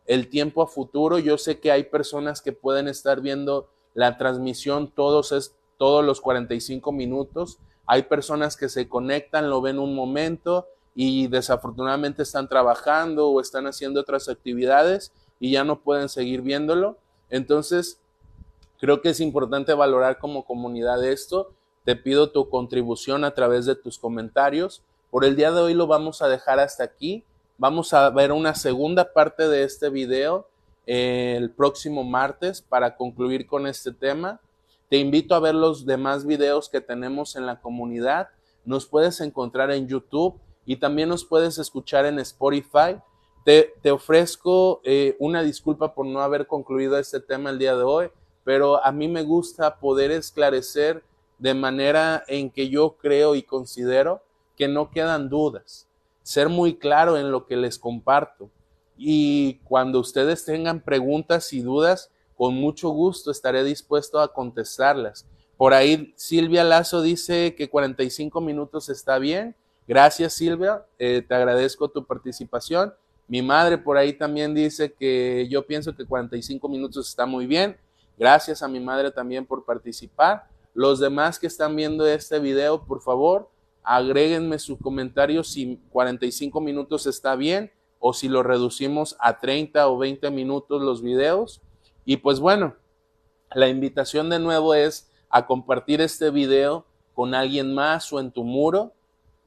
el 0.07 0.29
tiempo 0.29 0.63
a 0.63 0.67
futuro. 0.67 1.19
Yo 1.19 1.39
sé 1.39 1.61
que 1.61 1.71
hay 1.71 1.85
personas 1.85 2.41
que 2.41 2.53
pueden 2.53 2.89
estar 2.89 3.21
viendo 3.21 3.69
la 3.95 4.17
transmisión 4.17 4.91
todos, 4.91 5.33
es, 5.33 5.57
todos 5.77 6.05
los 6.05 6.21
45 6.21 6.93
minutos. 6.93 7.59
Hay 7.87 8.05
personas 8.05 8.57
que 8.57 8.69
se 8.69 8.89
conectan, 8.89 9.51
lo 9.51 9.61
ven 9.61 9.79
un 9.79 9.95
momento 9.95 10.67
y 10.95 11.29
desafortunadamente 11.29 12.23
están 12.23 12.49
trabajando 12.49 13.29
o 13.29 13.41
están 13.41 13.67
haciendo 13.67 14.01
otras 14.01 14.29
actividades 14.29 15.13
y 15.39 15.53
ya 15.53 15.65
no 15.65 15.81
pueden 15.81 16.09
seguir 16.09 16.43
viéndolo. 16.43 16.99
Entonces, 17.31 18.01
creo 18.79 19.01
que 19.01 19.11
es 19.11 19.21
importante 19.21 19.75
valorar 19.75 20.19
como 20.19 20.45
comunidad 20.45 21.05
esto. 21.05 21.53
Te 21.85 21.97
pido 21.97 22.31
tu 22.31 22.49
contribución 22.49 23.25
a 23.25 23.33
través 23.33 23.67
de 23.67 23.75
tus 23.75 23.99
comentarios. 23.99 24.83
Por 25.11 25.25
el 25.25 25.37
día 25.37 25.51
de 25.51 25.61
hoy 25.61 25.75
lo 25.75 25.87
vamos 25.87 26.23
a 26.23 26.29
dejar 26.29 26.61
hasta 26.61 26.85
aquí. 26.85 27.25
Vamos 27.59 27.95
a 27.95 28.09
ver 28.11 28.33
una 28.33 28.55
segunda 28.55 29.13
parte 29.13 29.49
de 29.49 29.65
este 29.65 29.89
video 29.89 30.47
el 30.87 31.51
próximo 31.51 32.03
martes 32.03 32.61
para 32.61 32.97
concluir 32.97 33.47
con 33.47 33.67
este 33.67 33.93
tema. 33.93 34.41
Te 34.89 34.97
invito 34.97 35.35
a 35.35 35.41
ver 35.41 35.55
los 35.55 35.87
demás 35.87 36.27
videos 36.27 36.69
que 36.69 36.81
tenemos 36.81 37.37
en 37.37 37.47
la 37.47 37.61
comunidad. 37.61 38.29
Nos 38.65 38.87
puedes 38.87 39.21
encontrar 39.21 39.71
en 39.71 39.87
YouTube 39.87 40.41
y 40.67 40.77
también 40.77 41.09
nos 41.09 41.25
puedes 41.25 41.59
escuchar 41.59 42.07
en 42.07 42.19
Spotify. 42.19 42.99
Te, 43.45 43.91
ofrezco 43.91 44.81
eh, 44.85 45.17
una 45.19 45.43
disculpa 45.43 45.95
por 45.95 46.07
no 46.07 46.21
haber 46.21 46.47
concluido 46.47 46.99
este 46.99 47.21
tema 47.21 47.51
el 47.51 47.59
día 47.59 47.77
de 47.77 47.85
hoy, 47.85 48.09
pero 48.45 48.85
a 48.85 48.93
mí 48.93 49.09
me 49.09 49.23
gusta 49.23 49.79
poder 49.79 50.11
esclarecer 50.11 51.05
de 51.41 51.55
manera 51.55 52.23
en 52.29 52.51
que 52.51 52.69
yo 52.69 52.97
creo 52.99 53.35
y 53.35 53.43
considero 53.43 54.23
que 54.57 54.69
no 54.69 54.91
quedan 54.91 55.31
dudas, 55.31 55.89
ser 56.23 56.51
muy 56.51 56.77
claro 56.77 57.17
en 57.17 57.33
lo 57.33 57.47
que 57.47 57.57
les 57.57 57.79
comparto. 57.79 58.51
Y 58.97 59.55
cuando 59.65 59.99
ustedes 59.99 60.45
tengan 60.45 60.81
preguntas 60.81 61.55
y 61.55 61.63
dudas, 61.63 62.11
con 62.37 62.55
mucho 62.55 62.91
gusto 62.91 63.31
estaré 63.31 63.65
dispuesto 63.65 64.21
a 64.21 64.33
contestarlas. 64.33 65.27
Por 65.57 65.73
ahí 65.73 66.13
Silvia 66.15 66.63
Lazo 66.63 67.01
dice 67.01 67.55
que 67.55 67.71
45 67.71 68.39
minutos 68.43 68.91
está 68.91 69.19
bien. 69.19 69.57
Gracias 69.89 70.35
Silvia, 70.35 70.85
eh, 70.99 71.25
te 71.27 71.35
agradezco 71.35 71.89
tu 71.89 72.05
participación. 72.05 72.93
Mi 73.29 73.41
madre 73.41 73.79
por 73.79 73.97
ahí 73.97 74.13
también 74.13 74.55
dice 74.55 74.93
que 74.93 75.49
yo 75.51 75.67
pienso 75.67 75.97
que 75.97 76.05
45 76.05 76.69
minutos 76.69 77.09
está 77.09 77.25
muy 77.25 77.47
bien. 77.47 77.79
Gracias 78.19 78.63
a 78.63 78.69
mi 78.69 78.81
madre 78.81 79.11
también 79.11 79.47
por 79.47 79.65
participar. 79.65 80.50
Los 80.75 81.01
demás 81.01 81.39
que 81.39 81.47
están 81.47 81.75
viendo 81.77 82.07
este 82.07 82.39
video, 82.39 82.85
por 82.85 83.01
favor, 83.03 83.51
agréguenme 83.83 84.59
su 84.59 84.79
comentario 84.79 85.43
si 85.43 85.81
45 85.91 86.61
minutos 86.61 87.07
está 87.07 87.35
bien 87.37 87.73
o 87.99 88.13
si 88.13 88.29
lo 88.29 88.43
reducimos 88.43 89.17
a 89.21 89.39
30 89.39 89.89
o 89.89 89.99
20 89.99 90.31
minutos 90.31 90.81
los 90.81 91.03
videos. 91.03 91.61
Y 92.05 92.19
pues 92.19 92.41
bueno, 92.41 92.75
la 93.53 93.69
invitación 93.69 94.31
de 94.31 94.39
nuevo 94.39 94.75
es 94.75 95.11
a 95.29 95.47
compartir 95.47 96.01
este 96.01 96.31
video 96.31 96.85
con 97.15 97.35
alguien 97.35 97.75
más 97.75 98.13
o 98.13 98.21
en 98.21 98.31
tu 98.31 98.45
muro. 98.45 98.93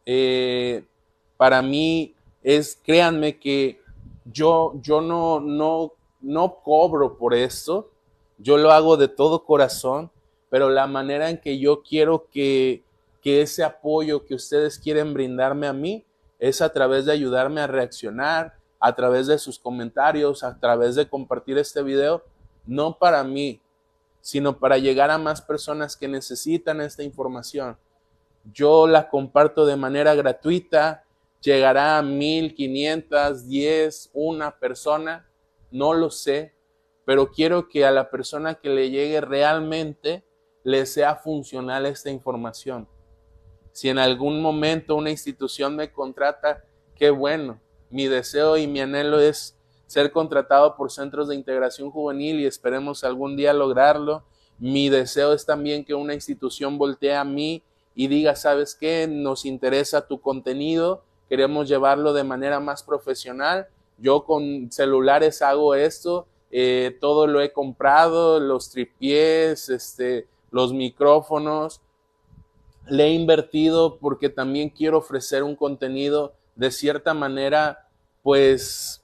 Eh, 0.05 0.86
para 1.38 1.61
mí 1.61 2.13
es, 2.41 2.78
créanme 2.84 3.39
que 3.39 3.82
yo, 4.26 4.74
yo 4.82 5.01
no, 5.01 5.39
no, 5.39 5.93
no 6.21 6.55
cobro 6.63 7.17
por 7.17 7.34
esto, 7.34 7.89
yo 8.38 8.57
lo 8.57 8.71
hago 8.71 8.97
de 8.97 9.07
todo 9.07 9.45
corazón, 9.45 10.11
pero 10.54 10.70
la 10.70 10.86
manera 10.86 11.32
en 11.32 11.39
que 11.39 11.58
yo 11.58 11.82
quiero 11.82 12.28
que, 12.32 12.84
que 13.24 13.41
ese 13.41 13.64
apoyo 13.64 14.24
que 14.24 14.36
ustedes 14.36 14.78
quieren 14.78 15.12
brindarme 15.12 15.66
a 15.66 15.74
mí 15.74 16.06
es 16.38 16.62
a 16.62 16.72
través 16.72 17.06
de 17.06 17.12
ayudarme 17.12 17.60
a 17.60 17.66
reaccionar, 17.66 18.54
a 18.80 18.93
través 18.93 19.26
de 19.26 19.39
sus 19.39 19.58
comentarios, 19.58 20.43
a 20.43 20.60
través 20.60 20.93
de 20.93 21.10
compartir 21.10 21.58
este 21.58 21.82
video, 21.82 22.24
no 22.68 22.99
para 22.99 23.24
mí, 23.24 23.62
sino 24.22 24.60
para 24.60 24.78
llegar 24.78 25.10
a 25.10 25.18
más 25.18 25.41
personas 25.41 25.97
que 25.97 26.08
necesitan 26.08 26.82
esta 26.82 27.01
información. 27.01 27.76
Yo 28.54 28.86
la 28.86 29.10
comparto 29.10 29.66
de 29.66 29.76
manera 29.76 30.14
gratuita, 30.14 31.04
llegará 31.41 31.97
a 31.97 32.04
mil, 32.04 32.54
quinientas, 32.54 33.47
diez, 33.47 34.12
una 34.14 34.60
persona, 34.60 35.28
no 35.72 35.95
lo 35.95 36.12
sé, 36.12 36.54
pero 37.06 37.32
quiero 37.32 37.70
que 37.70 37.86
a 37.86 37.89
la 37.89 38.12
persona 38.12 38.54
que 38.54 38.70
le 38.70 38.91
llegue 38.91 39.20
realmente 39.20 40.24
le 40.64 40.86
sea 40.86 41.16
funcional 41.16 41.86
esta 41.86 42.09
información. 42.09 42.88
Si 43.72 43.89
en 43.89 43.97
algún 43.97 44.41
momento 44.41 44.95
una 44.95 45.09
institución 45.09 45.76
me 45.76 45.91
contrata, 45.91 46.64
qué 46.95 47.09
bueno. 47.09 47.59
Mi 47.89 48.07
deseo 48.07 48.57
y 48.57 48.68
mi 48.68 48.82
anhelo 48.82 49.20
es 49.20 49.57
ser 49.88 50.11
contratado 50.11 50.76
por 50.76 50.91
centros 50.91 51.28
de 51.28 51.36
integración 51.36 51.91
juvenil 51.91 52.39
y 52.39 52.45
esperemos 52.45 53.03
algún 53.03 53.36
día 53.36 53.53
lograrlo. 53.53 54.24
Mi 54.57 54.89
deseo 54.89 55.34
es 55.34 55.45
también 55.45 55.84
que 55.84 55.93
una 55.93 56.14
institución 56.14 56.78
voltee 56.78 57.16
a 57.16 57.24
mí 57.24 57.64
y 57.95 58.07
diga, 58.07 58.36
¿sabes 58.36 58.76
qué? 58.76 59.07
Nos 59.07 59.45
interesa 59.45 60.07
tu 60.07 60.22
contenido, 60.22 61.03
queremos 61.30 61.68
llevarlo 61.68 62.14
de 62.14 62.24
manera 62.24 62.59
más 62.59 62.84
profesional. 62.84 63.68
Yo 63.97 64.24
con 64.24 64.72
celulares 64.72 65.41
hago 65.41 65.76
esto, 65.76 66.28
eh, 66.51 66.97
todo 66.99 67.28
lo 67.28 67.41
he 67.41 67.51
comprado, 67.51 68.39
los 68.39 68.70
tripiés, 68.72 69.70
este, 69.70 70.28
los 70.54 70.72
micrófonos. 70.72 71.82
Le 72.88 73.08
he 73.08 73.10
invertido 73.12 73.97
porque 73.97 74.30
también 74.30 74.70
quiero 74.70 74.99
ofrecer 74.99 75.43
un 75.43 75.58
contenido 75.58 76.34
de 76.56 76.72
cierta 76.72 77.14
manera, 77.14 77.89
pues, 78.22 79.04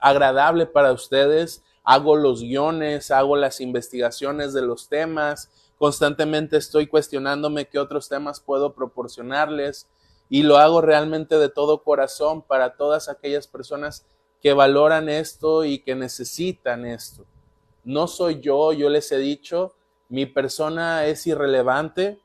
agradable 0.00 0.66
para 0.66 0.92
ustedes. 0.92 1.62
Hago 1.84 2.16
los 2.16 2.42
guiones, 2.42 3.12
hago 3.12 3.36
las 3.36 3.60
investigaciones 3.60 4.52
de 4.52 4.62
los 4.62 4.88
temas, 4.88 5.50
Constantemente 5.78 6.56
estoy 6.56 6.86
cuestionándome 6.86 7.66
qué 7.66 7.78
otros 7.78 8.08
temas 8.08 8.40
puedo 8.40 8.72
proporcionarles 8.72 9.86
y 10.30 10.42
lo 10.42 10.56
hago 10.56 10.80
realmente 10.80 11.36
de 11.38 11.50
todo 11.50 11.82
corazón 11.82 12.42
para 12.42 12.76
todas 12.76 13.08
aquellas 13.08 13.46
personas 13.46 14.06
que 14.40 14.54
valoran 14.54 15.08
esto 15.08 15.64
y 15.64 15.80
que 15.80 15.94
necesitan 15.94 16.86
esto. 16.86 17.24
No 17.84 18.06
soy 18.06 18.40
yo, 18.40 18.72
yo 18.72 18.88
les 18.88 19.12
he 19.12 19.18
dicho, 19.18 19.74
mi 20.08 20.26
persona 20.26 21.06
es 21.06 21.26
irrelevante, 21.26 22.18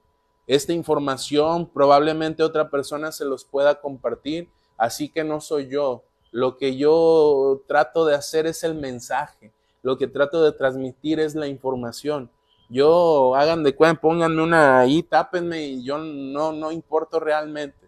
esta 0.48 0.74
información, 0.74 1.68
probablemente 1.68 2.44
otra 2.44 2.70
persona 2.70 3.12
se 3.12 3.26
los 3.26 3.46
pueda 3.46 3.80
compartir, 3.80 4.50
así 4.78 5.10
que 5.10 5.24
no 5.24 5.40
soy 5.40 5.70
yo. 5.70 6.04
Lo 6.32 6.58
que 6.58 6.78
yo 6.78 7.62
trato 7.68 8.06
de 8.06 8.16
hacer 8.16 8.48
es 8.48 8.64
el 8.64 8.76
mensaje, 8.76 9.52
lo 9.84 9.98
que 9.98 10.08
trato 10.08 10.44
de 10.44 10.52
transmitir 10.52 11.20
es 11.20 11.36
la 11.36 11.48
información. 11.48 12.30
Yo 12.70 13.36
hagan 13.36 13.64
de 13.64 13.76
cuenta, 13.76 14.02
pónganme 14.02 14.42
una 14.42 14.80
ahí, 14.80 15.04
tápenme 15.04 15.66
y 15.66 15.84
yo 15.84 15.98
no, 15.98 16.54
no 16.54 16.72
importo 16.72 17.20
realmente. 17.20 17.88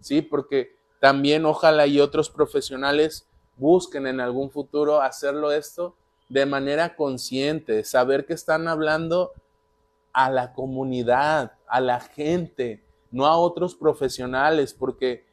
Sí, 0.00 0.22
porque 0.22 0.76
también 1.00 1.46
ojalá 1.46 1.86
y 1.86 2.00
otros 2.00 2.28
profesionales 2.28 3.26
busquen 3.56 4.06
en 4.06 4.20
algún 4.20 4.50
futuro 4.50 5.00
hacerlo 5.00 5.52
esto 5.52 5.94
de 6.28 6.46
manera 6.46 6.96
consciente, 6.96 7.84
saber 7.84 8.26
que 8.26 8.34
están 8.34 8.68
hablando 8.68 9.32
a 10.12 10.30
la 10.30 10.52
comunidad, 10.52 11.52
a 11.66 11.80
la 11.80 12.00
gente, 12.00 12.82
no 13.10 13.26
a 13.26 13.36
otros 13.38 13.74
profesionales, 13.74 14.74
porque 14.74 15.24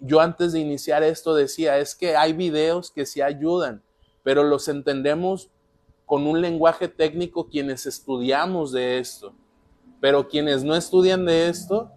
yo 0.00 0.20
antes 0.20 0.52
de 0.52 0.60
iniciar 0.60 1.02
esto 1.02 1.34
decía, 1.34 1.78
es 1.78 1.94
que 1.94 2.16
hay 2.16 2.32
videos 2.32 2.90
que 2.90 3.06
sí 3.06 3.22
ayudan, 3.22 3.82
pero 4.22 4.42
los 4.42 4.68
entendemos 4.68 5.50
con 6.06 6.26
un 6.26 6.40
lenguaje 6.40 6.88
técnico 6.88 7.48
quienes 7.48 7.86
estudiamos 7.86 8.72
de 8.72 8.98
esto. 8.98 9.32
Pero 10.00 10.28
quienes 10.28 10.64
no 10.64 10.74
estudian 10.74 11.24
de 11.24 11.48
esto, 11.48 11.90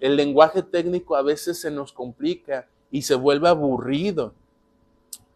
el 0.00 0.16
lenguaje 0.16 0.62
técnico 0.62 1.16
a 1.16 1.22
veces 1.22 1.60
se 1.60 1.70
nos 1.70 1.92
complica 1.92 2.68
y 2.90 3.02
se 3.02 3.14
vuelve 3.14 3.48
aburrido. 3.48 4.34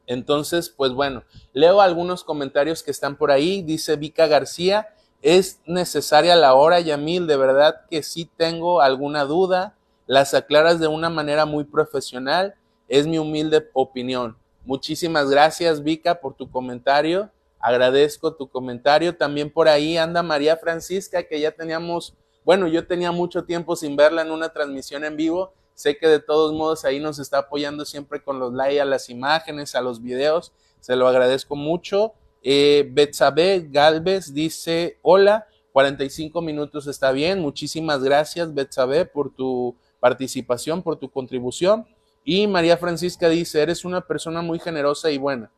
Entonces, 0.06 0.70
pues 0.70 0.92
bueno, 0.92 1.24
leo 1.52 1.80
algunos 1.80 2.24
comentarios 2.24 2.82
que 2.82 2.90
están 2.90 3.16
por 3.16 3.30
ahí. 3.30 3.62
Dice 3.62 3.96
Vika 3.96 4.26
García, 4.26 4.88
es 5.22 5.60
necesaria 5.66 6.36
la 6.36 6.54
hora, 6.54 6.80
Yamil, 6.80 7.26
de 7.26 7.36
verdad 7.36 7.82
que 7.90 8.02
sí 8.02 8.30
tengo 8.36 8.80
alguna 8.80 9.24
duda. 9.24 9.76
Las 10.06 10.34
aclaras 10.34 10.78
de 10.78 10.86
una 10.86 11.10
manera 11.10 11.46
muy 11.46 11.64
profesional. 11.64 12.54
Es 12.88 13.06
mi 13.06 13.18
humilde 13.18 13.68
opinión. 13.72 14.36
Muchísimas 14.64 15.28
gracias, 15.28 15.82
Vika, 15.82 16.20
por 16.20 16.34
tu 16.34 16.48
comentario. 16.50 17.30
Agradezco 17.58 18.34
tu 18.34 18.48
comentario. 18.48 19.16
También 19.16 19.50
por 19.50 19.68
ahí 19.68 19.96
anda 19.96 20.22
María 20.22 20.56
Francisca, 20.56 21.24
que 21.24 21.40
ya 21.40 21.50
teníamos, 21.50 22.14
bueno, 22.44 22.68
yo 22.68 22.86
tenía 22.86 23.10
mucho 23.10 23.44
tiempo 23.44 23.74
sin 23.74 23.96
verla 23.96 24.22
en 24.22 24.30
una 24.30 24.50
transmisión 24.50 25.04
en 25.04 25.16
vivo 25.16 25.52
Sé 25.76 25.98
que 25.98 26.08
de 26.08 26.20
todos 26.20 26.54
modos 26.54 26.86
ahí 26.86 26.98
nos 26.98 27.18
está 27.18 27.38
apoyando 27.38 27.84
siempre 27.84 28.22
con 28.22 28.38
los 28.40 28.54
likes 28.54 28.80
a 28.80 28.86
las 28.86 29.10
imágenes, 29.10 29.74
a 29.74 29.82
los 29.82 30.02
videos. 30.02 30.52
Se 30.80 30.96
lo 30.96 31.06
agradezco 31.06 31.54
mucho. 31.54 32.14
Eh, 32.42 32.88
Betsabe 32.90 33.68
Galvez 33.70 34.32
dice, 34.32 34.98
hola, 35.02 35.46
45 35.72 36.40
minutos 36.40 36.86
está 36.86 37.12
bien. 37.12 37.40
Muchísimas 37.40 38.02
gracias, 38.02 38.54
Betsabe, 38.54 39.04
por 39.04 39.34
tu 39.34 39.76
participación, 40.00 40.82
por 40.82 40.96
tu 40.96 41.10
contribución. 41.10 41.86
Y 42.24 42.46
María 42.46 42.78
Francisca 42.78 43.28
dice, 43.28 43.60
eres 43.60 43.84
una 43.84 44.00
persona 44.00 44.40
muy 44.40 44.58
generosa 44.58 45.10
y 45.10 45.18
buena. 45.18 45.50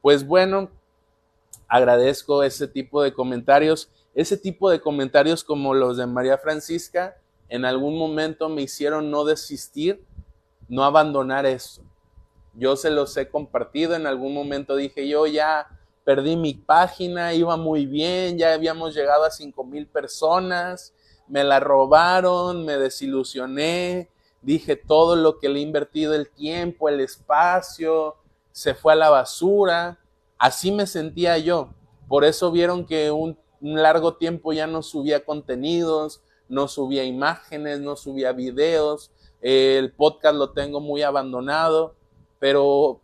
Pues 0.00 0.26
bueno, 0.26 0.70
agradezco 1.68 2.42
ese 2.42 2.66
tipo 2.66 3.00
de 3.00 3.12
comentarios. 3.12 3.88
Ese 4.12 4.36
tipo 4.36 4.70
de 4.70 4.80
comentarios 4.80 5.44
como 5.44 5.72
los 5.72 5.98
de 5.98 6.06
María 6.06 6.36
Francisca 6.36 7.16
en 7.52 7.66
algún 7.66 7.98
momento 7.98 8.48
me 8.48 8.62
hicieron 8.62 9.10
no 9.10 9.26
desistir, 9.26 10.02
no 10.70 10.84
abandonar 10.84 11.44
eso. 11.44 11.82
Yo 12.54 12.76
se 12.76 12.88
los 12.88 13.14
he 13.18 13.28
compartido, 13.28 13.94
en 13.94 14.06
algún 14.06 14.32
momento 14.32 14.74
dije 14.74 15.06
yo 15.06 15.26
ya 15.26 15.68
perdí 16.02 16.34
mi 16.34 16.54
página, 16.54 17.34
iba 17.34 17.58
muy 17.58 17.84
bien, 17.84 18.38
ya 18.38 18.54
habíamos 18.54 18.94
llegado 18.94 19.24
a 19.24 19.30
cinco 19.30 19.64
mil 19.64 19.86
personas, 19.86 20.94
me 21.28 21.44
la 21.44 21.60
robaron, 21.60 22.64
me 22.64 22.78
desilusioné, 22.78 24.08
dije 24.40 24.74
todo 24.74 25.14
lo 25.14 25.38
que 25.38 25.50
le 25.50 25.58
he 25.58 25.62
invertido 25.62 26.14
el 26.14 26.30
tiempo, 26.30 26.88
el 26.88 27.00
espacio, 27.00 28.16
se 28.50 28.72
fue 28.72 28.94
a 28.94 28.96
la 28.96 29.10
basura, 29.10 29.98
así 30.38 30.72
me 30.72 30.86
sentía 30.86 31.36
yo. 31.36 31.68
Por 32.08 32.24
eso 32.24 32.50
vieron 32.50 32.86
que 32.86 33.10
un 33.10 33.36
largo 33.60 34.14
tiempo 34.14 34.54
ya 34.54 34.66
no 34.66 34.80
subía 34.82 35.26
contenidos, 35.26 36.22
no 36.52 36.68
subía 36.68 37.02
imágenes, 37.02 37.80
no 37.80 37.96
subía 37.96 38.32
videos, 38.32 39.10
el 39.40 39.90
podcast 39.90 40.36
lo 40.36 40.50
tengo 40.50 40.80
muy 40.80 41.00
abandonado, 41.00 41.94
pero 42.38 43.00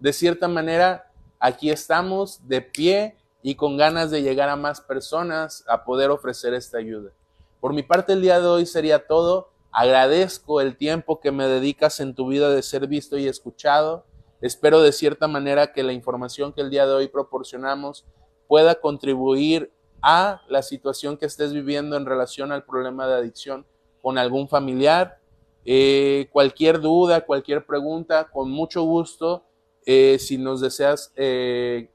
de 0.00 0.12
cierta 0.12 0.48
manera 0.48 1.08
aquí 1.38 1.70
estamos 1.70 2.40
de 2.48 2.62
pie 2.62 3.16
y 3.44 3.54
con 3.54 3.76
ganas 3.76 4.10
de 4.10 4.22
llegar 4.22 4.48
a 4.48 4.56
más 4.56 4.80
personas 4.80 5.64
a 5.68 5.84
poder 5.84 6.10
ofrecer 6.10 6.52
esta 6.52 6.78
ayuda. 6.78 7.12
Por 7.60 7.72
mi 7.72 7.84
parte 7.84 8.12
el 8.12 8.22
día 8.22 8.40
de 8.40 8.46
hoy 8.48 8.66
sería 8.66 9.06
todo. 9.06 9.50
Agradezco 9.70 10.60
el 10.60 10.76
tiempo 10.76 11.20
que 11.20 11.30
me 11.30 11.46
dedicas 11.46 12.00
en 12.00 12.16
tu 12.16 12.26
vida 12.26 12.50
de 12.50 12.62
ser 12.62 12.88
visto 12.88 13.16
y 13.18 13.28
escuchado. 13.28 14.04
Espero 14.40 14.80
de 14.80 14.90
cierta 14.90 15.28
manera 15.28 15.72
que 15.72 15.84
la 15.84 15.92
información 15.92 16.52
que 16.52 16.60
el 16.60 16.70
día 16.70 16.86
de 16.86 16.94
hoy 16.94 17.06
proporcionamos 17.06 18.04
pueda 18.48 18.74
contribuir 18.74 19.72
a 20.06 20.42
la 20.48 20.60
situación 20.60 21.16
que 21.16 21.24
estés 21.24 21.54
viviendo 21.54 21.96
en 21.96 22.04
relación 22.04 22.52
al 22.52 22.64
problema 22.64 23.06
de 23.06 23.14
adicción 23.14 23.64
con 24.02 24.18
algún 24.18 24.50
familiar. 24.50 25.18
Eh, 25.64 26.28
cualquier 26.30 26.78
duda, 26.78 27.22
cualquier 27.22 27.64
pregunta, 27.64 28.28
con 28.30 28.50
mucho 28.50 28.82
gusto, 28.82 29.46
eh, 29.86 30.18
si 30.18 30.36
nos 30.36 30.60
deseas 30.60 31.10
eh, 31.16 31.90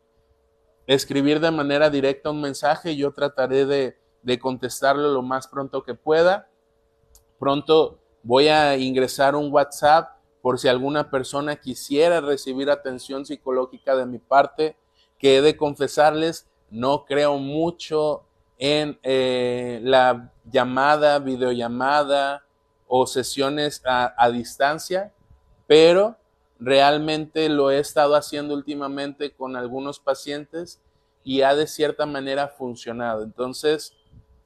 escribir 0.88 1.40
de 1.40 1.52
manera 1.52 1.92
directa 1.92 2.32
un 2.32 2.42
mensaje, 2.42 2.96
yo 2.96 3.14
trataré 3.14 3.68
de, 3.68 4.00
de 4.24 4.40
contestarlo 4.40 5.14
lo 5.14 5.22
más 5.22 5.48
pronto 5.48 5.84
que 5.84 5.94
pueda. 5.94 6.50
Pronto 7.38 8.00
voy 8.24 8.48
a 8.48 8.76
ingresar 8.76 9.36
un 9.36 9.54
WhatsApp 9.54 10.18
por 10.42 10.58
si 10.58 10.68
alguna 10.68 11.12
persona 11.12 11.58
quisiera 11.58 12.22
recibir 12.22 12.72
atención 12.72 13.24
psicológica 13.24 13.96
de 13.96 14.08
mi 14.08 14.18
parte, 14.18 14.78
que 15.20 15.38
he 15.38 15.42
de 15.44 15.56
confesarles 15.56 16.49
no 16.72 17.06
creo 17.06 17.38
mucho 17.38 18.24
en 18.58 19.00
eh, 19.04 19.80
la 19.84 20.32
llamada, 20.52 21.20
videollamada 21.20 22.44
o 22.88 23.08
sesiones 23.08 23.82
a, 23.86 24.30
distancia, 24.32 25.14
pero 25.68 26.18
realmente 26.60 27.48
lo 27.48 27.72
he 27.72 27.80
estado 27.80 28.16
haciendo 28.16 28.54
últimamente 28.54 29.32
con 29.32 29.56
algunos 29.56 30.00
pacientes 30.00 30.82
y 31.24 31.42
ha 31.42 31.56
de 31.56 31.68
cierta 31.68 32.06
manera 32.06 32.48
funcionado. 32.48 33.24
Entonces, 33.24 33.94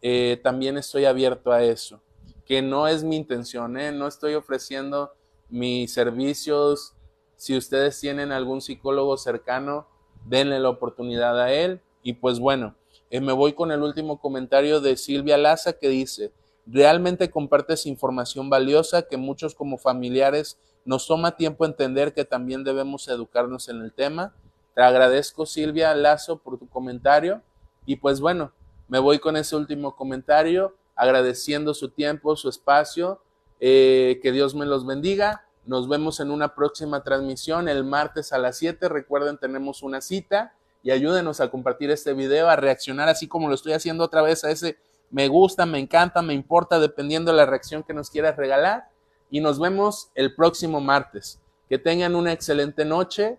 eh, 0.01 0.39
también 0.43 0.77
estoy 0.77 1.05
abierto 1.05 1.51
a 1.51 1.63
eso, 1.63 2.01
que 2.45 2.61
no 2.61 2.87
es 2.87 3.03
mi 3.03 3.15
intención, 3.15 3.79
¿eh? 3.79 3.91
no 3.91 4.07
estoy 4.07 4.35
ofreciendo 4.35 5.13
mis 5.49 5.93
servicios. 5.93 6.93
Si 7.37 7.55
ustedes 7.55 7.99
tienen 7.99 8.31
algún 8.31 8.61
psicólogo 8.61 9.17
cercano, 9.17 9.87
denle 10.25 10.59
la 10.59 10.69
oportunidad 10.69 11.39
a 11.39 11.51
él. 11.53 11.81
Y 12.03 12.13
pues 12.13 12.39
bueno, 12.39 12.75
eh, 13.09 13.21
me 13.21 13.31
voy 13.31 13.53
con 13.53 13.71
el 13.71 13.81
último 13.81 14.19
comentario 14.19 14.81
de 14.81 14.97
Silvia 14.97 15.37
Laza 15.37 15.73
que 15.73 15.87
dice, 15.89 16.33
realmente 16.67 17.31
compartes 17.31 17.85
información 17.85 18.49
valiosa 18.49 19.03
que 19.03 19.17
muchos 19.17 19.55
como 19.55 19.77
familiares 19.77 20.57
nos 20.85 21.07
toma 21.07 21.37
tiempo 21.37 21.65
entender 21.65 22.13
que 22.13 22.25
también 22.25 22.63
debemos 22.63 23.07
educarnos 23.07 23.69
en 23.69 23.81
el 23.81 23.93
tema. 23.93 24.35
Te 24.75 24.81
agradezco 24.81 25.45
Silvia 25.45 25.95
Lazo 25.95 26.39
por 26.39 26.59
tu 26.59 26.67
comentario 26.67 27.41
y 27.85 27.95
pues 27.95 28.19
bueno, 28.19 28.51
me 28.87 28.99
voy 28.99 29.19
con 29.19 29.37
ese 29.37 29.55
último 29.55 29.95
comentario 29.95 30.75
agradeciendo 30.95 31.73
su 31.73 31.89
tiempo, 31.89 32.35
su 32.35 32.49
espacio, 32.49 33.21
eh, 33.59 34.19
que 34.21 34.31
Dios 34.31 34.55
me 34.55 34.65
los 34.65 34.85
bendiga. 34.85 35.45
Nos 35.65 35.87
vemos 35.87 36.19
en 36.19 36.31
una 36.31 36.53
próxima 36.53 37.03
transmisión 37.03 37.69
el 37.69 37.85
martes 37.85 38.33
a 38.33 38.37
las 38.37 38.57
7. 38.57 38.89
Recuerden, 38.89 39.37
tenemos 39.37 39.81
una 39.81 40.01
cita 40.01 40.53
y 40.83 40.91
ayúdenos 40.91 41.39
a 41.39 41.49
compartir 41.49 41.89
este 41.89 42.13
video, 42.13 42.49
a 42.49 42.55
reaccionar 42.55 43.09
así 43.09 43.27
como 43.27 43.47
lo 43.47 43.55
estoy 43.55 43.73
haciendo 43.73 44.03
otra 44.03 44.21
vez 44.21 44.43
a 44.43 44.51
ese 44.51 44.77
me 45.13 45.27
gusta, 45.27 45.67
me 45.67 45.77
encanta, 45.77 46.23
me 46.23 46.33
importa, 46.33 46.79
dependiendo 46.79 47.31
de 47.31 47.37
la 47.37 47.45
reacción 47.45 47.83
que 47.83 47.93
nos 47.93 48.09
quieras 48.09 48.35
regalar. 48.35 48.89
Y 49.29 49.41
nos 49.41 49.59
vemos 49.59 50.09
el 50.15 50.33
próximo 50.33 50.81
martes. 50.81 51.39
Que 51.69 51.77
tengan 51.77 52.15
una 52.15 52.31
excelente 52.31 52.83
noche 52.83 53.37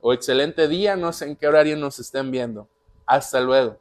o 0.00 0.12
excelente 0.12 0.66
día, 0.66 0.96
no 0.96 1.12
sé 1.12 1.26
en 1.26 1.36
qué 1.36 1.46
horario 1.46 1.76
nos 1.76 2.00
estén 2.00 2.32
viendo. 2.32 2.66
Hasta 3.06 3.40
luego. 3.40 3.78